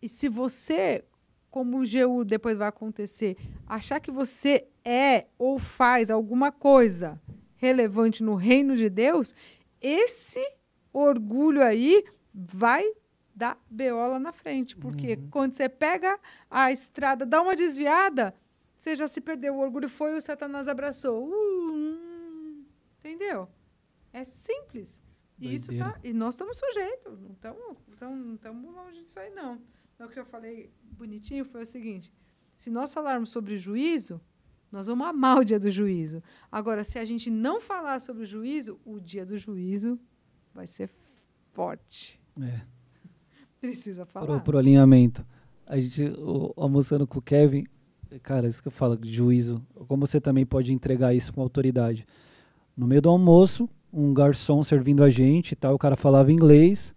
[0.00, 1.04] E se você,
[1.50, 7.20] como o GU depois vai acontecer, achar que você é ou faz alguma coisa
[7.56, 9.34] relevante no reino de Deus,
[9.80, 10.40] esse
[10.92, 12.84] orgulho aí vai
[13.34, 14.76] dar beola na frente.
[14.76, 15.28] Porque Uhum.
[15.30, 16.18] quando você pega
[16.50, 18.34] a estrada, dá uma desviada,
[18.76, 19.54] você já se perdeu.
[19.56, 21.24] O orgulho foi e o Satanás abraçou.
[21.24, 22.64] Uh, hum,
[22.98, 23.48] entendeu?
[24.12, 25.02] É simples.
[25.40, 27.20] E, isso tá, e nós estamos sujeitos.
[27.20, 29.60] Não estamos não estamos longe disso aí, não.
[29.94, 32.12] Então, o que eu falei bonitinho foi o seguinte:
[32.56, 34.20] se nós falarmos sobre juízo,
[34.70, 36.22] nós vamos amar o dia do juízo.
[36.50, 39.98] Agora, se a gente não falar sobre o juízo, o dia do juízo
[40.54, 40.90] vai ser
[41.52, 42.20] forte.
[42.40, 42.60] É.
[43.60, 44.26] Precisa falar.
[44.26, 45.24] Pro, pro alinhamento.
[45.66, 47.66] A gente, o- almoçando com o Kevin,
[48.22, 49.64] cara, isso que eu falo, juízo.
[49.86, 52.06] Como você também pode entregar isso com autoridade?
[52.76, 56.94] No meio do almoço, um garçom servindo a gente e tal, o cara falava inglês.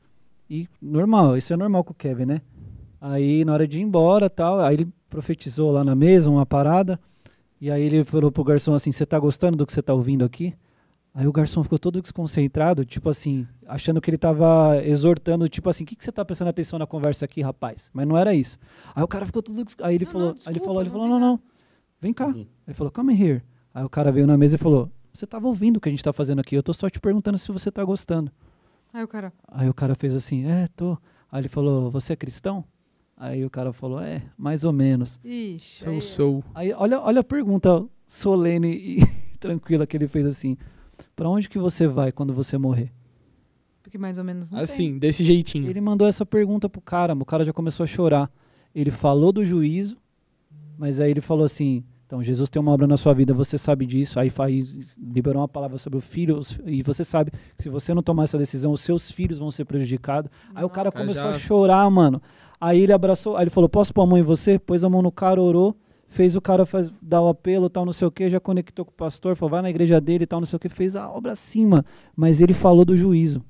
[0.49, 2.41] E normal, isso é normal com o Kevin, né?
[2.99, 6.99] Aí na hora de ir embora tal, aí ele profetizou lá na mesa uma parada.
[7.59, 10.25] E aí ele falou pro garçom assim: Você tá gostando do que você tá ouvindo
[10.25, 10.53] aqui?
[11.13, 15.83] Aí o garçom ficou todo desconcentrado, tipo assim, achando que ele tava exortando, tipo assim,
[15.83, 17.89] o que, que você tá prestando atenção na conversa aqui, rapaz?
[17.93, 18.57] Mas não era isso.
[18.95, 19.61] Aí o cara ficou todo.
[19.81, 21.39] Aí ele Não, falou, não, aí ele desculpa, falou, ele não falou, não, não,
[21.99, 22.27] vem cá.
[22.27, 22.45] Uhum.
[22.65, 23.41] Ele falou, come here.
[23.73, 26.03] Aí o cara veio na mesa e falou, você tava ouvindo o que a gente
[26.03, 28.31] tá fazendo aqui, eu tô só te perguntando se você tá gostando.
[28.93, 30.97] Aí o cara, Aí o cara fez assim, é, tô.
[31.31, 32.63] Aí ele falou, você é cristão?
[33.15, 35.19] Aí o cara falou, é, mais ou menos.
[35.23, 35.83] ixi.
[35.83, 36.43] Sou, aí- sou.
[36.55, 38.97] Aí olha, olha a pergunta solene e
[39.39, 40.57] tranquila que ele fez assim.
[41.15, 42.91] Pra onde que você vai quando você morrer?
[43.83, 44.63] Porque mais ou menos não tem.
[44.63, 45.69] Assim, desse jeitinho.
[45.69, 48.31] Ele mandou essa pergunta pro cara, o cara já começou a chorar.
[48.73, 49.97] Ele falou do juízo,
[50.77, 53.85] mas aí ele falou assim: Então, Jesus tem uma obra na sua vida, você sabe
[53.85, 54.19] disso.
[54.19, 58.03] Aí faz, liberou uma palavra sobre o filho, e você sabe que se você não
[58.03, 60.29] tomar essa decisão, os seus filhos vão ser prejudicados.
[60.53, 60.99] Aí o cara Nossa.
[60.99, 62.21] começou Já- a chorar, mano.
[62.59, 64.59] Aí ele abraçou, aí ele falou: Posso pôr a mão em você?
[64.59, 65.73] Pôs a mão no cara, orou,
[66.09, 68.91] fez o cara faz, dar o apelo, tal, não sei o que, já conectou com
[68.91, 71.31] o pastor, falou: Vai na igreja dele, tal, não sei o que, fez a obra
[71.31, 71.85] acima.
[72.13, 73.41] Mas ele falou do juízo,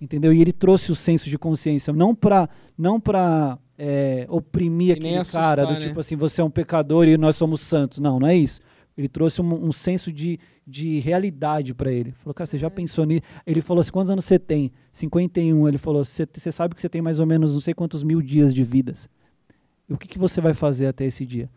[0.00, 0.32] entendeu?
[0.32, 2.48] E ele trouxe o senso de consciência, não pra.
[2.78, 5.80] Não pra é, oprimir aquele assustar, cara, do né?
[5.80, 7.98] tipo assim, você é um pecador e nós somos santos.
[7.98, 8.60] Não, não é isso.
[8.96, 12.12] Ele trouxe um, um senso de, de realidade pra ele.
[12.12, 13.22] Falou, cara, você já pensou nisso?
[13.46, 14.70] Ele falou assim, quantos anos você tem?
[14.92, 15.68] 51.
[15.68, 18.54] Ele falou, você sabe que você tem mais ou menos não sei quantos mil dias
[18.54, 19.08] de vidas.
[19.88, 21.50] E o que, que você vai fazer até esse dia?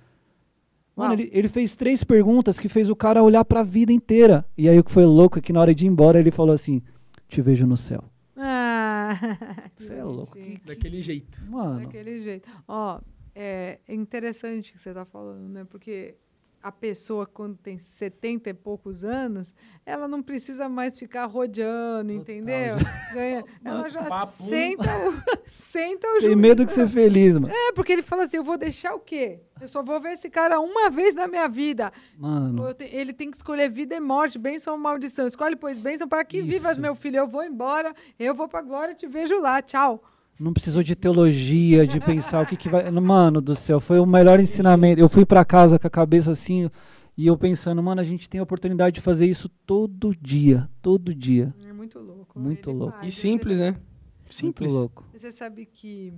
[0.95, 4.43] Mano, ele, ele fez três perguntas que fez o cara olhar pra vida inteira.
[4.57, 6.53] E aí o que foi louco é que na hora de ir embora ele falou
[6.53, 6.81] assim,
[7.27, 8.03] te vejo no céu.
[8.37, 9.17] Ah,
[9.75, 10.33] que Você é louco.
[10.35, 10.61] bonitinho.
[10.65, 11.39] Daquele jeito.
[11.49, 12.49] Mano, Daquele jeito.
[12.67, 13.01] Ó,
[13.35, 15.65] é interessante o que você está falando, né?
[15.65, 16.15] Porque
[16.61, 19.53] a pessoa, quando tem 70 e poucos anos,
[19.85, 22.75] ela não precisa mais ficar rodeando, Total, entendeu?
[23.13, 24.31] Ganha, ela já Papo.
[24.43, 25.13] senta o,
[25.47, 26.35] senta o sem juiz.
[26.35, 27.53] medo de ser feliz, mano.
[27.53, 29.39] É, porque ele fala assim, eu vou deixar o quê?
[29.61, 31.91] Eu só vou ver esse cara uma vez na minha vida.
[32.17, 35.25] Mano, te- Ele tem que escolher vida e morte, bênção ou maldição.
[35.25, 36.47] Escolhe, pois, bênção para que Isso.
[36.47, 37.17] vivas, meu filho.
[37.17, 39.61] Eu vou embora, eu vou pra glória, te vejo lá.
[39.61, 40.03] Tchau.
[40.39, 42.89] Não precisou de teologia, de pensar o que, que vai.
[42.91, 44.99] Mano do céu, foi o melhor ensinamento.
[45.01, 46.69] Eu fui pra casa com a cabeça assim
[47.17, 50.69] e eu pensando, mano, a gente tem a oportunidade de fazer isso todo dia.
[50.81, 51.53] Todo dia.
[51.67, 52.39] É muito louco.
[52.39, 52.97] Muito Ele louco.
[52.99, 53.71] faz, E simples, né?
[53.71, 54.73] Muito Simples.
[54.73, 55.05] louco.
[55.13, 56.13] Você sabe que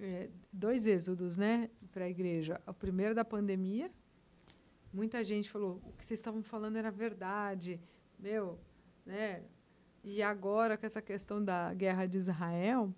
[0.00, 2.60] é, dois êxodos, né, para a igreja.
[2.66, 3.90] O primeiro da pandemia,
[4.92, 7.78] muita gente falou, o que vocês estavam falando era verdade,
[8.18, 8.58] meu,
[9.06, 9.42] né?
[10.02, 12.92] E agora com essa questão da guerra de Israel,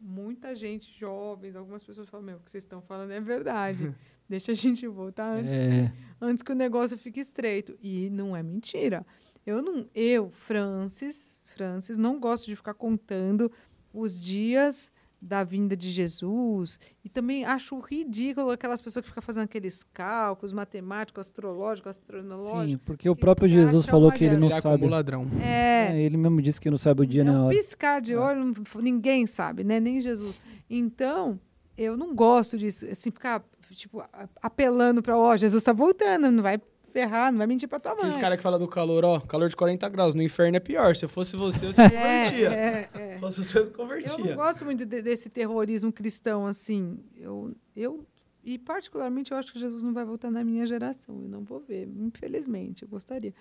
[0.00, 3.94] muita gente, jovens, algumas pessoas falam, meu, o que vocês estão falando é verdade.
[4.28, 7.78] Deixa a gente voltar antes É, antes que o negócio fique estreito.
[7.80, 9.06] E não é mentira.
[9.46, 13.50] Eu não, eu, Francis, Francis, não gosto de ficar contando
[13.92, 14.90] os dias
[15.20, 20.52] da vinda de Jesus e também acho ridículo aquelas pessoas que ficam fazendo aqueles cálculos
[20.52, 22.66] matemáticos, astrológicos, astronológicos.
[22.70, 24.78] sim, porque o próprio Jesus falou que ele não Virar sabe.
[24.78, 25.26] como ladrão.
[25.40, 27.56] É, É, ele mesmo disse que não sabe o dia é nem a um hora.
[27.56, 29.80] piscar de olho, não- ninguém sabe, né?
[29.80, 30.40] Nem Jesus.
[30.68, 31.40] Então,
[31.76, 33.42] eu não gosto disso, assim, ficar
[33.72, 34.02] tipo
[34.40, 36.58] apelando para, ó, Jesus está voltando, não vai
[36.96, 38.00] ferrar, não vai mentir para tua mãe.
[38.04, 40.14] Aqueles caras que falam do calor, ó, calor de 40 graus.
[40.14, 40.96] No inferno é pior.
[40.96, 42.48] Se eu fosse você, eu se convertia.
[42.52, 43.14] É, é, é.
[43.14, 44.34] Se fosse você, eu se Eu não convertia.
[44.34, 46.98] gosto muito de- desse terrorismo cristão, assim.
[47.14, 48.06] Eu, eu,
[48.42, 51.20] e particularmente, eu acho que Jesus não vai voltar na minha geração.
[51.22, 52.82] Eu não vou ver, infelizmente.
[52.84, 53.34] Eu gostaria.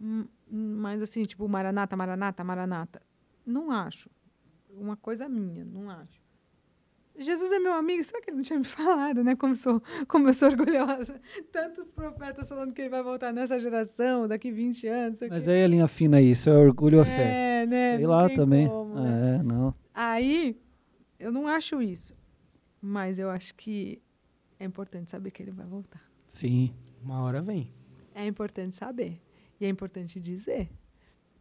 [0.00, 3.02] Hum, hum, Mas, assim, tipo, Maranata, Maranata, Maranata.
[3.44, 4.08] Não acho.
[4.70, 6.17] Uma coisa minha, não acho.
[7.18, 9.34] Jesus é meu amigo, será que ele não tinha me falado, né?
[9.36, 11.20] Como, sou, como eu sou orgulhosa.
[11.52, 15.08] Tantos profetas falando que ele vai voltar nessa geração, daqui 20 anos.
[15.10, 17.62] não sei o Mas aí a linha fina aí, isso é orgulho ou fé?
[17.62, 17.96] É, né?
[17.96, 18.68] Sei não lá também.
[18.68, 19.36] como, né?
[19.38, 19.74] É, não.
[19.92, 20.60] Aí,
[21.18, 22.16] eu não acho isso.
[22.80, 24.00] Mas eu acho que
[24.60, 26.00] é importante saber que ele vai voltar.
[26.26, 26.72] Sim.
[27.02, 27.72] Uma hora vem.
[28.14, 29.20] É importante saber.
[29.60, 30.68] E é importante dizer.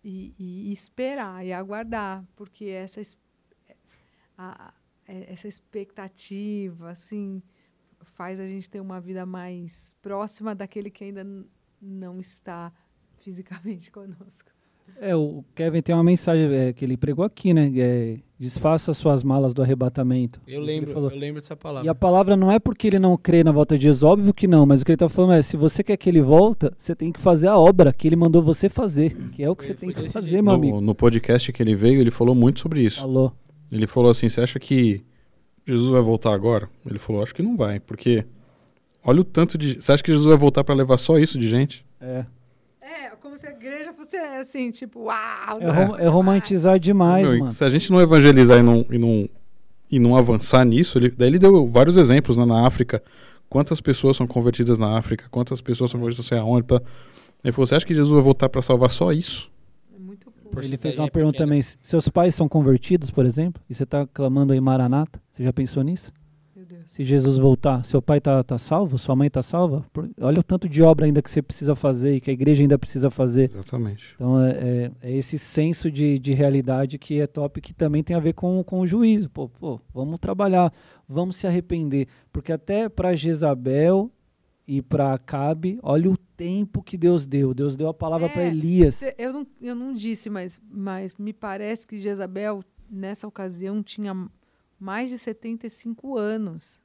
[0.03, 2.23] E, e esperar e aguardar.
[2.35, 3.17] Porque essa, es-
[4.37, 7.41] a- é- essa expectativa, assim,
[8.15, 11.25] faz a gente ter uma vida mais próxima daquele que ainda
[11.81, 12.71] não está
[13.23, 14.49] fisicamente conosco.
[15.01, 17.69] É, o Kevin tem uma mensagem é, que ele pregou aqui, né?
[17.75, 20.39] É, desfaça suas malas do arrebatamento.
[20.47, 21.85] Eu Ele lembro, falou- eu lembro dessa palavra.
[21.85, 24.47] E a palavra não é porque ele não crê na volta de Jesus, óbvio que
[24.47, 26.95] não, mas o que ele tá falando é, se você quer que ele volta, você
[26.95, 29.75] tem que fazer a obra que ele mandou você fazer, que é o que Foi-
[29.75, 30.43] você tem que fazer, jeito.
[30.45, 30.75] meu amigo.
[30.77, 33.01] No, no podcast que ele veio, ele falou muito sobre isso.
[33.01, 33.33] Falou.
[33.71, 35.03] Ele falou assim: você acha que
[35.65, 36.69] Jesus vai voltar agora?
[36.89, 38.25] Ele falou: acho que não vai, porque
[39.03, 39.81] olha o tanto de.
[39.81, 41.85] Você acha que Jesus vai voltar para levar só isso de gente?
[41.99, 42.25] É,
[42.81, 45.59] É, como se a igreja fosse assim, tipo, uau!
[45.59, 47.51] é, rom- é romantizar demais, Meu, mano.
[47.51, 49.29] Se a gente não evangelizar e não, e não,
[49.91, 53.03] e não avançar nisso, ele, daí ele deu vários exemplos né, na África.
[53.49, 55.25] Quantas pessoas são convertidas na África?
[55.31, 56.67] Quantas pessoas são convertidas não sei aonde?
[56.67, 56.81] Tá?
[57.43, 59.49] Ele falou: você acha que Jesus vai voltar para salvar só isso?
[59.95, 60.36] É muito pouco.
[60.36, 61.47] Por- Ele fez uma é pergunta pequena.
[61.47, 63.61] também, seus pais são convertidos, por exemplo?
[63.69, 65.21] E você tá clamando aí Maranata?
[65.33, 66.11] Você já pensou nisso?
[66.55, 66.81] Meu Deus.
[66.87, 68.97] Se Jesus voltar, seu pai tá, tá salvo?
[68.97, 69.85] Sua mãe tá salva?
[69.93, 72.63] Por- olha o tanto de obra ainda que você precisa fazer e que a igreja
[72.63, 73.43] ainda precisa fazer.
[73.51, 74.03] Exatamente.
[74.15, 78.15] Então é, é- é esse senso de, de realidade que é top, que também tem
[78.15, 79.29] a ver com, com o juízo.
[79.29, 80.73] Pô, pô, vamos trabalhar,
[81.07, 82.07] vamos se arrepender.
[82.33, 84.09] Porque até para Jezabel
[84.67, 87.53] e para Acabe, olha o tempo que Deus deu.
[87.53, 89.01] Deus deu a palavra É, para Elias.
[89.17, 94.13] Eu não, eu não disse, mas, mas me parece que Jezabel, nessa ocasião, tinha
[94.79, 96.81] mais de 75 anos.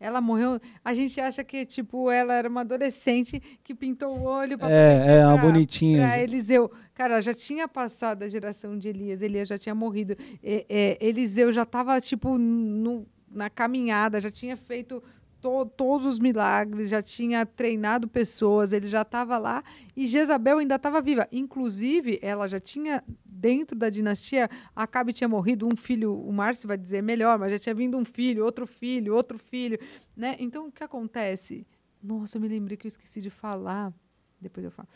[0.00, 0.60] Ela morreu.
[0.84, 5.18] A gente acha que, tipo, ela era uma adolescente que pintou o olho pra É,
[5.18, 5.98] é, uma bonitinha.
[6.00, 6.70] Pra Eliseu.
[6.94, 9.22] Cara, já tinha passado a geração de Elias.
[9.22, 10.16] Elias já tinha morrido.
[10.42, 15.02] É, é, Eliseu já estava, tipo, no- na caminhada, já tinha feito
[15.44, 19.62] to- todos os milagres, já tinha treinado pessoas, ele já estava lá.
[19.94, 21.28] E Jezabel ainda estava viva.
[21.30, 26.78] Inclusive, ela já tinha, dentro da dinastia, Acabe tinha morrido, um filho, o Márcio vai
[26.78, 29.78] dizer melhor, mas já tinha vindo um filho, outro filho, outro filho.
[30.16, 30.34] Né?
[30.38, 31.66] Então, o que acontece?
[32.02, 33.92] Nossa, eu me lembrei que eu esqueci de falar.
[34.40, 34.88] Depois eu falo.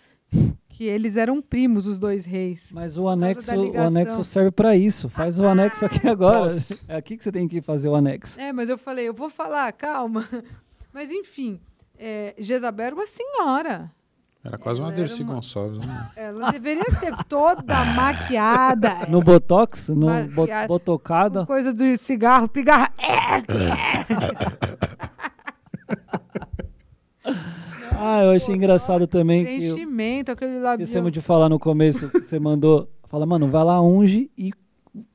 [0.69, 2.71] Que eles eram primos, os dois reis.
[2.73, 5.09] Mas o anexo, o anexo serve pra isso.
[5.09, 6.41] Faz o anexo aqui agora.
[6.45, 6.79] Nossa.
[6.87, 8.41] É aqui que você tem que fazer o anexo.
[8.41, 10.29] É, mas eu falei, eu vou falar, calma.
[10.95, 11.61] Mas enfim,
[11.99, 13.91] é, Jezabel era uma senhora.
[14.43, 16.11] Era quase uma Ela era Dercy uma- Gonçalves, né?
[16.17, 19.07] Ela deveria ser toda maquiada.
[19.09, 20.07] No Botox, no
[20.47, 21.45] cara, botocada.
[21.47, 22.93] coisa do cigarro, pigarra.
[28.01, 30.75] Ah, eu achei engraçado também Preenchimento, aquele labial.
[30.85, 32.11] esquecemos de falar no começo.
[32.13, 32.89] Você mandou.
[33.09, 34.53] Fala, mano, vai lá, unge e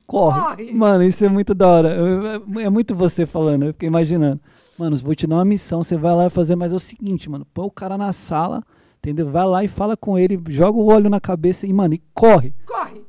[0.06, 0.40] corre.
[0.40, 0.72] Corre.
[0.72, 1.88] Mano, isso é muito da hora.
[1.94, 2.26] Eu-
[2.60, 4.40] É, é muito você falando, eu fiquei imaginando.
[4.78, 7.46] Mano, vou te dar uma missão, você vai lá fazer, mas é o seguinte, mano,
[7.54, 8.62] põe o cara na sala,
[9.04, 9.26] entendeu?
[9.30, 12.54] Vai lá e fala com ele, joga o óleo na cabeça e, mano, e corre.
[12.66, 13.04] Corre!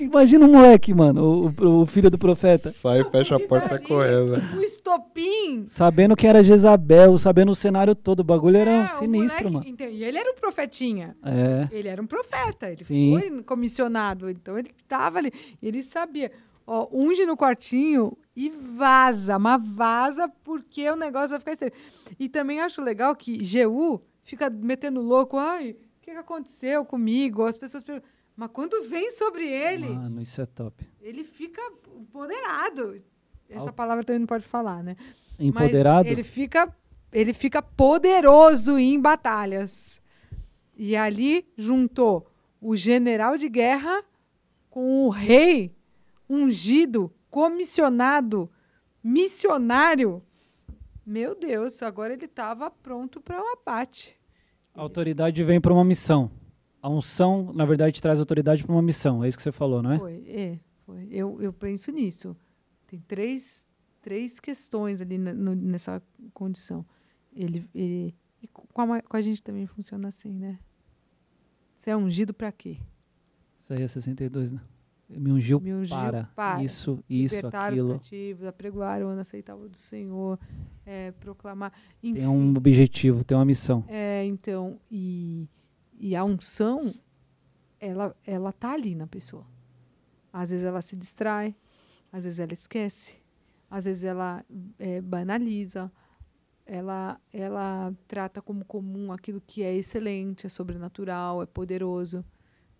[0.00, 2.70] Imagina o moleque, mano, o, o- filho do profeta.
[2.70, 4.34] Sai, fecha a porta e sai correndo.
[4.56, 5.66] O estopim.
[5.68, 9.70] Sabendo que era Jezabel, sabendo o cenário todo, o bagulho era É, o sinistro, moleque-
[9.70, 11.16] então, E ele era um profetinha.
[11.22, 11.36] mano.
[11.36, 11.68] É.
[11.70, 13.18] Ele era um profeta, ele Sim.
[13.20, 15.32] foi comissionado, então ele estava ali,
[15.62, 16.32] ele sabia.
[16.66, 21.72] Ó, unge no quartinho e vaza, mas vaza porque o negócio vai ficar estranho.
[22.20, 27.44] E também acho legal que Jeú fica metendo louco, ai, o que, que aconteceu comigo?
[27.44, 30.86] As pessoas perguntam, mas quando vem sobre ele, Mano, isso é top.
[31.00, 31.60] ele fica
[31.96, 33.02] empoderado.
[33.48, 34.96] Essa Al- palavra também não pode falar, né?
[35.38, 36.08] Mas Empoderado?
[36.08, 36.74] ele fica,
[37.12, 40.00] ele fica poderoso em batalhas.
[40.76, 44.04] E ali juntou o general de guerra
[44.68, 45.74] com o rei
[46.28, 48.50] ungido, comissionado,
[49.02, 50.22] missionário.
[51.06, 54.17] Meu Deus, agora ele estava pronto para o abate.
[54.78, 56.30] A autoridade vem pra uma missão.
[56.80, 59.24] A unção, na verdade, traz autoridade pra uma missão.
[59.24, 59.98] É isso que você falou, não é?
[59.98, 61.08] Foi, é, foi.
[61.10, 62.36] Eu, eu penso nisso.
[62.86, 63.66] Tem três,
[64.00, 66.00] três questões ali na- no- nessa
[66.32, 66.86] condição.
[67.34, 70.58] Ele, ele e com, a, com a gente também funciona assim, né?
[71.74, 72.78] Você é ungido para quê?
[73.58, 74.60] Isso aí é 62, né?
[75.08, 76.24] Me ungiu, Me ungiu para.
[76.36, 77.94] para Isso, isso, Libertar os aquilo.
[77.94, 80.38] cativos, apregoar o ano aceitável do Senhor,
[80.84, 81.72] é, proclamar.
[82.02, 83.84] Enfim, Tem um objetivo, tem uma missão.
[83.88, 85.48] É, então, e,
[85.98, 86.92] e a unção,
[87.80, 89.46] ela, ela tá ali na pessoa.
[90.30, 91.56] Às vezes ela se distrai,
[92.12, 93.16] às vezes ela esquece,
[93.70, 94.44] às vezes ela
[94.78, 95.90] é, banaliza,
[96.66, 102.22] ela, ela trata como comum aquilo que é excelente, é sobrenatural, é poderoso.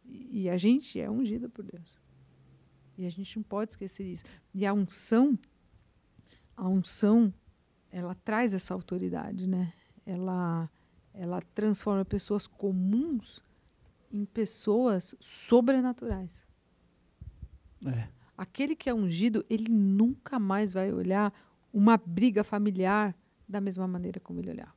[0.05, 1.98] E, e a gente é ungido por Deus.
[2.99, 4.25] E a gente não pode esquecer isso.
[4.53, 5.39] E a unção,
[6.57, 7.33] a unção,
[7.93, 9.73] ela traz essa autoridade, né?
[10.05, 10.69] Ela,
[11.15, 13.41] ela transforma pessoas comuns
[14.11, 16.45] em pessoas sobrenaturais.
[17.87, 18.09] É.
[18.37, 21.33] Aquele que é ungido, ele nunca mais vai olhar
[21.73, 23.15] uma briga familiar
[23.49, 24.75] da mesma maneira como ele olhava.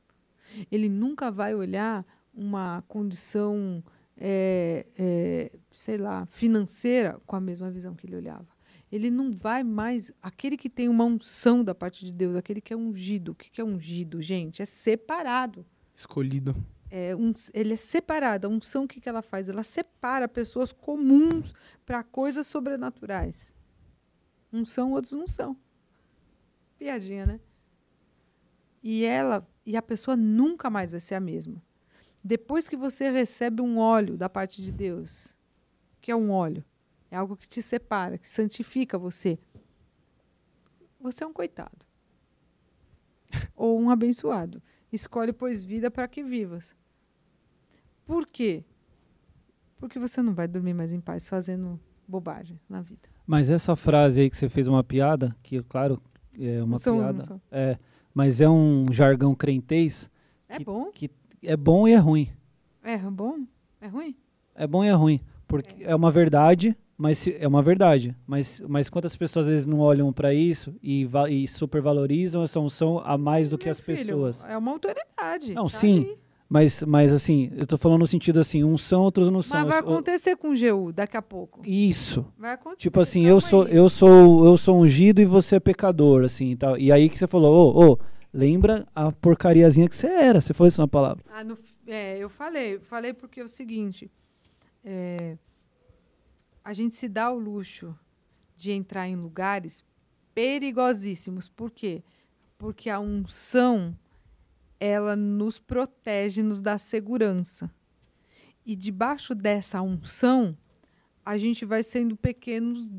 [0.70, 3.82] Ele nunca vai olhar uma condição,
[4.16, 8.46] é, é, sei lá, financeira com a mesma visão que ele olhava.
[8.90, 10.12] Ele não vai mais.
[10.20, 13.32] Aquele que tem uma unção da parte de Deus, aquele que é ungido.
[13.32, 14.60] O que é ungido, gente?
[14.60, 15.64] É separado
[15.96, 16.54] Escolhido.
[16.90, 18.46] é um, ele é separado.
[18.46, 19.48] A unção, o que, que ela faz?
[19.48, 21.54] Ela separa pessoas comuns
[21.86, 23.52] para coisas sobrenaturais.
[24.52, 25.56] Uns são, outros não são.
[26.78, 27.40] Piadinha, né?
[28.82, 31.62] E ela, e a pessoa nunca mais vai ser a mesma.
[32.24, 35.34] Depois que você recebe um óleo da parte de Deus,
[36.00, 36.64] que é um óleo?
[37.10, 39.38] É algo que te separa, que santifica você.
[41.00, 41.78] Você é um coitado.
[43.56, 44.62] Ou um abençoado.
[44.92, 46.74] Escolhe, pois, vida para que vivas.
[48.06, 48.64] Por quê?
[49.78, 53.08] Porque você não vai dormir mais em paz fazendo bobagens na vida.
[53.26, 56.00] Mas essa frase aí que você fez uma piada, que claro,
[56.38, 57.12] é uma Não são piada.
[57.14, 57.42] não são.
[57.50, 57.78] É,
[58.14, 60.10] mas é um jargão crentez,
[60.48, 60.90] É Que- bom?
[61.42, 62.28] É bom e é ruim.
[62.82, 63.36] É bom?
[63.80, 64.16] É ruim?
[64.54, 68.14] É bom e é ruim, porque é, uma verdade, mas se- é uma verdade.
[68.26, 73.00] Mas, mas quantas pessoas às vezes não olham para isso e, e supervalorizam essa unção
[73.04, 74.44] a mais do que Meu as filho, pessoas?
[74.44, 75.54] É uma autoridade.
[75.54, 76.18] Não, tá sim, ali.
[76.48, 79.58] Mas, mas assim, eu tô falando no sentido assim, uns são, outros não são.
[79.60, 81.62] Mas vai Eu acontecer com o GU daqui a pouco.
[81.64, 82.26] Isso.
[82.38, 82.82] Vai acontecer.
[82.82, 83.74] Tipo assim, eu sou, aí.
[83.74, 86.76] eu sou, eu sou ungido e você é pecador, assim, e tal.
[86.76, 87.98] E aí que você falou, ô, ô,
[88.32, 90.40] lembra a porcariazinha que você era.
[90.40, 91.24] Você falou isso na palavra.
[91.30, 94.10] Ah, no- é, eu falei, falei porque é o seguinte,
[94.84, 95.36] é,
[96.64, 97.96] a gente se dá o luxo
[98.56, 99.84] de entrar em lugares
[100.34, 101.48] perigosíssimos.
[101.48, 102.02] Por quê?
[102.56, 103.96] Porque a unção,
[104.78, 107.70] ela nos protege, nos dá segurança.
[108.64, 110.56] E debaixo dessa unção,
[111.24, 112.90] a gente vai sendo pequenos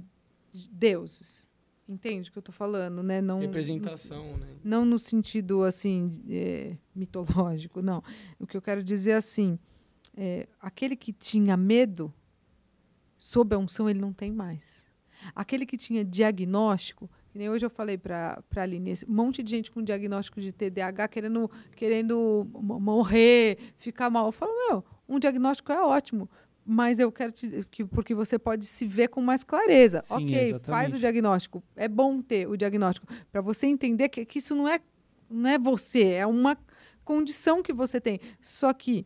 [0.70, 1.48] deuses.
[1.88, 3.20] Entende o que eu estou falando, né?
[3.22, 4.48] Não, no- Representação, né?
[4.64, 8.02] não no sentido assim é, mitológico, não.
[8.40, 9.60] O que eu quero dizer é assim,
[10.16, 12.14] é, aquele que tinha medo,
[13.18, 14.84] sob a unção ele não tem mais.
[15.36, 19.72] Aquele que tinha diagnóstico, nem hoje eu falei para a Aline, esse monte de gente
[19.72, 24.28] com diagnóstico de TDAH querendo, querendo mo- morrer, ficar mal.
[24.28, 26.30] Eu falo, meu, um diagnóstico é ótimo,
[26.66, 30.02] mas eu quero te, que porque você pode se ver com mais clareza.
[30.06, 30.96] Sim, ok, faz exatamente.
[30.96, 31.64] o diagnóstico.
[31.76, 34.80] É bom ter o diagnóstico para você entender que, que isso não é,
[35.30, 36.58] não é você, é uma
[37.04, 38.20] condição que você tem.
[38.42, 39.06] Só que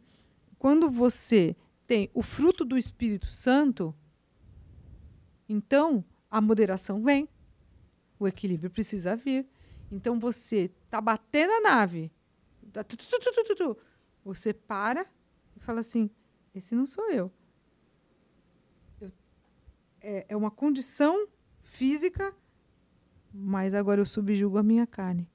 [0.59, 1.55] quando você
[1.87, 3.95] tem o fruto do Espírito Santo,
[5.49, 7.27] então a moderação vem,
[8.19, 9.47] o equilíbrio precisa vir.
[9.91, 12.11] Então você tá batendo a nave,
[12.73, 13.77] tá tu, tu, tu,
[14.23, 15.05] você para
[15.55, 16.09] e fala assim:
[16.53, 17.09] esse não sou.
[17.09, 17.31] Eu-
[20.07, 21.27] é, é uma condição
[21.61, 22.33] física,
[23.33, 25.29] mas agora eu subjugo a minha carne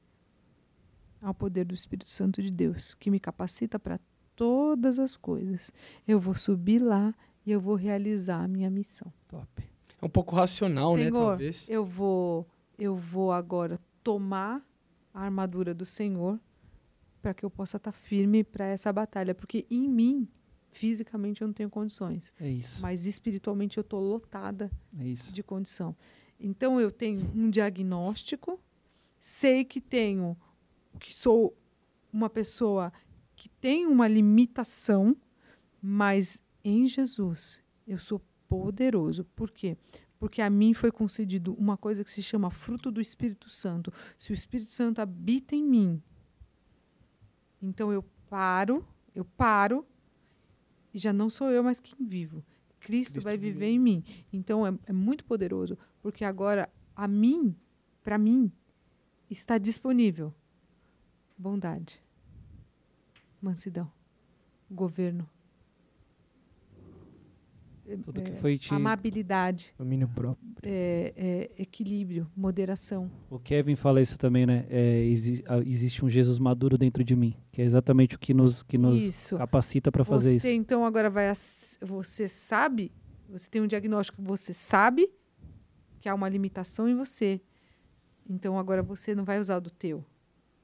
[1.21, 4.01] ao poder do Espírito Santo de Deus, que me capacita para
[4.35, 5.71] todas as coisas.
[6.09, 7.15] Eu vou subir lá
[7.45, 9.13] e eu vou realizar a minha missão.
[9.29, 9.63] Top.
[10.01, 11.05] É um pouco racional, né?
[11.05, 11.69] Senhor, Talvez.
[11.69, 12.49] Eu vou,
[12.79, 14.67] eu vou agora tomar
[15.13, 16.41] a armadura do Senhor
[17.21, 20.27] para que eu possa estar firme para essa batalha, porque em mim,
[20.73, 22.81] fisicamente eu não tenho condições, É isso.
[22.83, 25.33] mas espiritualmente eu estou lotada É isso.
[25.33, 25.95] de condição.
[26.41, 28.59] Então eu tenho um diagnóstico,
[29.21, 30.37] sei que tenho
[30.99, 31.57] que sou
[32.13, 32.93] uma pessoa
[33.37, 35.17] que tem uma limitação,
[35.81, 39.25] mas em Jesus eu sou poderoso.
[39.37, 39.77] Por quê?
[40.19, 43.93] Porque a mim foi concedido uma coisa que se chama fruto do Espírito Santo.
[44.17, 46.03] Se o Espírito Santo habita em mim,
[47.61, 49.87] então eu paro, eu paro
[50.93, 52.45] e já não sou eu mais quem vivo.
[52.81, 54.05] Cristo, Cristo vai vive viver em mim.
[54.33, 57.55] Então é, é muito poderoso, porque agora a mim,
[58.03, 58.51] para mim,
[59.31, 60.35] está disponível
[61.39, 62.01] bondade,
[63.41, 63.91] mansidão,
[64.71, 65.29] governo,
[68.05, 68.73] Tudo que é, foi te.
[68.73, 70.47] amabilidade, Domínio próprio.
[70.63, 73.11] é, é, equilíbrio, moderação.
[73.29, 74.65] O Kevin fala isso também, né?
[74.71, 78.63] É, exi- existe um Jesus maduro dentro de mim, que é exatamente o que nos,
[78.63, 79.37] que nos Isso.
[79.37, 80.61] capacita para fazer você isso.
[80.61, 81.27] então agora vai
[81.81, 82.93] você sabe,
[83.29, 85.11] você tem um diagnóstico, você sabe
[86.01, 87.41] que há uma limitação em você.
[88.29, 90.05] Então agora você não vai usar o do teu,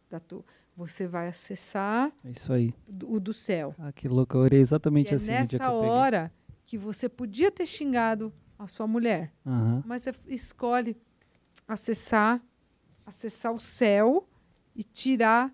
[0.08, 0.44] da tua.
[0.76, 2.72] Você vai acessar É isso aí.
[3.04, 3.74] o do céu.
[3.78, 4.36] Ah, que louco.
[4.36, 5.26] Eu orei exatamente E é assim.
[5.26, 6.32] que nessa hora
[6.68, 9.82] que você podia ter xingado a sua mulher, Aham.
[9.86, 10.94] mas você escolhe
[11.66, 12.44] acessar,
[13.06, 14.28] acessar o céu
[14.76, 15.50] e tirar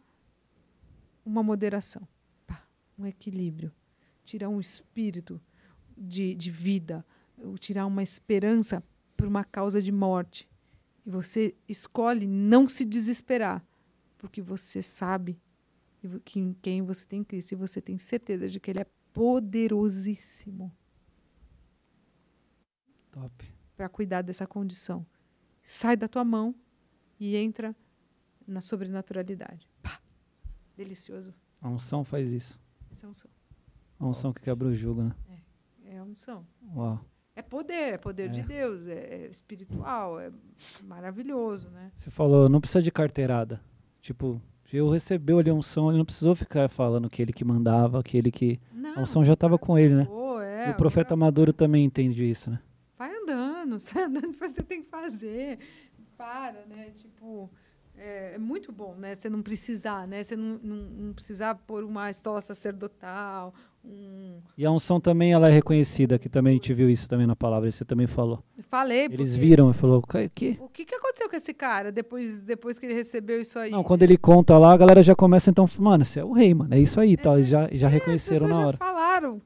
[1.25, 2.03] uma moderação,
[2.45, 2.67] Pá,
[2.99, 3.73] um equilíbrio,
[4.25, 5.41] tirar um espírito
[5.97, 7.07] de, de vida,
[7.61, 8.83] tirar uma esperança
[9.17, 10.49] por uma causa de morte.
[11.07, 13.65] E você escolhe não se desesperar,
[14.19, 15.39] porque você sabe
[16.25, 20.73] que em quem você tem Cristo e você tem certeza de que Ele é poderosíssimo.
[23.77, 25.05] Para cuidar dessa condição.
[25.67, 26.55] Sai da tua mão
[27.19, 27.75] e entra
[28.47, 29.69] na sobrenaturalidade.
[29.83, 29.99] Pá!
[30.77, 31.33] Delicioso.
[31.61, 32.59] A unção faz isso.
[32.91, 33.31] Essa é a unção.
[33.99, 35.15] A unção que quebra o jugo, né?
[35.87, 36.47] É a unção.
[36.75, 37.05] Uau.
[37.37, 38.43] É poder, é poder de É.
[38.45, 40.31] Deus, é, é espiritual, é
[40.83, 41.91] maravilhoso, né?
[41.97, 43.61] Você falou, não precisa de carteirada.
[44.01, 44.41] Tipo,
[44.73, 48.31] eu recebeu ali a unção, ele não precisou ficar falando que ele que mandava, aquele
[48.31, 48.61] que.
[48.73, 50.05] Não, A unção já estava com ele, né?
[50.05, 52.61] pô, é, e o profeta Maduro também entende isso, né?
[54.09, 55.59] Depois você tem que fazer.
[56.17, 56.91] Para, né?
[56.95, 57.51] Tipo,
[57.97, 59.17] é, é muito bom, né?
[59.17, 60.23] Você não precisar, né?
[60.23, 63.53] Você não, não, não precisar pôr uma estola sacerdotal,
[63.85, 64.41] um...
[64.57, 67.37] E a unção também ela é reconhecida, que também a gente viu isso também na
[67.37, 68.43] palavra, você também falou.
[68.63, 70.57] Falei, Eles viram e falou, "Que- que?
[70.61, 73.71] O que, que aconteceu com esse cara depois, depois que ele recebeu isso aí?
[73.71, 76.55] Não, quando ele conta lá, a galera já começa então, mano, você é o rei,
[76.55, 77.33] mano, é isso aí, tal.
[77.33, 78.79] isso Eles já, já É, reconheceram na hora.
[78.81, 79.43] já falaram,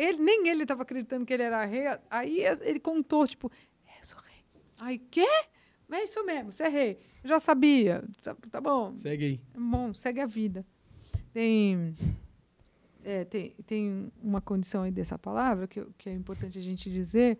[0.00, 1.84] ele, nem ele estava acreditando que ele era rei.
[2.08, 3.52] Aí ele contou, tipo,
[3.86, 4.44] é, eu sou rei.
[4.78, 5.26] Aí, quê?
[5.90, 6.98] É isso mesmo, você é rei.
[7.22, 8.02] Eu já sabia.
[8.22, 9.40] Tá, tá bom, Segue aí.
[9.54, 10.64] é bom, segue a vida.
[11.34, 11.94] Tem,
[13.04, 17.38] é, tem, tem uma condição aí dessa palavra que, que é importante a gente dizer,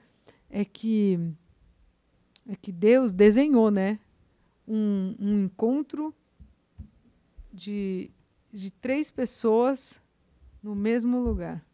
[0.51, 1.19] é que,
[2.47, 3.99] é que Deus desenhou, né?
[4.69, 6.15] Um, um encontro
[7.53, 8.11] de,
[8.53, 10.01] de três pessoas
[10.63, 11.65] no mesmo lugar.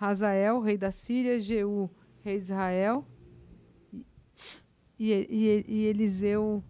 [0.00, 1.90] Hazael, rei da Síria, Jeú,
[2.22, 3.04] rei de Israel,
[4.98, 6.62] e, e, e Eliseu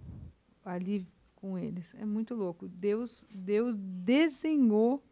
[0.64, 1.94] ali com eles.
[1.94, 2.68] É muito louco.
[2.68, 5.02] Deus, Deus desenhou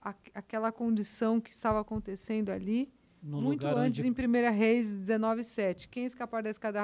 [0.00, 2.90] a, aquela condição que estava acontecendo ali
[3.22, 5.88] No muito antes, onde- em 1 Reis 19,7.
[5.88, 6.80] Quem escapar da, escada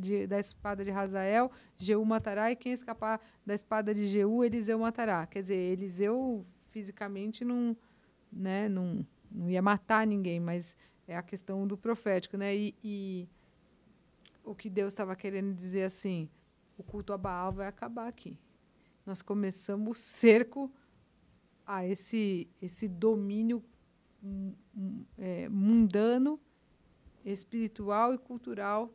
[0.00, 4.78] de- da espada de Razael, Jeú matará, e quem escapar da espada de Jeú, Eliseu
[4.78, 5.26] matará.
[5.26, 7.76] Quer dizer, Eliseu fisicamente não,
[8.32, 12.36] né, não, não ia matar ninguém, mas é a questão do profético.
[12.36, 12.56] Né?
[12.56, 13.28] E, e
[14.44, 16.28] o que Deus estava querendo dizer assim,
[16.78, 18.38] o culto a Baal vai acabar aqui.
[19.04, 20.70] Nós começamos o cerco
[21.66, 23.62] a esse, esse domínio
[24.22, 26.40] hum, hum, é, mundano,
[27.24, 28.92] espiritual e cultural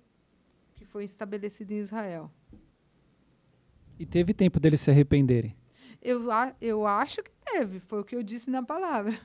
[0.75, 2.31] que foi estabelecido em Israel.
[3.99, 5.55] E teve tempo deles se arrependerem.
[6.01, 6.21] Eu,
[6.59, 9.19] eu acho que teve, foi o que eu disse na palavra.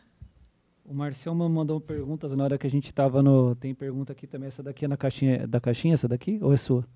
[0.89, 3.55] O Marcel me mandou perguntas na hora que a gente tava no.
[3.57, 4.49] Tem pergunta aqui também.
[4.49, 5.47] Essa daqui é na caixinha.
[5.47, 6.39] Da caixinha, essa daqui?
[6.41, 6.87] Ou é sua?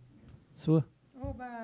[0.54, 0.84] Sua?
[1.20, 1.60] Oba.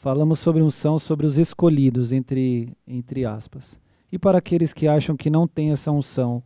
[0.00, 3.78] Falamos sobre unção, sobre os escolhidos, entre, entre aspas.
[4.10, 6.42] E para aqueles que acham que não têm essa unção,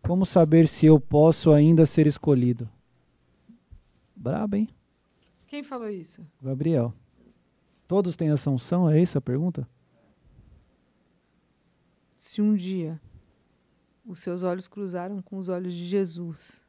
[0.00, 2.68] como saber se eu posso ainda ser escolhido?
[4.14, 4.68] Brabo, hein?
[5.48, 6.24] Quem falou isso?
[6.40, 6.94] Gabriel.
[7.88, 8.88] Todos têm essa unção?
[8.88, 9.68] É isso a pergunta?
[12.22, 13.00] Se um dia
[14.06, 16.62] os seus olhos cruzaram com os olhos de Jesus,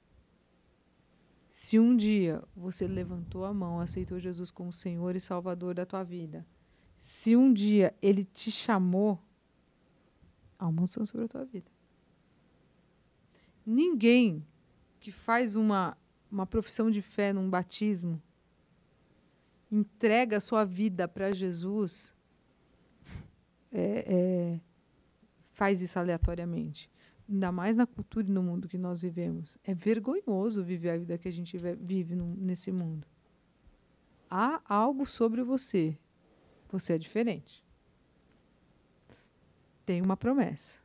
[1.47, 6.01] se um dia você levantou a mão, aceitou Jesus como Senhor e Salvador da tua
[6.01, 6.43] vida,
[6.97, 9.21] se um dia Ele te chamou,
[10.57, 11.69] há uma unção sobre a tua vida.
[13.63, 14.43] Ninguém
[14.99, 15.95] que faz uma,
[16.31, 18.19] uma profissão de fé num batismo
[19.71, 22.15] entrega a sua vida para Jesus
[23.71, 24.72] é, é,
[25.63, 26.91] faz isso aleatoriamente.
[27.29, 29.57] Ainda mais na cultura e no mundo que nós vivemos.
[29.63, 33.07] É vergonhoso viver a vida que a gente ve- vive nesse mundo.
[34.29, 35.97] Há algo sobre você.
[36.69, 37.63] Você é diferente.
[39.85, 40.81] Tem uma promessa.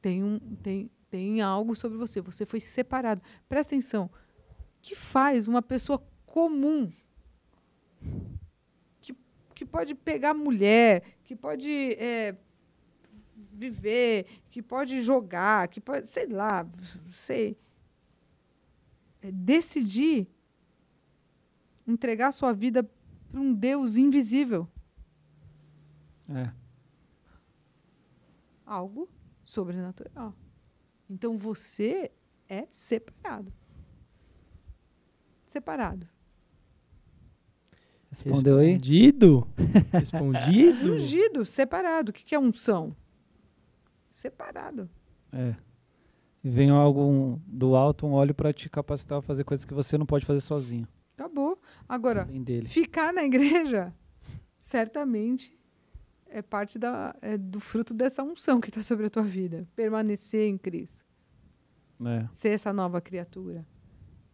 [0.00, 2.20] Tem, um, tem, tem algo sobre você.
[2.20, 3.20] Você foi separado.
[3.48, 4.04] Presta atenção.
[4.06, 4.10] O
[4.80, 6.92] que faz uma pessoa comum
[9.02, 9.12] que,
[9.52, 12.36] que pode pegar mulher, que pode é,
[13.56, 16.66] viver, que pode jogar, que pode, sei lá,
[17.10, 17.56] sei.
[19.22, 20.28] É decidir
[21.86, 22.88] entregar sua vida
[23.30, 24.68] para um Deus invisível.
[26.28, 26.50] É.
[28.64, 29.08] Algo
[29.44, 30.34] sobrenatural.
[31.08, 32.10] Então você
[32.48, 33.52] é separado.
[35.46, 36.08] Separado.
[38.10, 38.72] Respondeu aí?
[38.72, 39.48] Respondido?
[39.92, 40.92] Respondido?
[40.94, 42.10] Ungido, separado.
[42.10, 42.96] O que que é unção?
[44.16, 44.88] Separado.
[45.30, 45.54] É.
[46.42, 49.98] E vem algo do alto, um óleo para te capacitar a fazer coisas que você
[49.98, 50.88] não pode fazer sozinho.
[51.14, 51.60] Acabou.
[51.86, 52.26] Agora,
[52.64, 53.92] ficar na igreja,
[54.58, 55.54] certamente,
[56.30, 59.68] é parte da, é do fruto dessa unção que está sobre a tua vida.
[59.76, 61.04] Permanecer em Cristo.
[62.02, 62.26] É.
[62.32, 63.66] Ser essa nova criatura.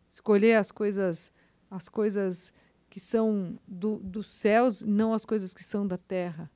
[0.08, 1.32] Escolher as coisas,
[1.68, 2.52] as coisas
[2.88, 6.48] que são do, dos céus, não as coisas que são da terra.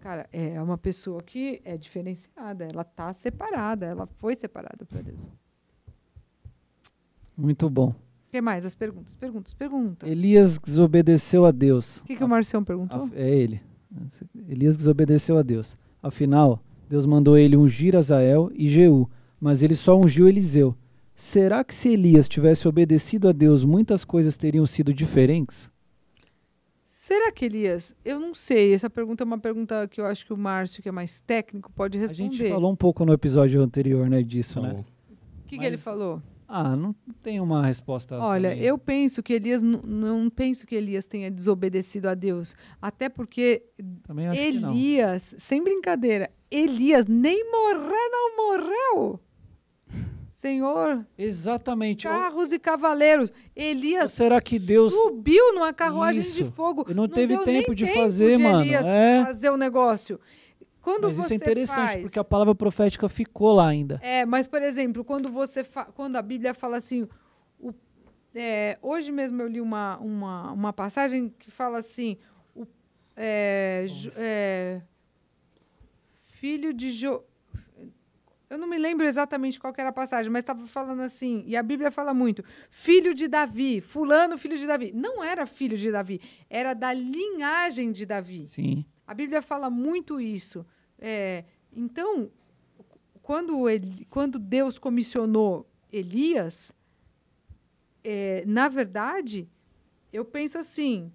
[0.00, 2.64] Cara, é uma pessoa que é diferenciada.
[2.64, 3.86] Ela está separada.
[3.86, 5.30] Ela foi separada para Deus.
[7.36, 7.88] Muito bom.
[7.90, 8.66] O que mais?
[8.66, 10.08] As perguntas, perguntas, perguntas.
[10.08, 11.98] Elias desobedeceu a Deus.
[11.98, 13.08] O que, que o Marcião perguntou?
[13.14, 13.60] É ele.
[14.48, 15.76] Elias desobedeceu a Deus.
[16.02, 19.08] Afinal, Deus mandou ele ungir Azael e Jeú,
[19.40, 20.76] mas ele só ungiu Eliseu.
[21.14, 25.70] Será que se Elias tivesse obedecido a Deus, muitas coisas teriam sido diferentes?
[27.08, 27.94] Será que Elias?
[28.04, 28.74] Eu não sei.
[28.74, 31.72] Essa pergunta é uma pergunta que eu acho que o Márcio, que é mais técnico,
[31.72, 32.34] pode A responder.
[32.36, 34.84] gente falou um pouco no episódio anterior, né, disso, né?
[35.42, 36.22] O que, que ele mas- falou?
[36.46, 38.18] Ah, não tem uma resposta.
[38.18, 38.62] Olha, também.
[38.62, 43.62] eu penso que Elias não penso que Elias tenha desobedecido a Deus, até porque
[44.02, 44.72] também acho que não.
[44.74, 49.20] Elias, sem brincadeira, Elias nem morrer não morreu.
[50.38, 52.04] Senhor, Exatamente.
[52.06, 53.32] Carros e cavaleiros.
[53.56, 56.52] Elias será que Deus subiu numa carruagem de Isso.
[56.52, 56.84] fogo.
[56.86, 58.60] Ele não teve tempo de tempo fazer, de mano.
[58.62, 59.24] Elias É.
[59.24, 60.20] fazer o negócio.
[60.80, 63.98] Quando Mas você isso é interessante, faz, porque a palavra profética ficou lá ainda.
[64.00, 67.08] É, mas, por exemplo, quando você fa- quando a Bíblia fala assim,
[67.58, 67.74] o-
[68.32, 72.16] é, hoje mesmo eu li uma, uma, uma passagem que fala assim,
[72.54, 72.64] o,
[73.16, 73.86] é,
[74.16, 74.80] é,
[76.28, 77.24] filho de Jo,
[78.50, 81.62] eu não me lembro exatamente qual era a passagem, mas estava falando assim, e a
[81.62, 84.90] Bíblia fala muito, filho de Davi, fulano filho de Davi.
[84.94, 88.48] Não era filho de Davi, era da linhagem de Davi.
[88.48, 88.84] Sim.
[89.06, 90.64] A Bíblia fala muito isso.
[90.98, 92.30] É, então,
[93.22, 96.72] quando, ele, quando Deus comissionou Elias,
[98.02, 99.46] é, na verdade,
[100.10, 101.12] eu penso assim: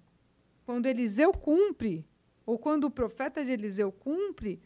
[0.64, 2.06] quando Eliseu cumpre,
[2.46, 4.60] ou quando o profeta de Eliseu cumpre,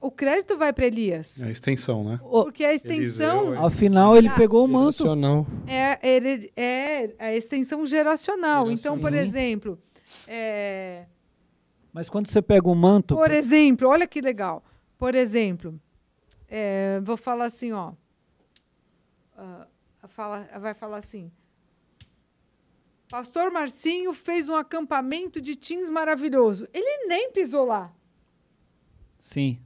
[0.00, 1.40] o crédito vai para Elias.
[1.42, 2.20] É a extensão, né?
[2.22, 4.92] O- Porque a extensão Eliseu, Afinal, ele pegou o manto.
[4.98, 5.46] Geracional.
[5.66, 8.70] é, hered- é a extensão geracional.
[8.70, 9.78] Então, por exemplo,
[10.26, 11.06] é,
[11.92, 14.62] Mas quando você pega o manto, Por exemplo, olha que legal.
[14.96, 15.80] Por exemplo,
[16.48, 17.92] é, vou falar assim, ó.
[19.36, 19.66] Ah,
[20.08, 21.30] fala, vai falar assim.
[23.10, 26.68] Pastor Marcinho fez um acampamento de teens maravilhoso.
[26.74, 27.92] Ele nem pisou lá.
[29.20, 29.58] sim,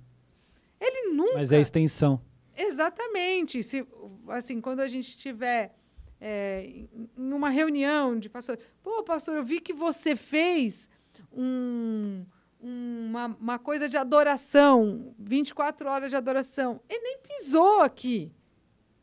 [0.84, 1.34] Ele nunca.
[1.34, 2.20] mas é extensão.
[2.56, 3.62] Exatamente.
[3.62, 3.86] Se,
[4.28, 5.74] assim, quando a gente tiver
[6.20, 10.88] é, em em uma reunião de pastor, pô, pastor, eu vi que você fez
[11.32, 12.24] um-
[12.60, 16.80] uma, uma coisa de adoração, 24 horas de adoração.
[16.88, 18.30] Ele nem pisou aqui.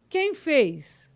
[0.08, 1.10] Quem fez?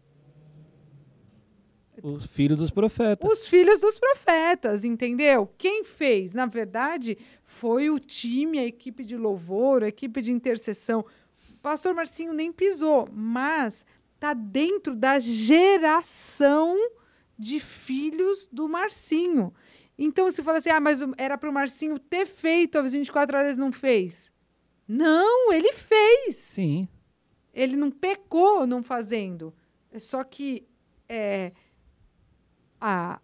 [2.01, 3.31] Os filhos dos profetas.
[3.31, 5.49] Os filhos dos profetas, entendeu?
[5.57, 7.17] Quem fez, na verdade,
[7.63, 11.05] foi o time, a equipe de louvor, a equipe de intercessão.
[11.53, 13.85] O pastor Marcinho nem pisou, mas
[14.15, 16.75] está dentro da geração
[17.39, 19.53] de filhos do Marcinho.
[19.97, 23.55] Então, se fala assim, ah, mas era para o Marcinho ter feito as 24 horas,
[23.55, 24.29] não fez.
[24.85, 26.35] Não, ele fez.
[26.35, 26.85] Sim.
[27.53, 29.53] Ele não pecou não fazendo.
[29.89, 30.67] É Só que
[31.07, 31.53] é,
[32.81, 33.21] a,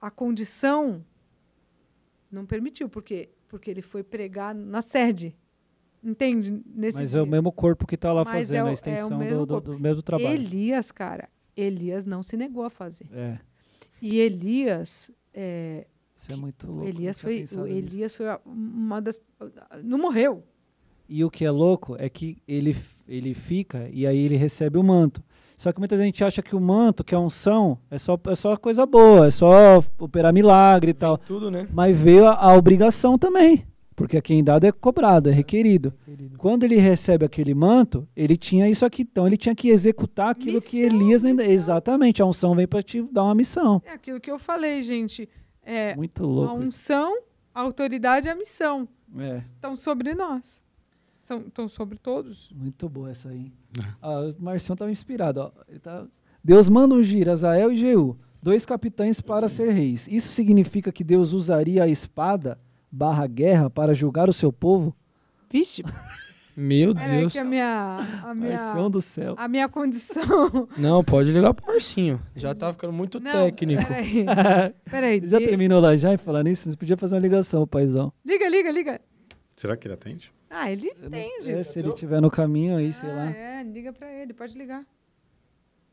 [0.00, 1.04] a condição
[2.32, 5.36] não permitiu, porque, porque ele foi pregar na sede.
[6.02, 6.60] Entende?
[6.74, 7.20] Nesse Mas dia.
[7.20, 9.46] é o mesmo corpo que está lá Mas fazendo é o- é a extensão mesmo
[9.46, 10.28] do, do- do mesmo trabalho.
[10.34, 13.06] Elias, cara, Elias não se negou a fazer.
[13.12, 13.38] É,
[14.00, 16.88] E Elias, é, isso é muito louco.
[16.88, 17.66] Elias foi, o nisso.
[17.66, 19.20] Elias foi uma das,
[19.84, 20.42] não morreu.
[21.08, 22.74] E o que é louco é que ele,
[23.06, 25.22] ele fica e aí ele recebe o manto.
[25.62, 28.56] Só que muita gente acha que o manto, que a unção, é só, é só
[28.56, 31.16] coisa boa, é só operar milagre e tal.
[31.16, 31.68] Tudo, né?
[31.72, 33.64] Mas veio a, a obrigação também.
[33.94, 35.94] Porque a quem dado é cobrado, é requerido.
[36.04, 36.36] Querido.
[36.36, 39.02] Quando ele recebe aquele manto, ele tinha isso aqui.
[39.02, 41.42] Então ele tinha que executar aquilo que Missão, Elias ainda.
[41.44, 41.54] missão.
[41.54, 43.80] Exatamente, a unção vem para te dar uma missão.
[43.86, 45.28] É aquilo que eu falei, gente.
[45.64, 46.54] É, Muito a louco.
[46.54, 46.62] isso.
[46.70, 47.16] unção,
[47.54, 50.60] a autoridade e a missão É, estão sobre nós.
[51.32, 52.50] São, estão sobre todos.
[52.54, 53.52] muito boa essa aí.
[53.80, 53.84] É.
[54.02, 55.40] Ah, o Marcião estava inspirado.
[55.40, 55.50] Ó.
[55.68, 56.06] Ele tá-
[56.44, 60.06] Deus manda ungir Azael e Jeú, dois capitães para ser reis.
[60.08, 62.58] Isso significa que Deus usaria a espada
[62.90, 64.94] barra guerra para julgar o seu povo?
[65.50, 65.82] Vixe,
[66.56, 67.32] Meu Deus.
[67.32, 69.34] que a minha, a minha, Marcião do céu.
[69.38, 70.68] a minha condição...
[70.76, 72.20] Não, pode ligar pro Marcinho.
[72.36, 73.82] Já tá ficando muito Não, técnico.
[73.86, 74.24] Peraí,
[74.90, 75.22] peraí.
[75.28, 76.70] Já de- terminou lá já e falar nisso?
[76.70, 78.12] Você podia fazer uma ligação, paizão.
[78.24, 79.00] Liga, liga, liga.
[79.62, 80.32] Será que ele atende?
[80.50, 81.44] Ah, ele entende.
[81.44, 83.30] sei, se ele estiver no caminho aí, sei ah, lá.
[83.30, 84.82] é, liga pra ele, pode ligar.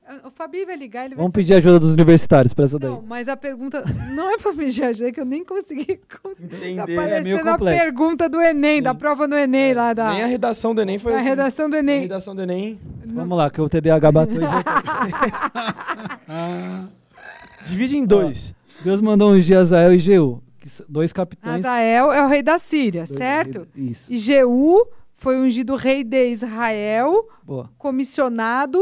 [0.08, 1.44] Ah, O Fabi vai ligar, ele vai Vamos saber.
[1.44, 2.90] pedir ajuda dos universitários para essa daí.
[2.90, 3.84] Não, mas a pergunta
[4.16, 6.78] não é pra me é que eu nem consegui, consegui Entender.
[6.78, 7.84] tá É parecendo a complexo.
[7.84, 11.12] pergunta do Enem, da prova do Enem lá da, Nem a redação do Enem foi
[11.12, 11.30] da assim.
[11.30, 12.00] redação do A Enem.
[12.02, 12.80] redação do Enem.
[13.06, 14.42] Vamos lá, que o TDAH bateu.
[14.42, 14.64] voltou.
[17.66, 18.56] Divide em dois.
[18.84, 20.42] Deus mandou ungir Azael e Jeú,
[20.78, 21.66] que dois capitães.
[21.66, 23.68] Azael é o rei da Síria, dois- certo?
[23.76, 24.12] Isso.
[24.12, 24.86] E Jeú
[25.16, 27.70] foi ungido rei de Israel, Boa.
[27.78, 28.80] comissionado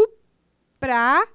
[0.80, 1.26] pra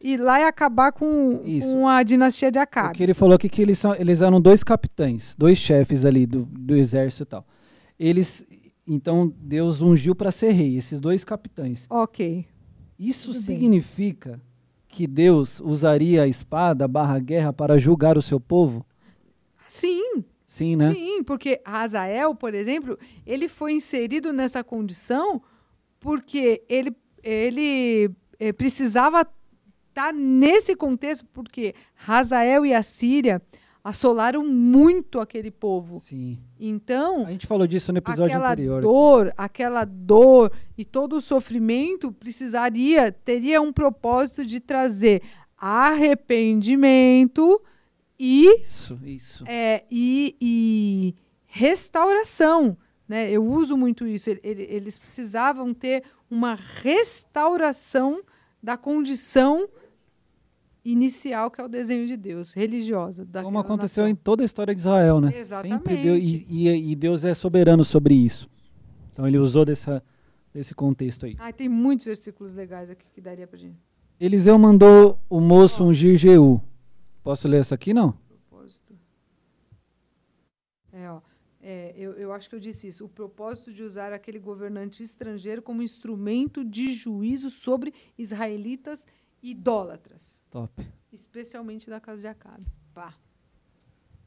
[0.00, 2.88] ir lá e acabar com, com a dinastia de Acabe.
[2.90, 6.44] Porque ele falou aqui que eles, são, eles eram dois capitães, dois chefes ali do,
[6.46, 7.46] do exército e tal.
[7.98, 8.44] Eles,
[8.86, 11.84] então, Deus ungiu para ser rei, esses dois capitães.
[11.90, 12.46] Ok.
[12.98, 13.56] Isso Tudo bem.
[13.56, 14.40] significa
[14.88, 18.84] que Deus usaria a espada barra guerra para julgar o seu povo?
[19.68, 20.92] Sim, Sim, né?
[20.92, 25.42] sim, porque Azael, por exemplo, ele foi inserido nessa condição
[26.00, 26.92] porque ele,
[27.22, 29.26] ele eh, precisava
[29.88, 31.74] estar nesse contexto, porque
[32.06, 33.42] Hazael e a Síria
[33.82, 36.00] assolaram muito aquele povo.
[36.00, 36.38] Sim.
[36.58, 38.82] Então, A gente falou disso no episódio aquela anterior.
[38.82, 45.22] dor, aquela dor e todo o sofrimento precisaria, teria um propósito de trazer
[45.56, 47.60] arrependimento
[48.18, 49.44] e, Isso, isso.
[49.46, 51.14] é, e, e
[51.46, 52.76] restauração.
[53.08, 53.30] Né?
[53.30, 54.28] Eu uso muito isso.
[54.28, 58.22] Ele- ele- eles precisavam ter uma restauração
[58.62, 59.68] da condição
[60.84, 63.26] inicial, que é o desenho de Deus, religiosa.
[63.42, 64.08] Como aconteceu nação.
[64.12, 65.32] em toda a história de Israel, né?
[65.36, 65.78] Exatamente.
[65.78, 68.48] Sempre Deus, e, e- e Deus é soberano sobre isso.
[69.12, 70.02] Então ele usou dessa,
[70.52, 71.36] desse contexto aí.
[71.38, 73.76] Ai, tem muitos versículos legais aqui que daria pra gente.
[74.20, 76.60] Eliseu mandou o moço ungir Jeú.
[77.28, 78.12] Posso ler essa aqui, não?
[78.48, 78.98] Propósito.
[80.90, 81.20] É, ó.
[81.60, 83.04] É, eu, eu acho que eu disse isso.
[83.04, 89.06] O propósito de usar aquele governante estrangeiro como instrumento de juízo sobre israelitas
[89.42, 90.72] idólatras, Top.
[91.12, 92.64] especialmente da casa de Acabe.
[92.94, 93.12] Pá.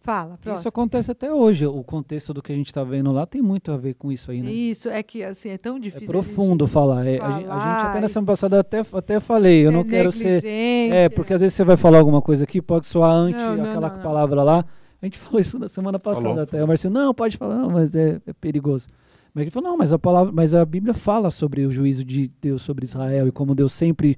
[0.04, 0.70] Fala, Isso próximo.
[0.70, 1.66] acontece até hoje.
[1.68, 4.32] O contexto do que a gente tá vendo lá tem muito a ver com isso
[4.32, 4.52] aí, né?
[4.52, 6.08] Isso, é que assim, é tão É difícil.
[6.08, 7.06] a profundo gente falar.
[7.06, 9.84] É, a, gente, a gente falar até na semana passada até, até falei, eu não
[9.84, 10.42] quero ser.
[10.44, 13.56] negligente, É, porque às vezes você vai falar alguma coisa aqui, pode soar antes Não,
[13.58, 14.04] não, aquela não, não.
[14.04, 14.66] palavra lá.
[15.02, 16.42] A gente falou isso na semana passada Falou.
[16.44, 16.64] até.
[16.64, 18.88] O Marcinho, não, pode falar, não, mas é, é perigoso.
[19.34, 22.30] Mas ele falou, não, mas a palavra, mas a Bíblia fala sobre o juízo de
[22.42, 24.18] Deus sobre Israel e como Deus sempre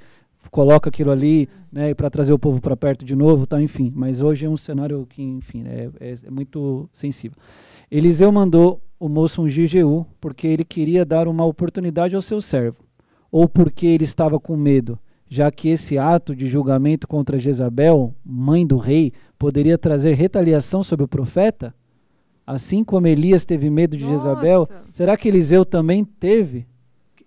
[0.51, 3.91] coloca aquilo ali, né, para trazer o povo para perto de novo, tá, enfim.
[3.95, 7.37] Mas hoje é um cenário que, enfim, é, é, é muito sensível.
[7.89, 12.77] Eliseu mandou o moço ungir Jeú porque ele queria dar uma oportunidade ao seu servo,
[13.31, 14.97] ou porque ele estava com medo,
[15.29, 21.05] já que esse ato de julgamento contra Jezabel, mãe do rei, poderia trazer retaliação sobre
[21.05, 21.73] o profeta?
[22.45, 24.83] Assim como Elias teve medo de Jezabel, Nossa.
[24.91, 26.67] será que Eliseu também teve?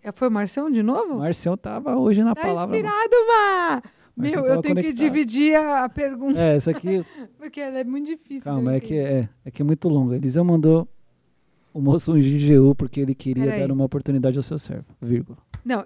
[0.06, 1.18] É, Foi o Marcião de novo?
[1.18, 2.76] Marcião estava hoje na tá palavra.
[2.76, 3.82] inspirado, Má!
[4.16, 4.94] Meu, tava eu tenho que conectado.
[4.94, 7.04] dividir a, a pergunta, É, essa aqui,
[7.36, 8.50] porque ela é muito difícil.
[8.52, 10.14] calma, eu é que é, é que é muito longa.
[10.14, 10.88] Eliseu mandou
[11.74, 13.60] o moço ungir Jeú porque ele queria Peraí.
[13.66, 15.36] dar uma oportunidade ao seu servo, vírgula.
[15.64, 15.84] Não,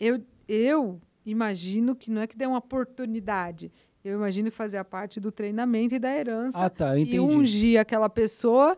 [0.00, 0.18] eu,
[0.48, 3.70] eu imagino que não é que dê uma oportunidade.
[4.02, 6.64] Eu imagino que fazia parte do treinamento e da herança.
[6.64, 7.20] Ah, tá, eu e entendi.
[7.20, 8.76] ungir aquela pessoa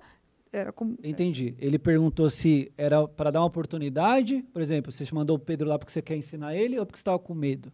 [0.52, 0.96] era como.
[1.02, 1.54] Entendi.
[1.58, 5.78] Ele perguntou se era para dar uma oportunidade, por exemplo, você mandou o Pedro lá
[5.78, 7.72] porque você quer ensinar ele ou porque você estava com medo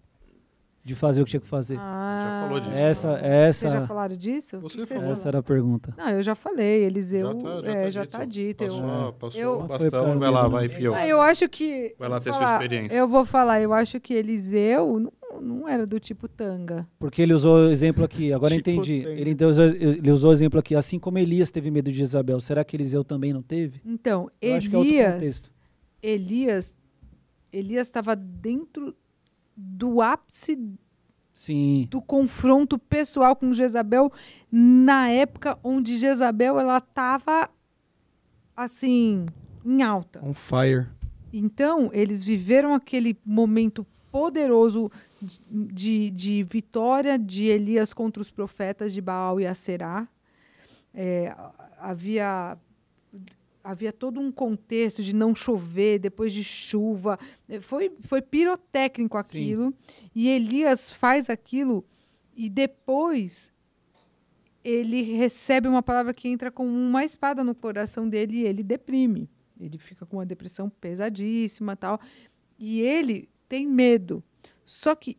[0.85, 1.77] de fazer o que tinha que fazer?
[1.81, 2.73] Ah, falou disso.
[2.77, 4.61] essa, Vocês já essa, falaram disso?
[4.61, 5.13] Você que que vocês falou.
[5.15, 5.93] essa era a pergunta.
[5.97, 7.27] Não, eu já falei, Eliseu.
[7.27, 8.11] Já tá- já é, tá já dito.
[8.13, 8.65] tá dito.
[8.65, 10.95] eu- Passou, passou eu- Não foi bastão, vai lá, medo, vai, fiel.
[10.95, 11.95] Ah, eu acho que.
[11.99, 12.97] Vai lá ter sua falar, experiência.
[12.97, 15.11] Eu vou falar, eu acho que Eliseu
[15.41, 16.87] não, era do tipo tanga.
[16.99, 19.05] Porque ele usou o exemplo aqui, agora eu Tipo entendi.
[19.07, 22.65] Ele usou, ele usou o exemplo aqui, assim como Elias teve medo de Jezabel, será
[22.65, 23.81] que Eliseu também não teve?
[23.85, 25.53] Então, Eu acho que é outro Elias, contexto.
[26.03, 26.79] Elias,
[27.53, 28.95] Elias estava dentro
[29.57, 30.59] do ápice
[31.35, 34.11] Sim, do confronto pessoal com Jezabel
[34.51, 37.51] na época onde Jezabel ela estava
[38.57, 39.27] assim
[39.65, 40.21] em alta.
[40.25, 40.87] On fire.
[41.33, 49.01] Então eles viveram aquele momento poderoso de, de, vitória de Elias contra os profetas de
[49.01, 50.09] Baal e Aserá.
[50.95, 51.35] É,
[51.79, 52.59] havia
[53.63, 57.19] havia todo um contexto de não chover depois de chuva.
[57.49, 59.75] Eh, Foi, foi pirotécnico aquilo.
[60.15, 61.85] E Elias faz aquilo
[62.37, 63.53] e depois
[64.63, 69.29] ele recebe uma palavra que entra como uma espada no coração dele e ele deprime.
[69.59, 72.01] Ele fica com uma depressão pesadíssima tal.
[72.59, 74.23] E ele tem medo.
[74.67, 75.17] Só que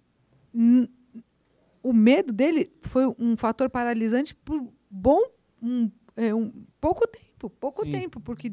[1.81, 5.21] o medo dele foi um fator paralisante por bom
[5.61, 7.91] um, é, um pouco tempo, pouco Sim.
[7.91, 8.51] tempo, porque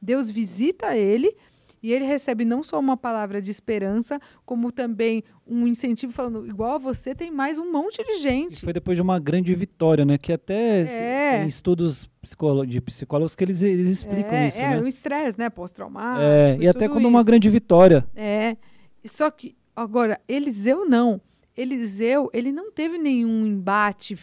[0.00, 1.36] Deus visita ele
[1.82, 6.72] e ele recebe não só uma palavra de esperança, como também um incentivo falando, igual
[6.74, 8.60] a você tem mais um monte de e gente.
[8.62, 10.18] foi depois de uma grande vitória, né?
[10.18, 11.46] Que até É.
[11.46, 12.08] estudos
[12.68, 14.80] de psicólogos que eles, eles explicam é, isso, é né?
[14.80, 15.48] o estresse, né?
[15.48, 16.22] Pós-traumático.
[16.22, 17.26] É, e até tudo como uma isso.
[17.26, 18.06] grande vitória.
[18.14, 18.56] É.
[19.04, 21.20] Só que, agora, Eliseu não.
[21.56, 24.16] Eliseu, ele não teve nenhum embate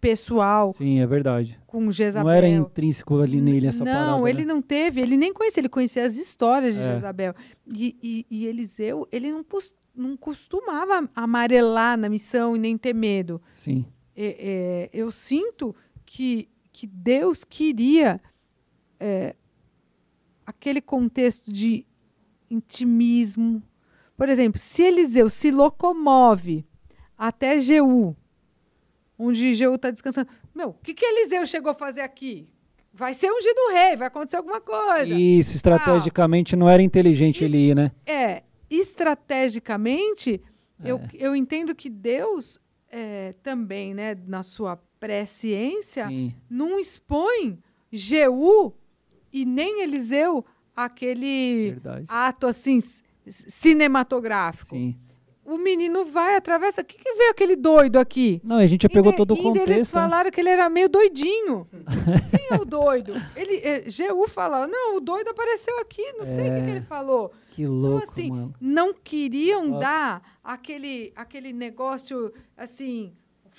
[0.00, 1.56] pessoal Sim, é verdade.
[1.66, 2.24] com Jezabel.
[2.24, 4.30] Não era intrínseco ali nele essa não, parada.
[4.30, 4.52] ele né?
[4.52, 6.94] não teve, ele nem conhecia, ele conhecia as histórias de É.
[6.94, 7.34] Jezabel.
[7.68, 9.44] E, e, e Eliseu, ele não,
[9.94, 13.40] não costumava amarelar na missão e nem ter medo.
[13.52, 13.84] Sim,
[14.16, 15.74] É, é, eu sinto
[16.04, 18.20] que, que Deus queria
[18.98, 19.36] é,
[20.44, 21.86] aquele contexto de
[22.50, 23.62] intimismo.
[24.16, 26.64] Por exemplo, se Eliseu se locomove
[27.16, 28.16] até Jeú,
[29.18, 32.48] onde Jeú está descansando, meu, o que, que Eliseu chegou a fazer aqui?
[32.92, 35.14] Vai ser ungido rei, vai acontecer alguma coisa.
[35.14, 37.90] isso, estrategicamente não era inteligente ele ir, né?
[38.04, 40.40] É, estrategicamente,
[40.84, 41.08] eu, É.
[41.14, 42.60] eu entendo que Deus
[42.94, 47.58] é, também, né, na sua presciência, Sim, não expõe
[47.90, 48.74] Jeú
[49.32, 50.44] e nem Eliseu
[50.76, 52.04] aquele verdade.
[52.08, 52.78] ato assim
[53.28, 54.74] cinematográfico.
[54.74, 54.96] Sim.
[55.44, 56.82] O menino vai, atravessa.
[56.82, 58.40] O que, que veio aquele doido aqui?
[58.44, 59.94] Não, a gente já pegou todo o ainda eles contexto.
[59.94, 60.00] né?
[60.00, 61.66] falaram que ele era meio doidinho.
[62.30, 63.14] Quem é o doido?
[63.34, 66.70] Ele, é, Jeú fala, não, o doido apareceu aqui, não sei o que, que É.
[66.70, 67.32] ele falou.
[67.50, 68.54] Que louco, assim, mano.
[68.60, 69.78] Não queriam Ó.
[69.80, 73.12] dar aquele, aquele negócio, assim,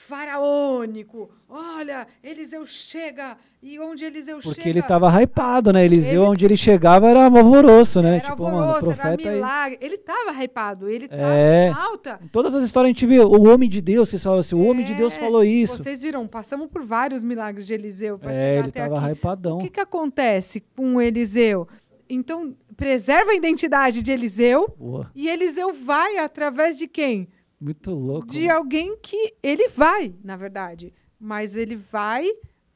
[0.08, 1.30] faraônico.
[1.50, 4.70] Olha, Eliseu chega e onde Eliseu Porque chega.
[4.70, 5.86] ele tava hypado, né?
[5.86, 8.18] Eliseu, Ele- onde ele chegava, era alvoroço, né?
[8.18, 9.36] era tipo, mano, alvoroço, era profeta aí.
[9.36, 9.78] milagre.
[9.82, 11.70] Ele tava hypado, ele tava É.
[11.70, 12.20] em alta.
[12.24, 14.64] Em todas as histórias a gente vê o homem de Deus que fala assim, o
[14.66, 15.78] homem de Deus É, falou isso.
[15.78, 19.12] Vocês viram, passamos por vários milagres de Eliseu para É, chegar ele até tava aqui.
[19.14, 19.58] hypadão.
[19.58, 21.68] O que, que acontece com Eliseu?
[22.10, 25.10] Então, preserva a identidade de Eliseu Boa.
[25.16, 27.28] e Eliseu vai através de quem?
[27.64, 28.28] Muito louco.
[28.28, 30.94] De alguém que ele vai, na verdade.
[31.20, 32.30] Mas ele vai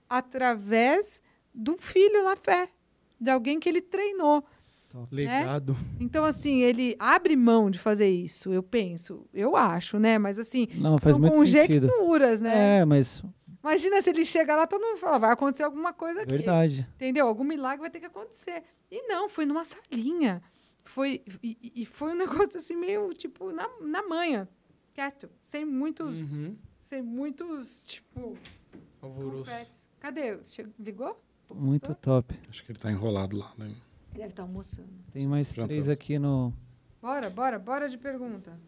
[0.10, 1.22] através
[1.54, 2.70] de um filho na fé,
[3.20, 4.44] de alguém que ele treinou.
[5.12, 5.78] Legado.
[6.00, 10.18] Então, assim, ele abre mão de fazer isso, eu penso, eu acho, né?
[10.18, 11.88] Mas assim, Não, faz são muito sentido.
[11.88, 12.80] conjecturas, né?
[12.80, 13.22] É, mas
[13.62, 16.32] Imagina se ele chega lá, todo mundo fala, vai acontecer alguma coisa aqui.
[16.32, 16.88] verdade.
[16.96, 17.28] Entendeu?
[17.28, 18.64] Algum milagre vai ter que acontecer.
[18.90, 20.42] E não, foi numa salinha.
[20.86, 22.16] Foi, e, e- foi um
[22.48, 24.48] negócio assim, meio tipo, na, na manhã.
[24.98, 25.30] Quieto.
[25.44, 26.32] Sem muitos.
[26.34, 26.56] Uhum.
[26.82, 28.36] Sem muitos, tipo,
[29.00, 29.52] Alvoroço.
[30.00, 30.40] Cadê?
[30.48, 31.22] Che- ligou?
[31.54, 31.96] Muito Almoçou?
[32.02, 32.36] top.
[32.50, 33.54] Acho que ele tá enrolado lá.
[33.60, 33.68] Né?
[33.68, 33.76] Ele
[34.16, 34.88] deve estar almoçando.
[35.14, 35.68] Tem mais Jantou.
[35.68, 36.52] três aqui no.
[37.00, 38.60] Bora, bora, bora de pergunta.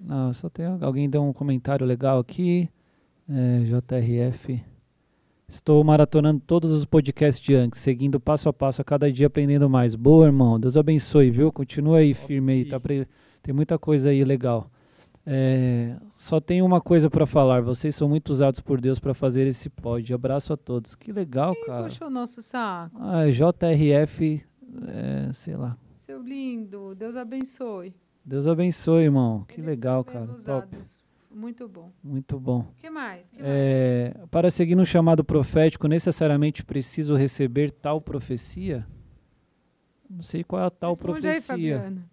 [0.00, 2.68] Não, só tem alguém deu um comentário legal aqui.
[3.28, 4.60] É, JRF.
[5.46, 9.70] Estou maratonando todos os podcasts de antes, seguindo passo a passo a cada dia aprendendo
[9.70, 9.94] mais.
[9.94, 10.58] Boa, irmão.
[10.58, 11.52] Deus abençoe, viu?
[11.52, 12.64] Continua aí firme aí.
[12.64, 13.06] Tá pre-
[13.42, 14.68] Tem muita coisa aí legal.
[15.26, 17.62] É, Só tenho uma coisa para falar.
[17.62, 20.12] Vocês são muito usados por Deus para fazer esse pod.
[20.12, 20.94] Abraço a todos.
[20.94, 21.84] Que legal, Quem cara.
[21.84, 22.96] puxou o nosso saco?
[23.00, 24.44] Ah, JRF,
[24.88, 25.76] é, sei lá.
[25.92, 27.94] Seu lindo, Deus abençoe.
[28.24, 29.44] Deus abençoe, irmão.
[29.48, 30.26] Que Eles legal, cara.
[30.44, 30.68] Top.
[31.30, 31.90] Muito bom.
[32.02, 32.60] Muito bom.
[32.60, 33.28] O que mais?
[33.30, 33.50] Que mais?
[33.50, 38.86] É, para seguir no chamado profético, necessariamente preciso receber tal profecia?
[40.08, 41.78] Não sei qual é a tal Responde aí, profecia.
[41.78, 42.06] Fabiana.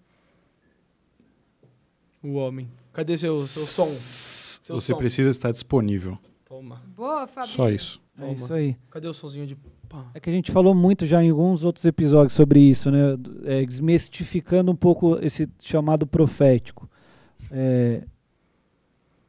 [2.23, 2.67] O homem.
[2.93, 3.85] Cadê seu, seu som?
[3.85, 4.97] Seu Você som.
[4.97, 6.17] precisa estar disponível.
[6.45, 6.81] Toma.
[6.95, 7.55] Boa, Fabiana.
[7.55, 8.01] Só isso.
[8.17, 8.33] É Toma.
[8.33, 8.75] isso aí.
[8.89, 9.55] Cadê o somzinho de.
[9.87, 10.05] Pá.
[10.13, 13.17] É que a gente falou muito já em alguns outros episódios sobre isso, né?
[13.45, 16.89] É, desmistificando um pouco esse chamado profético.
[17.49, 18.03] É,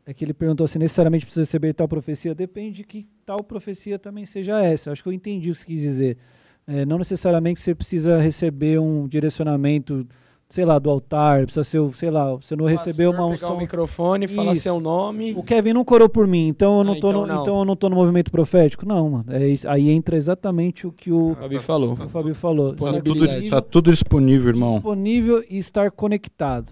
[0.04, 2.34] é que ele perguntou se necessariamente precisa receber tal profecia.
[2.34, 4.88] Depende de que tal profecia também seja essa.
[4.88, 6.18] Eu acho que eu entendi o que você quis dizer.
[6.66, 10.06] É, não necessariamente você precisa receber um direcionamento,
[10.52, 11.44] sei lá, do altar.
[11.44, 13.56] Precisa ser, o- sei lá, você não recebeu uma pegar o unção.
[13.58, 14.62] microfone, falar Isso.
[14.64, 15.32] seu nome.
[15.34, 17.42] O Kevin não corou por mim, então eu não, Ah, tô, então no, não.
[17.42, 18.84] então eu não tô no movimento profético.
[18.86, 19.24] Não, mano.
[19.32, 21.92] É isso, aí entra exatamente o que o, O Fabi falou.
[21.94, 22.72] o Fabio falou.
[22.74, 24.74] Estar Tudo, tá tudo disponível, irmão.
[24.74, 26.70] disponível e estar conectado.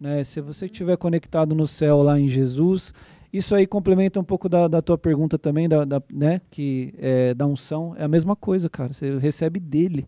[0.00, 0.24] Né?
[0.24, 2.94] Se você estiver conectado no céu lá em Jesus,
[3.30, 6.40] isso aí complementa um pouco da, da tua pergunta também, da, da- né?
[6.50, 7.94] que é, da unção.
[7.98, 8.92] É a mesma coisa, cara.
[8.94, 10.06] Você recebe dele.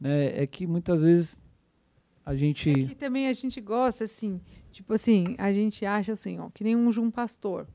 [0.00, 0.42] Né?
[0.42, 1.40] É que muitas vezes
[2.26, 2.70] a gente.
[2.70, 4.40] É que também a gente gosta, assim,
[4.72, 7.68] tipo assim, a gente acha assim, ó, que nem um, um pastor.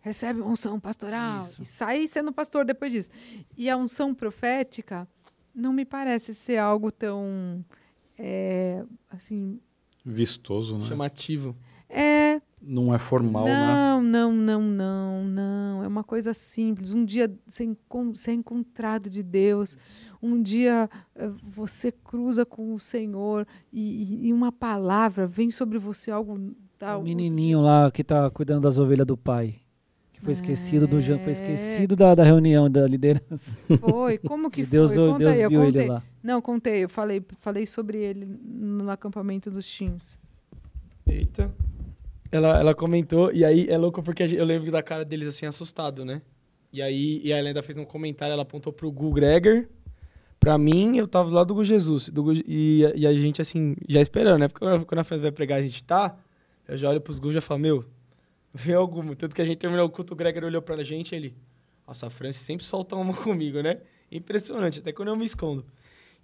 [0.00, 1.62] Recebe unção pastoral Isso.
[1.62, 3.08] e sai sendo pastor depois disso.
[3.56, 5.08] E a unção profética
[5.54, 7.64] não me parece ser algo tão,
[8.18, 9.58] é, assim,
[10.04, 10.86] Vistoso, né?
[10.86, 11.56] Chamativo.
[11.88, 13.54] é, Não é formal, né?
[13.54, 15.84] não, não, não, não, não.
[15.84, 16.92] É uma coisa simples.
[16.92, 17.30] Um dia
[17.64, 19.76] encon- ser encontrado de Deus.
[20.22, 26.10] Um dia eh, você cruza com o Senhor e, e- uma palavra vem sobre você,
[26.10, 27.02] algo O tal.
[27.02, 29.56] menininho lá que tá cuidando das ovelhas do pai.
[30.14, 31.32] Que foi esquecido do foi É.
[31.32, 33.58] esquecido da, da reunião da liderança.
[33.78, 35.06] Foi, como que Deus, foi?
[35.12, 35.82] Conta Deus aí, eu viu contei.
[35.82, 36.02] ele lá.
[36.22, 40.16] Não, contei, eu falei, falei sobre ele no acampamento dos Teams.
[41.06, 41.52] Eita.
[42.34, 46.04] Ela, ela comentou, e aí é louco porque eu lembro da cara deles assim, assustado,
[46.04, 46.20] né?
[46.72, 49.68] E aí e a Helena fez um comentário, ela apontou pro Gu Greger.
[50.40, 52.08] Pra mim, eu tava do lado do Gu Jesus.
[52.08, 54.48] Do e, e a gente, assim, já esperando, né?
[54.48, 56.18] Porque quando a França vai pregar, a gente tá.
[56.66, 57.84] Eu já olho pros Gu e já falo, meu,
[58.52, 59.14] vê alguma.
[59.14, 61.36] Tanto que a gente terminou o culto, o Greger olhou pra gente e ele.
[61.86, 63.78] Nossa, a França sempre solta uma comigo, né?
[64.10, 65.64] Impressionante, até quando eu me escondo.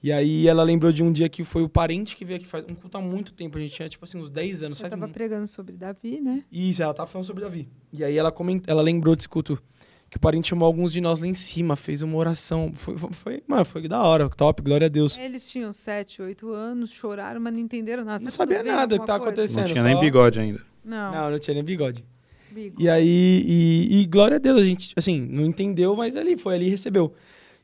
[0.02, 2.64] E aí ela lembrou de um dia que foi o parente que veio aqui faz
[2.70, 3.58] um culto há muito tempo.
[3.58, 4.78] A gente tinha, tipo assim, uns 10 anos.
[4.80, 6.42] Faz estava mu- pregando sobre Davi, né?
[6.50, 7.68] isso, ela tava falando sobre Davi.
[7.92, 8.62] E aí ela coment...
[8.66, 9.62] ela lembrou desse culto
[10.08, 12.72] que o parente chamou alguns de nós lá em cima, fez uma oração.
[12.74, 15.18] Foi, foi, foi- mano, foi da hora, top, glória a Deus.
[15.18, 18.24] Eles tinham 7, 8 anos, choraram, mas não entenderam nada.
[18.24, 19.32] Não sabia nada alguma que tava coisa?
[19.42, 19.58] acontecendo.
[19.66, 20.60] Não tinha só- nem bigode ainda.
[20.84, 22.04] Não, Não, não tinha nem bigode.
[22.50, 22.80] bigo.
[22.80, 26.54] E aí, e, e glória a Deus, a gente, assim, não entendeu, mas ali, foi
[26.54, 27.12] ali e recebeu.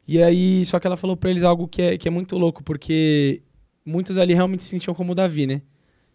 [0.07, 2.63] E aí, só que ela falou pra eles algo que é, que é muito louco,
[2.63, 3.43] porque
[3.85, 5.63] muitos ali realmente se sentiam como Davi, né?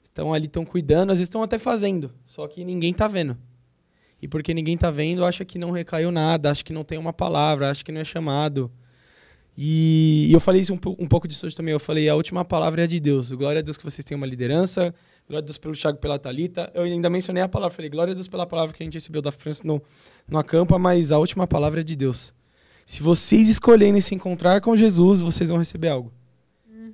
[0.04, 3.38] Estão ali, estão cuidando, às vezes estão até fazendo, só que ninguém tá vendo.
[4.22, 7.12] E porque ninguém tá vendo, acha que não recaiu nada, acha que não tem uma
[7.12, 8.72] palavra, acha que não é chamado.
[9.58, 11.72] E, e eu falei isso um, um pouco disso hoje também.
[11.72, 13.32] Eu falei, a última palavra é de Deus.
[13.32, 14.94] Glória a Deus que vocês têm uma liderança,
[15.28, 16.70] Glória a Deus pelo Thiago pela Thalita.
[16.74, 17.76] Eu ainda mencionei a palavra.
[17.76, 19.82] Falei, glória a Deus pela palavra que a gente recebeu da França no,
[20.28, 22.34] no acampa, mas a última palavra é de Deus.
[22.86, 26.12] Se vocês escolherem se encontrar com Jesus, vocês vão receber algo.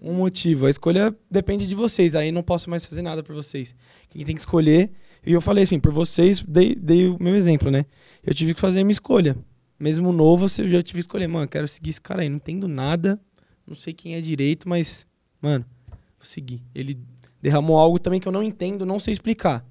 [0.02, 0.66] Um motivo.
[0.66, 2.16] A escolha depende de vocês.
[2.16, 3.76] Aí não posso mais fazer nada por vocês.
[4.10, 4.92] Quem tem que escolher.
[5.26, 7.86] E eu falei assim, por vocês, dei, dei o meu exemplo, né?
[8.24, 9.36] Eu tive que fazer a minha escolha.
[9.80, 12.30] Mesmo novo, eu já tive que escolher, mano, quero seguir esse cara aí.
[12.30, 13.20] Não entendo nada.
[13.66, 15.06] Não sei quem é direito, mas,
[15.42, 16.62] mano, vou seguir.
[16.74, 16.98] Ele
[17.42, 19.66] derramou algo também que eu não entendo, não sei explicar.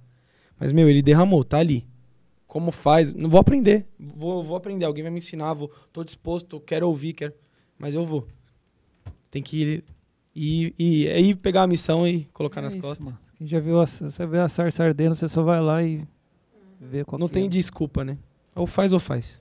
[0.59, 1.87] Mas, meu, ele derramou, tá ali.
[2.57, 3.13] Como faz?
[3.13, 3.85] Não vou aprender.
[4.01, 4.87] Vou, vou aprender.
[4.87, 7.35] Alguém vai me ensinar, vou, tô disposto, quero ouvir, quero.
[7.79, 8.27] Mas eu vou.
[9.31, 9.85] Tem que ir
[10.35, 13.05] e, e aí pegar a missão e colocar É nas isso, costas.
[13.07, 13.19] mano.
[13.37, 16.09] Quem já viu, a, você vê a sarça ardendo, você só vai lá e
[16.81, 17.49] vê qual Não que tem é.
[17.49, 18.17] desculpa, né?
[18.55, 19.39] Ou faz ou faz.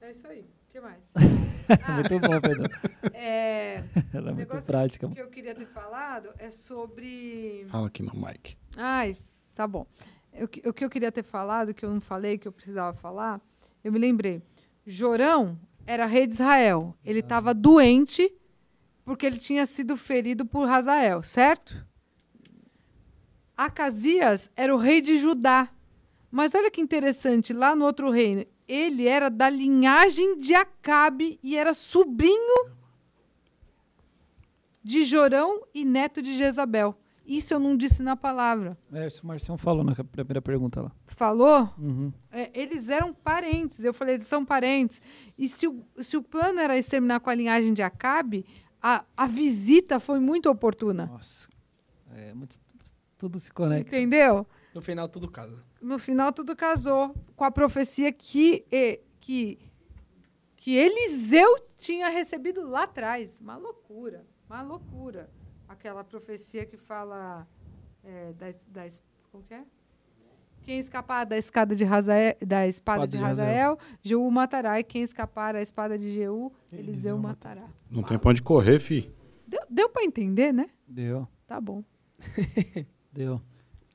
[0.00, 0.40] É isso aí.
[0.40, 1.14] O que mais?
[1.94, 2.68] Muito bom, Pedro.
[3.14, 5.08] É, Ela é o muito prática.
[5.08, 7.64] que eu queria ter falado é sobre.
[7.68, 8.56] Fala aqui no mic.
[8.76, 9.16] Ai,
[9.54, 9.86] tá bom.
[10.42, 13.40] O que, eu queria ter falado, que eu não falei, que eu precisava falar,
[13.82, 14.42] eu me lembrei.
[14.86, 16.96] Jorão era rei de Israel.
[17.04, 18.32] Ele estava doente
[19.04, 21.86] porque ele tinha sido ferido por Hazael, certo?
[23.56, 25.68] Acasias era o rei de Judá.
[26.30, 31.56] Mas olha que interessante, lá no outro reino, ele era da linhagem de Acabe e
[31.56, 32.72] era sobrinho
[34.82, 36.96] de Jorão e neto de Jezabel.
[37.26, 38.76] Isso eu não disse na palavra.
[38.92, 40.92] É, isso o Marcião falou na primeira pergunta lá.
[41.06, 41.70] Falou?
[41.78, 42.12] Uhum.
[42.30, 43.82] É, eles eram parentes.
[43.82, 45.00] Eu falei, eles são parentes.
[45.38, 48.44] E se o, se o plano era exterminar com a linhagem de Acabe,
[48.82, 51.06] a, a visita foi muito oportuna.
[51.06, 51.48] Nossa.
[52.14, 52.58] É, muito-
[53.16, 53.96] tudo se conecta.
[53.96, 54.46] Entendeu?
[54.74, 55.64] No final, tudo casa.
[55.80, 58.66] No final, tudo casou com a profecia que,
[59.20, 59.58] que,
[60.56, 63.40] que Eliseu tinha recebido lá atrás.
[63.40, 65.30] Uma loucura, uma loucura.
[65.74, 67.46] Aquela profecia que fala
[68.04, 68.32] eh,
[68.72, 68.86] da,
[69.32, 69.64] como que é?
[70.62, 74.78] Quem escapar da escada de Hazael, da espada Espada de Hazael, Jeú matará.
[74.78, 77.68] E quem escapar da espada de Jeú, Eliseu matará.
[77.90, 79.12] Não tem pra onde correr, fi.
[79.46, 80.70] Deu, deu para entender, né?
[80.86, 81.82] Deu, Tá bom.
[83.12, 83.42] deu.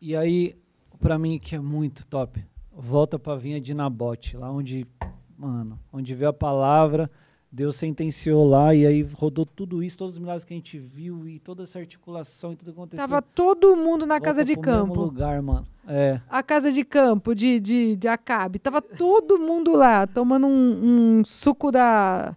[0.02, 0.56] E aí,
[1.00, 4.86] pra mim, que é muito top, volta pra vinha de Nabote, lá onde,
[5.38, 7.10] mano, onde veio a palavra,
[7.52, 11.28] Deus sentenciou lá e aí rodou tudo isso, todos os milagres que a gente viu
[11.28, 13.08] e toda essa articulação e tudo que aconteceu.
[13.08, 15.02] Tava todo mundo na Volta casa de pro mesmo campo.
[15.02, 15.66] lugar, mano.
[15.88, 16.22] É.
[16.30, 18.60] a casa de campo de, de, de Acabe.
[18.60, 22.36] Tava todo mundo lá, tomando um, um suco da.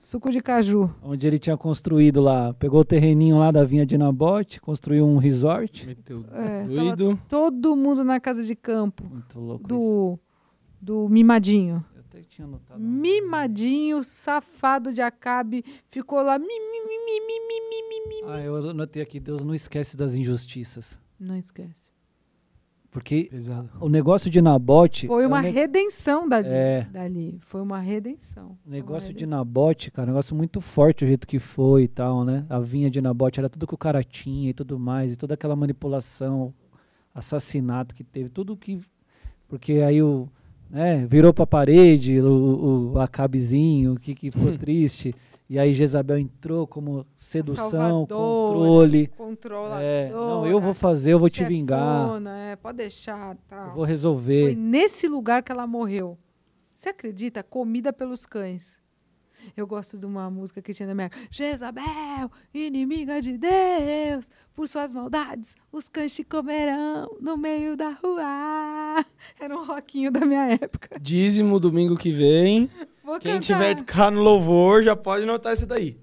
[0.00, 0.90] suco de caju.
[1.00, 2.52] Onde ele tinha construído lá.
[2.54, 5.86] Pegou o terreninho lá da vinha de Nabote, construiu um resort.
[5.86, 7.20] Meteu É, doido.
[7.28, 9.68] Todo mundo na casa de campo Muito louco isso.
[9.68, 10.18] do,
[11.04, 12.48] do Mimadinho até tinha.
[12.76, 16.38] Mimadinho, safado de Acabe, ficou lá.
[16.38, 20.14] Mi, mi, mi, mi, mi, mi, mi, Ah, eu anotei aqui: Deus não esquece das
[20.14, 20.98] injustiças.
[21.18, 21.90] Não esquece.
[22.90, 23.70] Porque Pesado.
[23.80, 25.06] o negócio de Nabote.
[25.06, 26.88] É foi uma é redenção dali, é.
[26.90, 27.38] dali.
[27.42, 28.58] Foi uma redenção.
[28.66, 29.18] O negócio redenção.
[29.18, 32.44] de Nabote, cara, é um negócio muito forte o jeito que foi e tal, né?
[32.48, 35.34] A vinha de Nabote era tudo que o cara tinha e tudo mais, e toda
[35.34, 36.52] aquela manipulação,
[37.14, 38.80] assassinato que teve, tudo que.
[39.46, 40.28] Porque aí o
[40.70, 45.14] né, virou pra parede o, o Acabezinho, que, que ficou triste.
[45.48, 49.06] E aí Jezabel entrou como sedução, Salvadora, controle.
[49.08, 49.82] Controladora.
[49.82, 53.36] É, não, eu vou fazer, eu vou te vingar, chefona, É, pode deixar.
[53.48, 53.58] Tal.
[53.58, 54.54] eu vou Foi resolver.
[54.54, 56.16] nesse lugar que ela morreu.
[56.72, 57.42] Você acredita?
[57.42, 58.78] Comida pelos cães.
[59.56, 61.10] Eu gosto de uma música que tinha na minha.
[61.30, 69.04] Jezabel, inimiga de Deus, por suas maldades, os cães te comerão no meio da rua.
[69.40, 70.98] Era um rockinho da minha época.
[71.00, 72.70] Dízimo domingo que vem.
[73.02, 73.46] Vou Quem cantar.
[73.46, 75.98] tiver de cá no louvor já pode notar isso daí.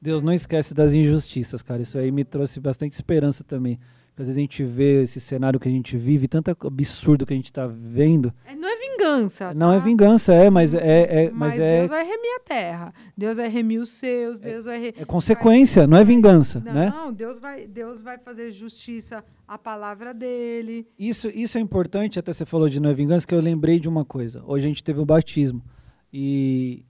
[0.00, 1.82] Deus não esquece das injustiças, cara.
[1.82, 3.78] Isso aí me trouxe bastante esperança também.
[4.22, 7.36] Às vezes a gente vê esse cenário que a gente vive, tanto absurdo que a
[7.36, 8.32] gente tá vendo.
[8.44, 9.54] É, Não é vingança.
[9.54, 9.84] Não é tá?
[9.84, 12.94] vingança, é, mas é, é- Mas, mas é, Deus vai remir a terra.
[13.16, 14.38] Deus vai remir os seus.
[14.40, 14.78] Deus vai.
[14.80, 16.92] re- é consequência, não é vingança, Não, né?
[17.14, 20.86] Deus vai, Deus vai fazer justiça à palavra dele.
[20.98, 23.88] Isso, isso é importante, até você falou de não é vingança, que eu lembrei de
[23.88, 24.42] uma coisa.
[24.46, 25.62] Hoje a gente teve o batismo.
[26.12, 26.84] E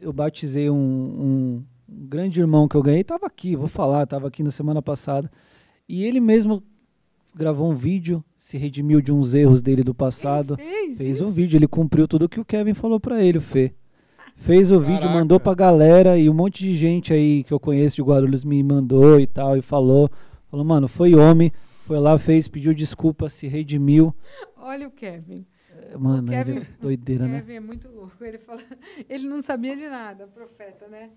[0.00, 4.28] eu batizei um, um- um grande irmão que eu ganhei, estava aqui, vou falar, estava
[4.28, 5.30] aqui na semana passada.
[5.88, 6.62] E ele mesmo
[7.34, 10.56] gravou um vídeo, se redimiu de uns erros dele do passado.
[10.56, 11.26] Fez, Fez isso.
[11.26, 13.72] um vídeo, ele cumpriu tudo que o Kevin falou pra ele, o Fê.
[14.36, 15.18] Fez o vídeo, Caraca.
[15.18, 18.62] mandou pra galera e um monte de gente aí que eu conheço de Guarulhos me
[18.62, 20.10] mandou e tal, e falou.
[20.50, 21.52] Falou, mano, foi homem,
[21.86, 24.14] foi lá, fez, pediu desculpa, se redimiu.
[24.56, 25.44] Olha o Kevin.
[25.76, 27.40] É, Mano, ele Kevin- é doideira, né?
[27.40, 28.12] Kevin é muito louco.
[28.24, 28.60] Ele fala,
[29.08, 31.10] ele não sabia de nada, profeta, né?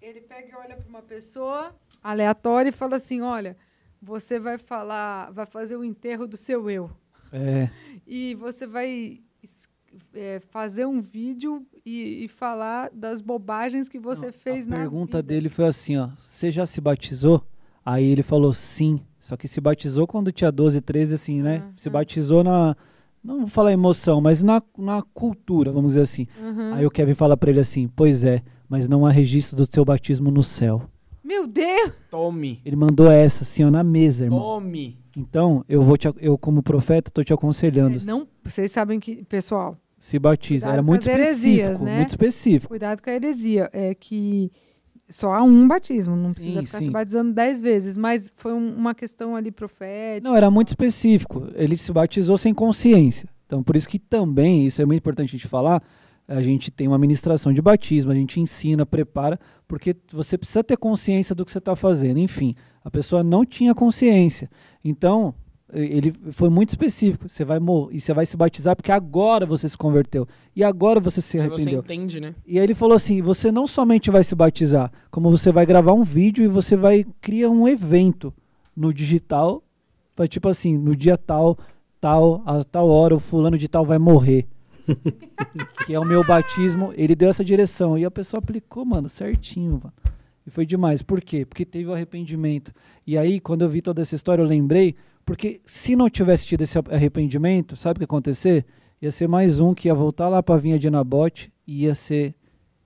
[0.00, 3.56] Ele pega e olha para uma pessoa aleatória e fala assim: olha,
[4.02, 6.90] você vai falar, vai fazer o enterro do seu eu.
[7.32, 7.70] É.
[8.06, 9.20] E você vai
[10.12, 14.76] é, fazer um vídeo e, e falar das bobagens que você Não, fez a na
[14.76, 15.22] pergunta vida.
[15.28, 16.08] dele foi assim, ó.
[16.18, 17.44] Você já se batizou?
[17.84, 18.98] Aí ele falou sim.
[19.20, 21.62] Só que se batizou quando tinha 12, 13, assim, né?
[21.64, 22.76] Ah, se batizou na.
[23.22, 26.26] Não vou falar emoção, mas na, na cultura, vamos dizer assim.
[26.40, 26.74] Uhum.
[26.74, 29.84] Aí o Kevin fala pra ele assim: Pois é, mas não há registro do seu
[29.84, 30.90] batismo no céu.
[31.32, 31.92] Meu Deus!
[32.10, 32.60] Tome.
[32.62, 34.38] Ele mandou essa assim, ó, na mesa, irmão.
[34.38, 34.98] Tome.
[35.16, 37.96] Então, eu vou te, eu como profeta tô te aconselhando.
[37.98, 40.64] É, não, vocês sabem que, pessoal, Se batiza.
[40.66, 41.96] Cuidado Era muito as heresias, específico, né?
[41.96, 42.68] muito específico.
[42.68, 43.70] cuidado com a heresia.
[43.72, 44.50] É que
[45.08, 46.84] só há um batismo, não precisa Sim, ficar sim.
[46.86, 50.28] se batizando dez vezes, mas foi um- uma questão ali profética.
[50.28, 51.46] Não, era muito específico.
[51.54, 53.26] Ele se batizou sem consciência.
[53.46, 55.82] Então, por isso que também, isso é muito importante a gente falar,
[56.26, 60.76] a gente tem uma ministração de batismo, a gente ensina, prepara, porque você precisa ter
[60.76, 62.18] consciência do que você está fazendo.
[62.18, 62.54] Enfim,
[62.84, 64.50] a pessoa não tinha consciência.
[64.84, 65.34] Então,
[65.72, 67.28] ele foi muito específico.
[67.28, 70.28] Você vai morrer e você vai se batizar porque agora você se converteu.
[70.54, 71.80] E agora você se Aí você arrependeu.
[71.80, 72.34] entende, né?
[72.46, 75.94] E aí ele falou assim: você não somente vai se batizar, como você vai gravar
[75.94, 78.32] um vídeo e você vai criar um evento
[78.76, 79.62] no digital,
[80.14, 81.58] pra, tipo assim, no dia tal,
[82.00, 84.46] tal, a tal hora, o fulano de tal vai morrer.
[85.86, 86.92] que é o meu batismo.
[86.96, 87.98] Ele deu essa direção.
[87.98, 89.92] E a pessoa aplicou, mano, certinho, mano.
[90.46, 91.02] E foi demais.
[91.02, 91.44] Por quê?
[91.44, 92.72] Porque teve o arrependimento.
[93.06, 94.94] E aí, quando eu vi toda essa história, eu lembrei,
[95.24, 98.64] porque se não tivesse tido esse arrependimento, sabe o que ia acontecer?
[99.00, 102.34] Ia ser mais um que ia voltar lá pra vinha de Nabote e ia ser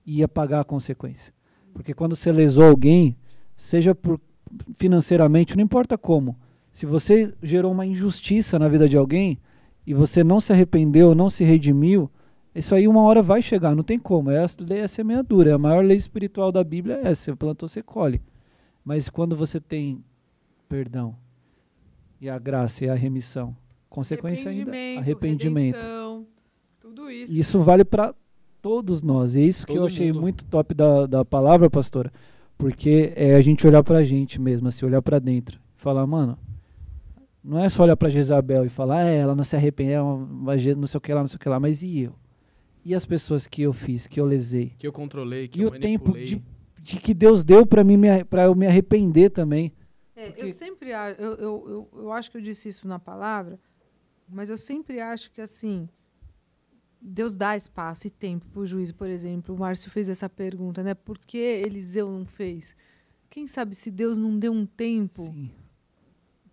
[0.05, 1.33] ia pagar a consequência.
[1.73, 3.17] Porque quando você lesou alguém,
[3.55, 4.19] seja por
[4.77, 6.37] financeiramente, não importa como,
[6.71, 9.37] se você gerou uma injustiça na vida de alguém
[9.87, 12.11] e você não se arrependeu, não se redimiu,
[12.53, 14.29] isso aí uma hora vai chegar, não tem como.
[14.29, 17.69] É a lei é semeadura, a maior lei espiritual da Bíblia é essa, você plantou,
[17.69, 18.21] você colhe.
[18.83, 20.03] Mas quando você tem
[20.67, 21.15] perdão
[22.19, 23.55] e a graça e a remissão,
[23.89, 25.75] consequência ainda, arrependimento.
[25.75, 26.25] redenção,
[26.81, 27.31] tudo isso.
[27.33, 28.13] Isso vale para
[28.61, 29.35] todos nós.
[29.35, 30.21] E é isso que eu Todo achei mundo.
[30.21, 32.11] muito top da, da palavra, pastora.
[32.57, 35.59] Porque é a gente olhar pra gente mesmo, assim, olhar pra dentro.
[35.77, 36.37] E falar, mano,
[37.47, 40.57] não é só olhar pra Jezabel e falar, é, ela não se arrepende, uma- uma
[40.57, 42.15] je- não sei o que lá, não sei o que lá, mas e eu?
[42.83, 44.73] E as pessoas que eu fiz, que eu lesei?
[44.77, 46.25] Que eu controlei, que E eu o tempo manipulei.
[46.25, 46.43] de,
[46.81, 49.73] de que Deus deu pra mim me, para eu me arrepender também.
[50.15, 52.97] É, Porque- eu sempre acho, eu, eu, eu, eu acho que eu disse isso na
[52.99, 53.59] palavra,
[54.27, 55.87] mas eu sempre acho que assim,
[57.01, 59.53] Deus dá espaço e tempo para o juízo, por exemplo.
[59.55, 60.93] O Márcio fez essa pergunta, né?
[60.93, 62.75] Por que Eliseu não fez?
[63.29, 65.51] Quem sabe se Deus não deu um tempo Sim.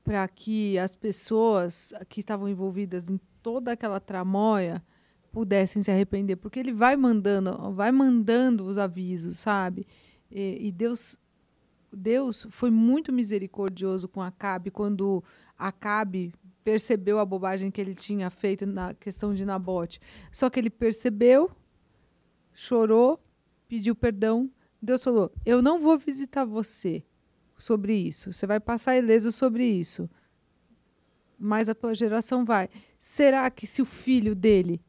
[0.05, 4.83] Para que as pessoas que estavam envolvidas em toda aquela tramóia
[5.33, 9.87] pudessem se arrepender, porque ele vai mandando, vai mandando os avisos, sabe?
[10.31, 11.19] E, e Deus,
[11.93, 15.25] Deus foi muito misericordioso com Acabe quando
[15.59, 16.33] Acabe
[16.63, 20.01] percebeu a bobagem que ele tinha feito na questão de Nabote.
[20.31, 21.51] Só que ele percebeu,
[22.53, 23.19] chorou,
[23.67, 24.51] pediu perdão.
[24.81, 27.05] Deus falou: Eu não vou visitar você
[27.65, 28.33] sobre isso.
[28.33, 30.09] Você vai passar ileso sobre isso.
[31.39, 32.69] Mas a tua geração vai.
[32.99, 34.81] Será que se o filho dele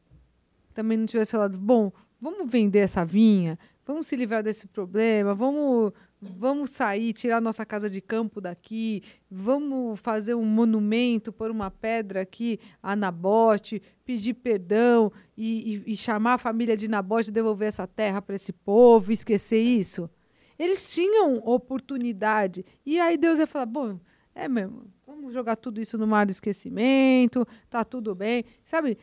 [0.74, 1.90] também não tivesse falado, bom,
[2.20, 5.90] vamos vender essa vinha, vamos se livrar desse problema, vamos,
[6.20, 12.20] vamos sair, tirar nossa casa de campo daqui, vamos fazer um monumento, pôr uma pedra
[12.20, 17.86] aqui a Nabote, pedir perdão e, e- e chamar a família de Nabote, devolver essa
[17.86, 20.10] terra para esse povo, esquecer isso.
[20.58, 22.64] Eles tinham oportunidade.
[22.84, 23.98] E aí Deus ia falar: bom,
[24.34, 28.44] é mesmo, vamos jogar tudo isso no mar do esquecimento, tá tudo bem.
[28.64, 28.98] Sabe?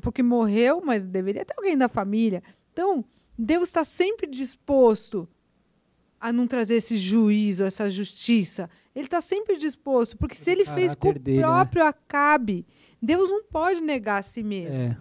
[0.00, 2.42] Porque morreu, mas deveria ter alguém da família.
[2.72, 3.04] Então,
[3.38, 5.28] Deus está sempre disposto
[6.20, 8.68] a não trazer esse juízo, essa justiça.
[8.94, 11.42] Ele está sempre disposto, porque se ele fez com o dele, né?
[11.42, 12.66] próprio Acabe,
[13.00, 14.82] Deus não pode negar a si mesmo.
[14.82, 14.98] É.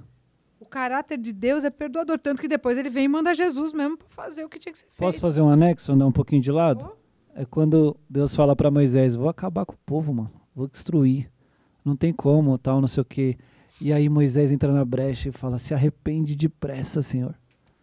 [0.65, 3.97] O caráter de Deus é perdoador, tanto que depois ele vem e manda Jesus mesmo
[3.97, 5.21] para fazer o que tinha que ser Posso feito.
[5.21, 6.89] fazer um anexo, andar um pouquinho de lado?
[6.91, 7.05] Oh.
[7.39, 10.31] É quando Deus fala pra Moisés, vou acabar com o povo, mano.
[10.55, 11.29] Vou destruir.
[11.83, 13.37] Não tem como, tal, não sei o quê.
[13.79, 17.35] E aí Moisés entra na brecha e fala, se arrepende depressa, Senhor.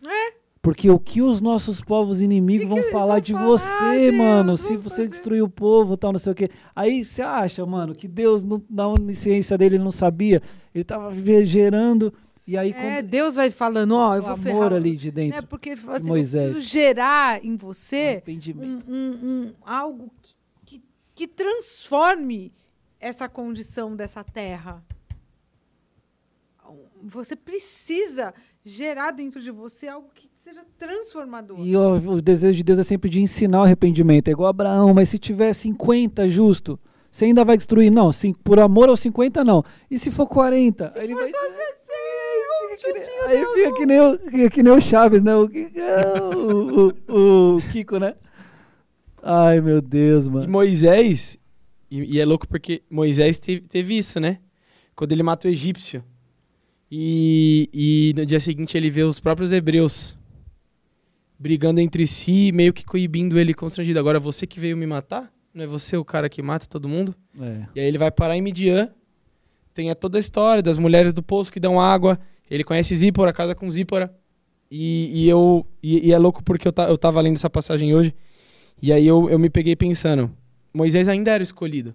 [0.04, 0.32] É.
[0.62, 4.10] Porque o que os nossos povos inimigos Que vão que falar vão de falar, você,
[4.10, 4.14] Deus?
[4.16, 6.48] mano, se você fazer- destruir o povo, tal, não sei o quê.
[6.74, 10.40] Aí você acha, mano, que Deus, não- na onisciência dele, ele não sabia.
[10.74, 11.12] Ele tava
[11.44, 12.12] gerando,
[12.46, 14.72] e aí É, com Deus vai falando, ó, eu o vou amor ferrar.
[14.74, 15.40] ali de dentro.
[15.40, 15.46] né?
[15.48, 16.42] Porque assim, Moisés.
[16.44, 18.22] eu preciso gerar em você
[18.58, 20.82] um, um- um- algo que, que,
[21.14, 22.52] que transforme
[23.00, 24.82] essa condição dessa terra.
[27.04, 28.32] você precisa
[28.64, 31.58] gerar dentro de você algo que seja transformador.
[31.60, 34.28] E ó, o desejo de Deus é sempre de ensinar o arrependimento.
[34.28, 36.78] É igual Abraão, mas se tiver 50 justo,
[37.10, 37.90] você ainda vai destruir?
[37.90, 39.64] Não, sim, por amor aos 50, não.
[39.90, 40.90] E se for 40?
[40.90, 41.36] Se ele for vai só
[43.28, 45.34] Aí fica que nem, o, que nem o Chaves, né?
[45.36, 48.14] O, o, o- o Kiko, né?
[49.22, 50.48] Ai, meu Deus, E mano.
[50.50, 51.38] Moisés,
[51.90, 54.38] e, e é louco porque Moisés teve, teve isso, né?
[54.96, 56.02] Quando ele mata o egípcio.
[56.90, 60.16] E, e no dia seguinte ele vê os próprios hebreus
[61.38, 63.98] brigando entre si, meio que coibindo ele constrangido.
[63.98, 65.32] Agora você que veio me matar?
[65.54, 67.14] Não é você o cara que mata todo mundo?
[67.40, 67.66] É.
[67.74, 68.90] E aí ele vai parar em Midian.
[69.74, 72.18] Tem a toda a história das mulheres do poço que dão água.
[72.52, 74.14] Ele conhece Zípora, casa com Zípora.
[74.70, 77.94] E, e eu e, e é louco porque eu, ta, eu tava lendo essa passagem
[77.94, 78.14] hoje.
[78.80, 80.30] E aí eu, eu me peguei pensando.
[80.72, 81.94] Moisés ainda era escolhido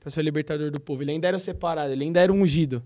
[0.00, 1.04] para ser o libertador do povo.
[1.04, 2.82] Ele ainda era o separado, ele ainda era ungido.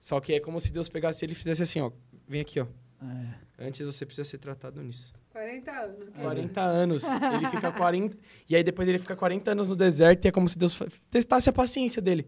[0.00, 1.92] Só que é como se Deus pegasse ele e fizesse assim, ó.
[2.26, 2.66] Vem aqui, ó.
[3.00, 3.66] É.
[3.66, 5.12] Antes você precisa ser tratado nisso.
[5.30, 6.08] 40 anos.
[6.20, 7.04] 40 anos.
[7.04, 8.16] Ele fica 40.
[8.48, 11.48] E aí depois ele fica 40 anos no deserto e é como se Deus testasse
[11.48, 12.26] a paciência dele.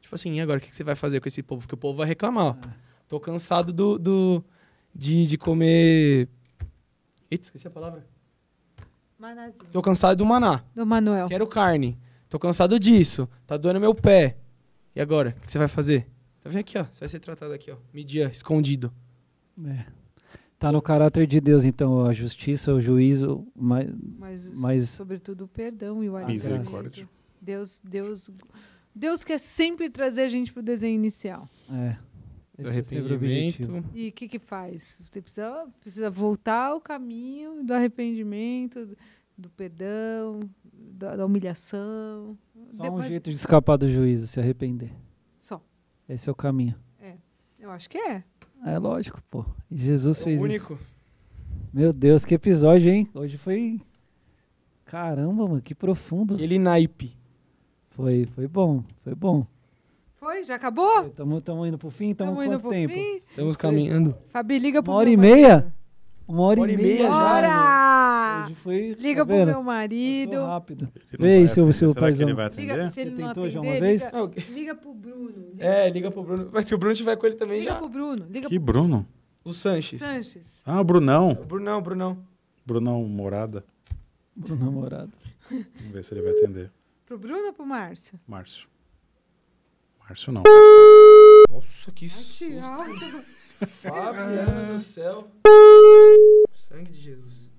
[0.00, 1.62] Tipo assim, e agora o que que você vai fazer com esse povo?
[1.62, 2.56] Porque o povo vai reclamar, ó.
[3.08, 3.98] Tô cansado do.
[3.98, 4.44] do
[4.94, 6.28] de, de comer.
[7.30, 8.06] Eita, esqueci a palavra.
[9.18, 9.64] Manazinho.
[9.72, 10.62] Tô cansado do maná.
[10.74, 11.28] Do Manuel.
[11.28, 11.98] Quero carne.
[12.28, 13.28] Tô cansado disso.
[13.46, 14.36] Tá doendo meu pé.
[14.94, 15.34] E agora?
[15.38, 16.06] O que você vai fazer?
[16.40, 16.84] Tá vem aqui, ó.
[16.84, 17.76] Você vai ser tratado aqui, ó.
[17.92, 18.92] Media, escondido.
[19.66, 19.86] É.
[20.58, 25.48] Tá no caráter de Deus, então, a justiça, o juízo, mas, Mas, mas sobretudo, o
[25.48, 26.80] perdão e o Misericórdia.
[27.04, 27.08] arrependimento.
[27.40, 28.30] Deus, Deus,
[28.94, 31.48] Deus quer sempre trazer a gente pro desenho inicial.
[31.70, 31.96] é.
[32.58, 33.84] Do Esse é arrependimento.
[33.94, 34.98] E o que que faz?
[35.02, 38.96] Você precisa, precisa voltar ao caminho do arrependimento, do,
[39.36, 40.40] do perdão,
[40.72, 42.36] da, da humilhação.
[42.72, 44.90] Só um Depois- jeito de escapar do juízo, se arrepender.
[45.42, 45.60] Só.
[46.08, 46.74] Esse é o caminho.
[47.58, 48.22] Eu acho que é.
[48.64, 49.44] É lógico, pô.
[49.72, 50.72] Jesus É fez o isso.
[50.72, 50.86] único.
[51.72, 53.08] Meu Deus, que episódio, hein?
[53.12, 53.80] Hoje foi.
[54.84, 56.34] Caramba, mano, que profundo.
[56.34, 57.16] Aquele naipe.
[57.90, 59.44] Foi, foi bom, foi bom.
[60.18, 60.44] Foi?
[60.44, 61.06] Já acabou?
[61.06, 62.10] Estamos indo pro fim?
[62.10, 62.92] Estamos indo quanto pro tempo?
[62.94, 63.16] fim?
[63.28, 64.16] Estamos caminhando.
[64.30, 65.74] Fabi, liga pro Uma hora meu e meia?
[66.28, 67.40] Uma hora, Hora e e meia, meia já.
[67.42, 68.44] já!
[68.46, 68.96] Hoje foi.
[68.98, 69.46] Liga tá pro vendo?
[69.48, 70.30] meu marido.
[70.32, 70.88] Passou rápido.
[71.18, 72.34] Vê aí, vai seu- paizão.
[72.34, 72.62] vai atender?
[72.72, 74.02] Liga, se Você ele não tentou já atender, uma vez?
[74.04, 75.46] liga, liga pro Bruno.
[75.52, 76.48] Liga, É, liga pro Bruno.
[76.52, 77.78] Mas se o Bruno tiver com ele também liga já.
[77.78, 78.26] pro Bruno.
[78.28, 79.06] Liga Que pro Bruno?
[79.44, 80.00] O Sanches.
[80.00, 80.62] Sanches.
[80.66, 81.30] Ah, o Brunão.
[81.30, 82.18] O Brunão, Brunão.
[82.64, 83.64] Brunão Morada.
[84.44, 85.12] Pro namorado.
[85.48, 86.72] Vamos ver se ele vai atender.
[87.06, 88.18] Pro Bruno ou pro Márcio?
[88.26, 88.66] Márcio.
[90.08, 90.44] Márcio não.
[91.50, 92.44] Nossa, que susto.
[93.82, 95.28] Fabiano do céu.
[96.54, 97.50] Sangue de Jesus.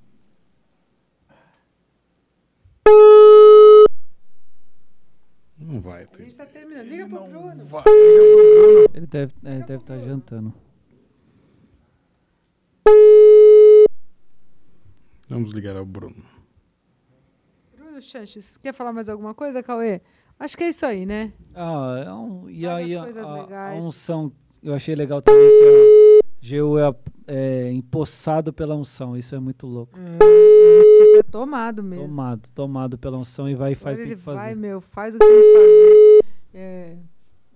[5.59, 6.87] Não vai A gente tá terminando.
[6.87, 7.65] Liga pro Bruno.
[7.65, 7.83] Vai.
[8.93, 10.53] Ele deve é, deve estar jantando.
[15.27, 16.23] Vamos ligar ao Bruno.
[17.75, 18.55] Bruno Sanches.
[18.55, 20.01] Quer falar mais alguma coisa, Cauê?
[20.39, 21.33] Acho que é isso aí, né?
[21.55, 24.31] Ah, é um, e Várias aí a, a- unção,
[24.61, 26.93] eu achei legal também que a Geu é,
[27.27, 29.17] é empossado pela unção.
[29.17, 29.97] Isso é muito louco.
[29.97, 32.05] Fica tomado mesmo.
[32.07, 34.37] Tomado, tomado pela unção e vai e faz o que ele tem que fazer.
[34.37, 36.25] vai, meu, faz o que tem que fazer.
[36.53, 36.95] É,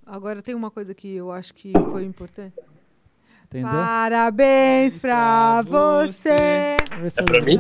[0.06, 2.54] Agora tem uma coisa que eu acho que foi importante.
[3.46, 3.70] Entendeu?
[3.70, 6.30] Parabéns pra pra você.
[6.30, 6.78] É
[7.24, 7.58] pra mim?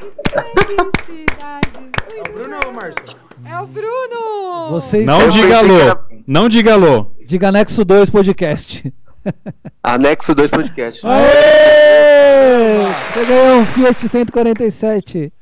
[0.00, 1.90] Muita felicidade.
[2.16, 3.16] É o Bruno ou o Márcio?
[3.44, 4.70] É o Bruno!
[4.70, 5.78] Vocês Não Eu diga que alô.
[5.80, 7.06] era- Não diga alô.
[7.26, 8.92] Diga Anexo 2 Podcast.
[9.82, 11.06] Anexo 2 Podcast.
[11.06, 12.86] Aê!
[13.12, 15.32] Você ganhou um Fiat 147.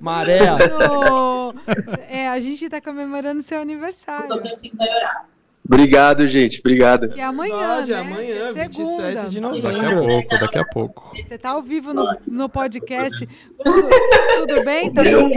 [0.00, 0.38] Maré.
[0.56, 1.54] Bruno!
[2.08, 4.28] É, a gente tá comemorando seu aniversário.
[5.68, 6.60] Obrigado, gente.
[6.60, 7.12] Obrigado.
[7.16, 7.98] É amanhã, Verdade, né?
[8.00, 9.12] amanhã, É 27 de segunda.
[9.12, 9.40] Daqui a
[9.82, 10.06] novembro.
[10.06, 11.12] pouco, daqui a pouco.
[11.26, 13.26] Você tá ao vivo no, no podcast.
[13.62, 13.88] Tudo,
[14.46, 14.92] tudo bem?
[14.92, 15.28] Tá tudo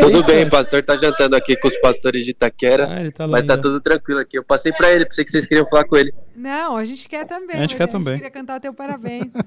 [0.00, 2.84] Tudo bem, pastor tá jantando aqui com os pastores de Itaquera.
[2.84, 3.62] Ah, tá Mas tá ainda.
[3.62, 4.38] tudo tranquilo aqui.
[4.38, 6.14] Eu passei pra ele, pensei que vocês queriam falar com ele.
[6.36, 7.56] Não, a gente quer também.
[7.56, 8.14] A gente quer a gente também.
[8.14, 9.32] queria cantar teu parabéns.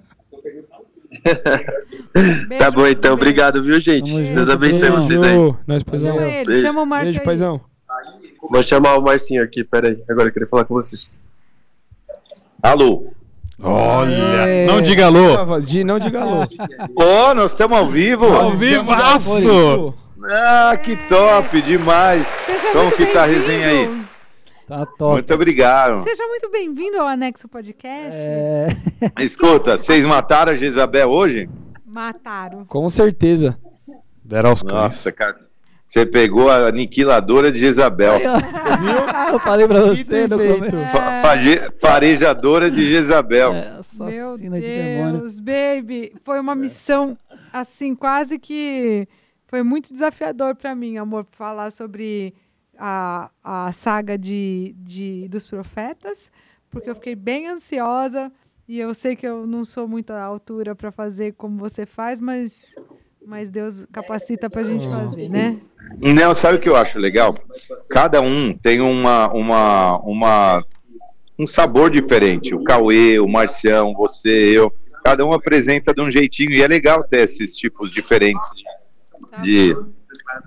[2.59, 3.01] tá bom, então.
[3.01, 3.13] beijo.
[3.13, 4.11] Obrigado, viu, gente?
[4.11, 5.37] Deus abençoe vocês aí.
[5.65, 6.15] Nós, paizão.
[6.15, 6.61] Chama ele, Beijo.
[6.61, 7.25] chama o Márcio Beijo, aí.
[7.25, 7.61] paizão.
[8.49, 10.01] Vou chamar o Marcinho aqui, peraí.
[10.09, 11.09] Agora eu queria falar com vocês.
[12.61, 13.07] Alô?
[13.61, 14.13] Olha.
[14.15, 14.65] É.
[14.65, 15.59] Não diga alô.
[15.61, 16.41] De- Não diga alô.
[16.95, 18.25] Ô, nós estamos ao vivo?
[18.25, 19.93] Ao vivaço.
[20.23, 22.25] Ah, que top, demais.
[22.45, 24.01] Seja Como que tá a resenha aí?
[24.67, 25.13] Tá top.
[25.13, 26.03] Muito obrigado.
[26.03, 28.17] Seja muito bem-vindo ao Anexo Podcast.
[28.19, 28.67] É,
[29.23, 31.49] Escuta, vocês mataram a Jezabel hoje?
[31.85, 32.65] Mataram.
[32.65, 33.57] Com certeza.
[34.23, 34.73] Deram aos cães.
[34.73, 35.46] Nossa, cara.
[35.87, 38.15] Você pegou a aniquiladora de Jezabel.
[38.15, 39.31] Aí, ó.
[39.31, 40.75] Eu falei pra você no começo.
[41.21, 43.53] Fage- farejadora de Jezabel.
[43.53, 45.19] É, Meu assassina de demônio.
[45.21, 46.13] Deus, baby.
[46.25, 46.41] Foi É.
[46.41, 47.17] uma missão,
[47.53, 49.07] assim, quase que.
[49.47, 52.33] Foi muito desafiador pra mim, amor, falar sobre
[52.77, 56.29] a, a saga de, de, dos profetas,
[56.69, 58.29] porque eu fiquei bem ansiosa
[58.67, 62.19] e eu sei que eu não sou muito à altura pra fazer como você faz,
[62.19, 62.75] mas,
[63.27, 65.59] mas Deus capacita pra gente fazer, né?
[65.99, 67.35] Não, sabe o que eu acho legal?
[67.89, 70.65] Cada um tem uma, uma, uma,
[71.37, 72.55] um sabor diferente.
[72.55, 74.73] O Cauê, o Marcião, você, eu.
[75.03, 78.49] Cada um apresenta de um jeitinho e é legal ter esses tipos diferentes
[79.31, 79.75] Tá de,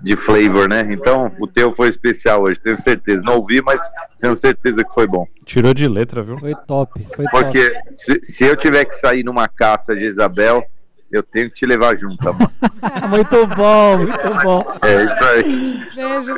[0.03, 0.87] de flavor, né?
[0.91, 3.23] Então, o teu foi especial hoje, tenho certeza.
[3.23, 3.81] Não ouvi, mas
[4.19, 5.25] tenho certeza que foi bom.
[5.45, 6.37] Tirou de letra, viu?
[6.37, 7.43] Foi top, foi top.
[7.43, 10.63] Porque se, se eu tiver que sair numa caça de Isabel,
[11.11, 12.51] eu tenho que te levar junto, amor.
[13.09, 14.61] Muito bom, muito bom.
[14.85, 15.77] É isso aí.
[15.95, 16.33] Beijo.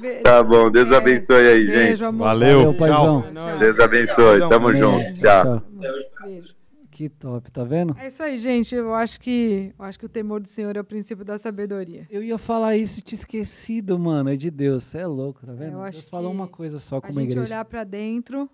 [0.00, 2.04] Bê- Tá bom, Deus abençoe aí, Beijo, gente.
[2.04, 2.24] amor.
[2.24, 3.24] Valeu, Valeu, paizão.
[3.48, 3.56] É.
[3.58, 4.82] Deus abençoe, tamo Amém.
[4.82, 5.14] junto.
[5.18, 5.62] Tchau.
[6.24, 6.54] Beijo.
[6.90, 7.96] Que top, tá vendo?
[7.98, 8.74] É isso aí, gente.
[8.74, 12.06] Eu acho que eu acho que o temor do Senhor é o princípio da sabedoria.
[12.10, 14.28] Eu ia falar isso e te esquecido, mano.
[14.30, 14.84] É de Deus.
[14.84, 15.72] Você é louco, tá vendo?
[15.72, 17.46] eu acho Deus falou que uma coisa só A como gente igreja.
[17.46, 18.48] olhar para dentro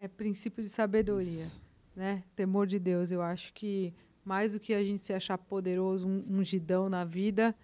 [0.00, 1.60] é princípio de sabedoria, Isso.
[1.96, 2.22] né?
[2.36, 3.10] Temor de Deus.
[3.10, 3.94] Eu acho que
[4.24, 7.54] mais do que a gente se achar poderoso, um ungidão na vida,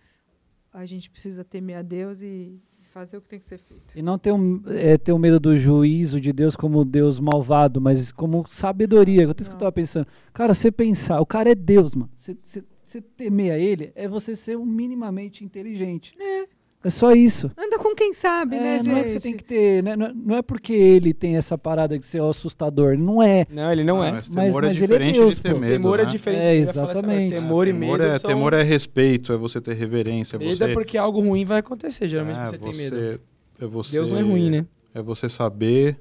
[0.72, 2.60] a gente precisa temer a Deus e
[2.92, 3.96] fazer o que tem que ser feito.
[3.96, 7.80] E não ter, um, é, ter um medo do juízo de Deus como Deus malvado,
[7.80, 9.22] mas como sabedoria.
[9.22, 9.58] Eu isso que eu Não.
[9.58, 10.06] tava pensando.
[10.32, 12.10] Cara, você pensar, o cara é Deus, mano.
[12.16, 16.14] Você temer a ele é você ser um minimamente inteligente.
[16.18, 16.48] É.
[16.90, 17.50] só isso.
[17.58, 18.88] Anda com quem sabe, É, né, gente?
[18.88, 19.82] não é que você tem que ter.
[19.82, 22.96] né, Não é, não é porque ele tem essa parada de ser assustador.
[22.96, 23.46] Não é.
[23.50, 24.12] Não, ele não é.
[24.12, 25.58] Mas Mas- temor é mas ele é diferente Deus, de ter pô.
[25.58, 26.08] medo, temor é né?
[26.10, 26.40] diferente.
[26.42, 27.30] É, falar essa exatamente.
[27.30, 27.40] palavra.
[27.48, 28.30] Temor e medo é, são...
[28.30, 30.64] temor é respeito, é você ter reverência, é Medo você...
[30.64, 33.20] é porque algo ruim vai acontecer, geralmente é, você tem medo.
[33.60, 34.66] É você, Deus não é ruim, né?
[34.94, 35.98] É você saber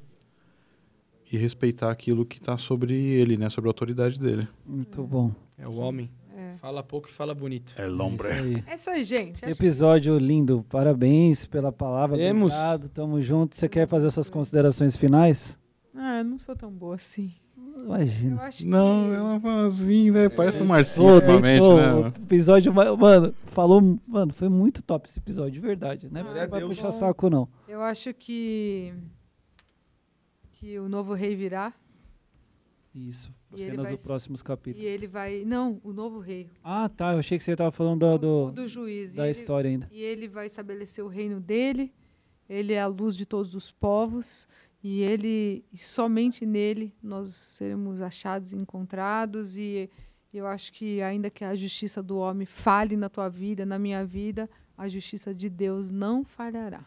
[1.32, 3.50] e respeitar aquilo que tá sobre ele, né?
[3.50, 4.48] Sobre a autoridade dele.
[4.66, 5.32] Muito bom.
[5.58, 6.08] É o homem.
[6.58, 6.60] É.
[6.60, 7.74] Fala pouco e fala bonito.
[7.78, 8.64] É É isso aí.
[8.68, 9.46] É isso aí, gente.
[9.46, 10.66] Acho Episódio lindo.
[10.70, 12.18] Parabéns pela palavra.
[12.18, 12.54] Temos.
[12.54, 12.90] Obrigado.
[12.90, 13.56] Tamo junto.
[13.56, 15.58] Você quer fazer essas considerações finais?
[15.92, 17.32] que- Ah, eu não sou tão boa assim.
[17.76, 18.42] Eu Imagina.
[18.42, 19.16] acho Não, que...
[19.16, 20.30] ela faz assim, né?
[20.30, 22.14] Parece um Marcinho Ô, ultimamente, deitou, né?
[22.24, 26.22] episódio, ma- mano, falou, mano, foi muito top esse episódio, de verdade, né?
[26.24, 26.76] Glória a Não vai Deus.
[26.78, 27.48] puxar saco, não.
[27.68, 28.94] Eu acho que
[30.54, 31.72] que o novo rei virá
[32.96, 34.88] Isso, E ele cenas dos próximos e capítulos.
[34.88, 38.18] ele vai, não, o novo rei, Ah, tá, eu achei que você tava falando do,
[38.48, 39.88] do- do juiz, e da ele, história ainda.
[39.92, 41.94] e ele vai estabelecer o reino dele.
[42.50, 44.48] Ele é a luz de todos os povos
[44.82, 49.90] e ele e somente nele nós seremos achados e encontrados e
[50.34, 54.06] eu acho que ainda que a justiça do homem falhe na tua vida, na minha
[54.06, 56.86] vida, a justiça de Deus não falhará.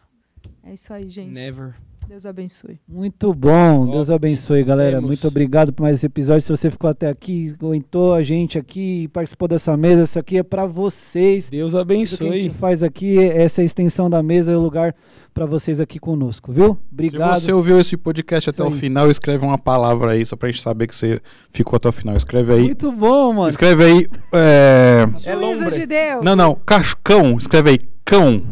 [0.63, 1.31] É isso aí, gente.
[1.31, 1.75] Never.
[2.11, 2.77] Deus abençoe.
[2.85, 4.97] Muito bom, Deus abençoe, galera.
[4.97, 5.07] temos.
[5.07, 6.41] Muito obrigado por mais esse episódio.
[6.41, 10.43] Se você ficou até aqui, aguentou a gente aqui, participou dessa mesa, isso aqui é
[10.43, 11.49] pra vocês.
[11.49, 12.49] Deus Tudo que a gente abençoe.
[12.49, 14.93] faz aqui, essa é a extensão da mesa, é o lugar
[15.33, 16.77] pra vocês aqui conosco, viu?
[16.91, 17.39] Obrigado.
[17.39, 20.61] Se você ouviu esse podcast até o final, escreve uma palavra aí, só pra gente
[20.61, 22.17] saber que você ficou até o final.
[22.17, 22.63] Escreve aí.
[22.63, 23.47] Muito bom, mano.
[23.47, 24.07] Escreve aí.
[24.33, 25.05] É...
[25.25, 25.79] É Juízo lombre.
[25.79, 26.25] de Deus.
[26.25, 26.55] Não, não.
[26.55, 27.37] Cascão.
[27.37, 27.79] Escreve aí.
[28.03, 28.43] Cão.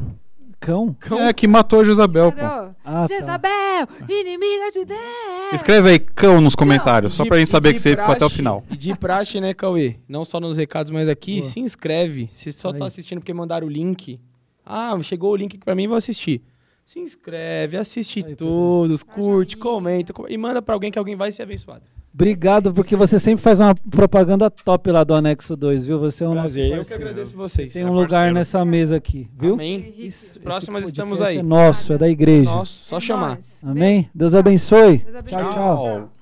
[0.59, 0.95] Cão?
[1.19, 2.41] É que matou a Jezabel, pô.
[2.41, 3.07] Ah, tá.
[3.07, 4.99] Jezabel, inimiga de Deus.
[5.53, 8.17] Escreve aí cão nos comentários, só De- pra gente saber que você ficou até o
[8.19, 8.63] praxe- final.
[8.69, 9.95] E de praxe, né, Cauê?
[10.07, 11.49] Não só nos recados, mas aqui, Boa.
[11.49, 12.29] se inscreve.
[12.33, 12.87] Se só tá Aí.
[12.87, 14.19] assistindo porque mandaram o link.
[14.65, 16.41] Ah, chegou o link aqui pra mim, vou assistir.
[16.85, 21.31] Se inscreve, assiste Aí, todos, curte, comenta com- e manda pra alguém que alguém vai
[21.31, 21.83] ser abençoado.
[22.13, 25.99] Obrigado, porque você sempre faz uma propaganda top lá do Anexo 2, viu?
[25.99, 27.71] Você é um nosso Prazer, eu que agradeço vocês.
[27.71, 28.33] Tem É um lugar parceiro.
[28.33, 29.53] nessa mesa aqui, viu?
[29.53, 29.93] Amém.
[29.97, 31.37] Isso- Próximas estamos aí.
[31.37, 32.49] É nosso, é da igreja.
[32.49, 33.39] Nossa, só É chamar.
[33.63, 34.09] Amém?
[34.13, 34.97] Deus abençoe.
[34.97, 35.39] Deus abençoe.
[35.39, 36.18] Tchau, tchau.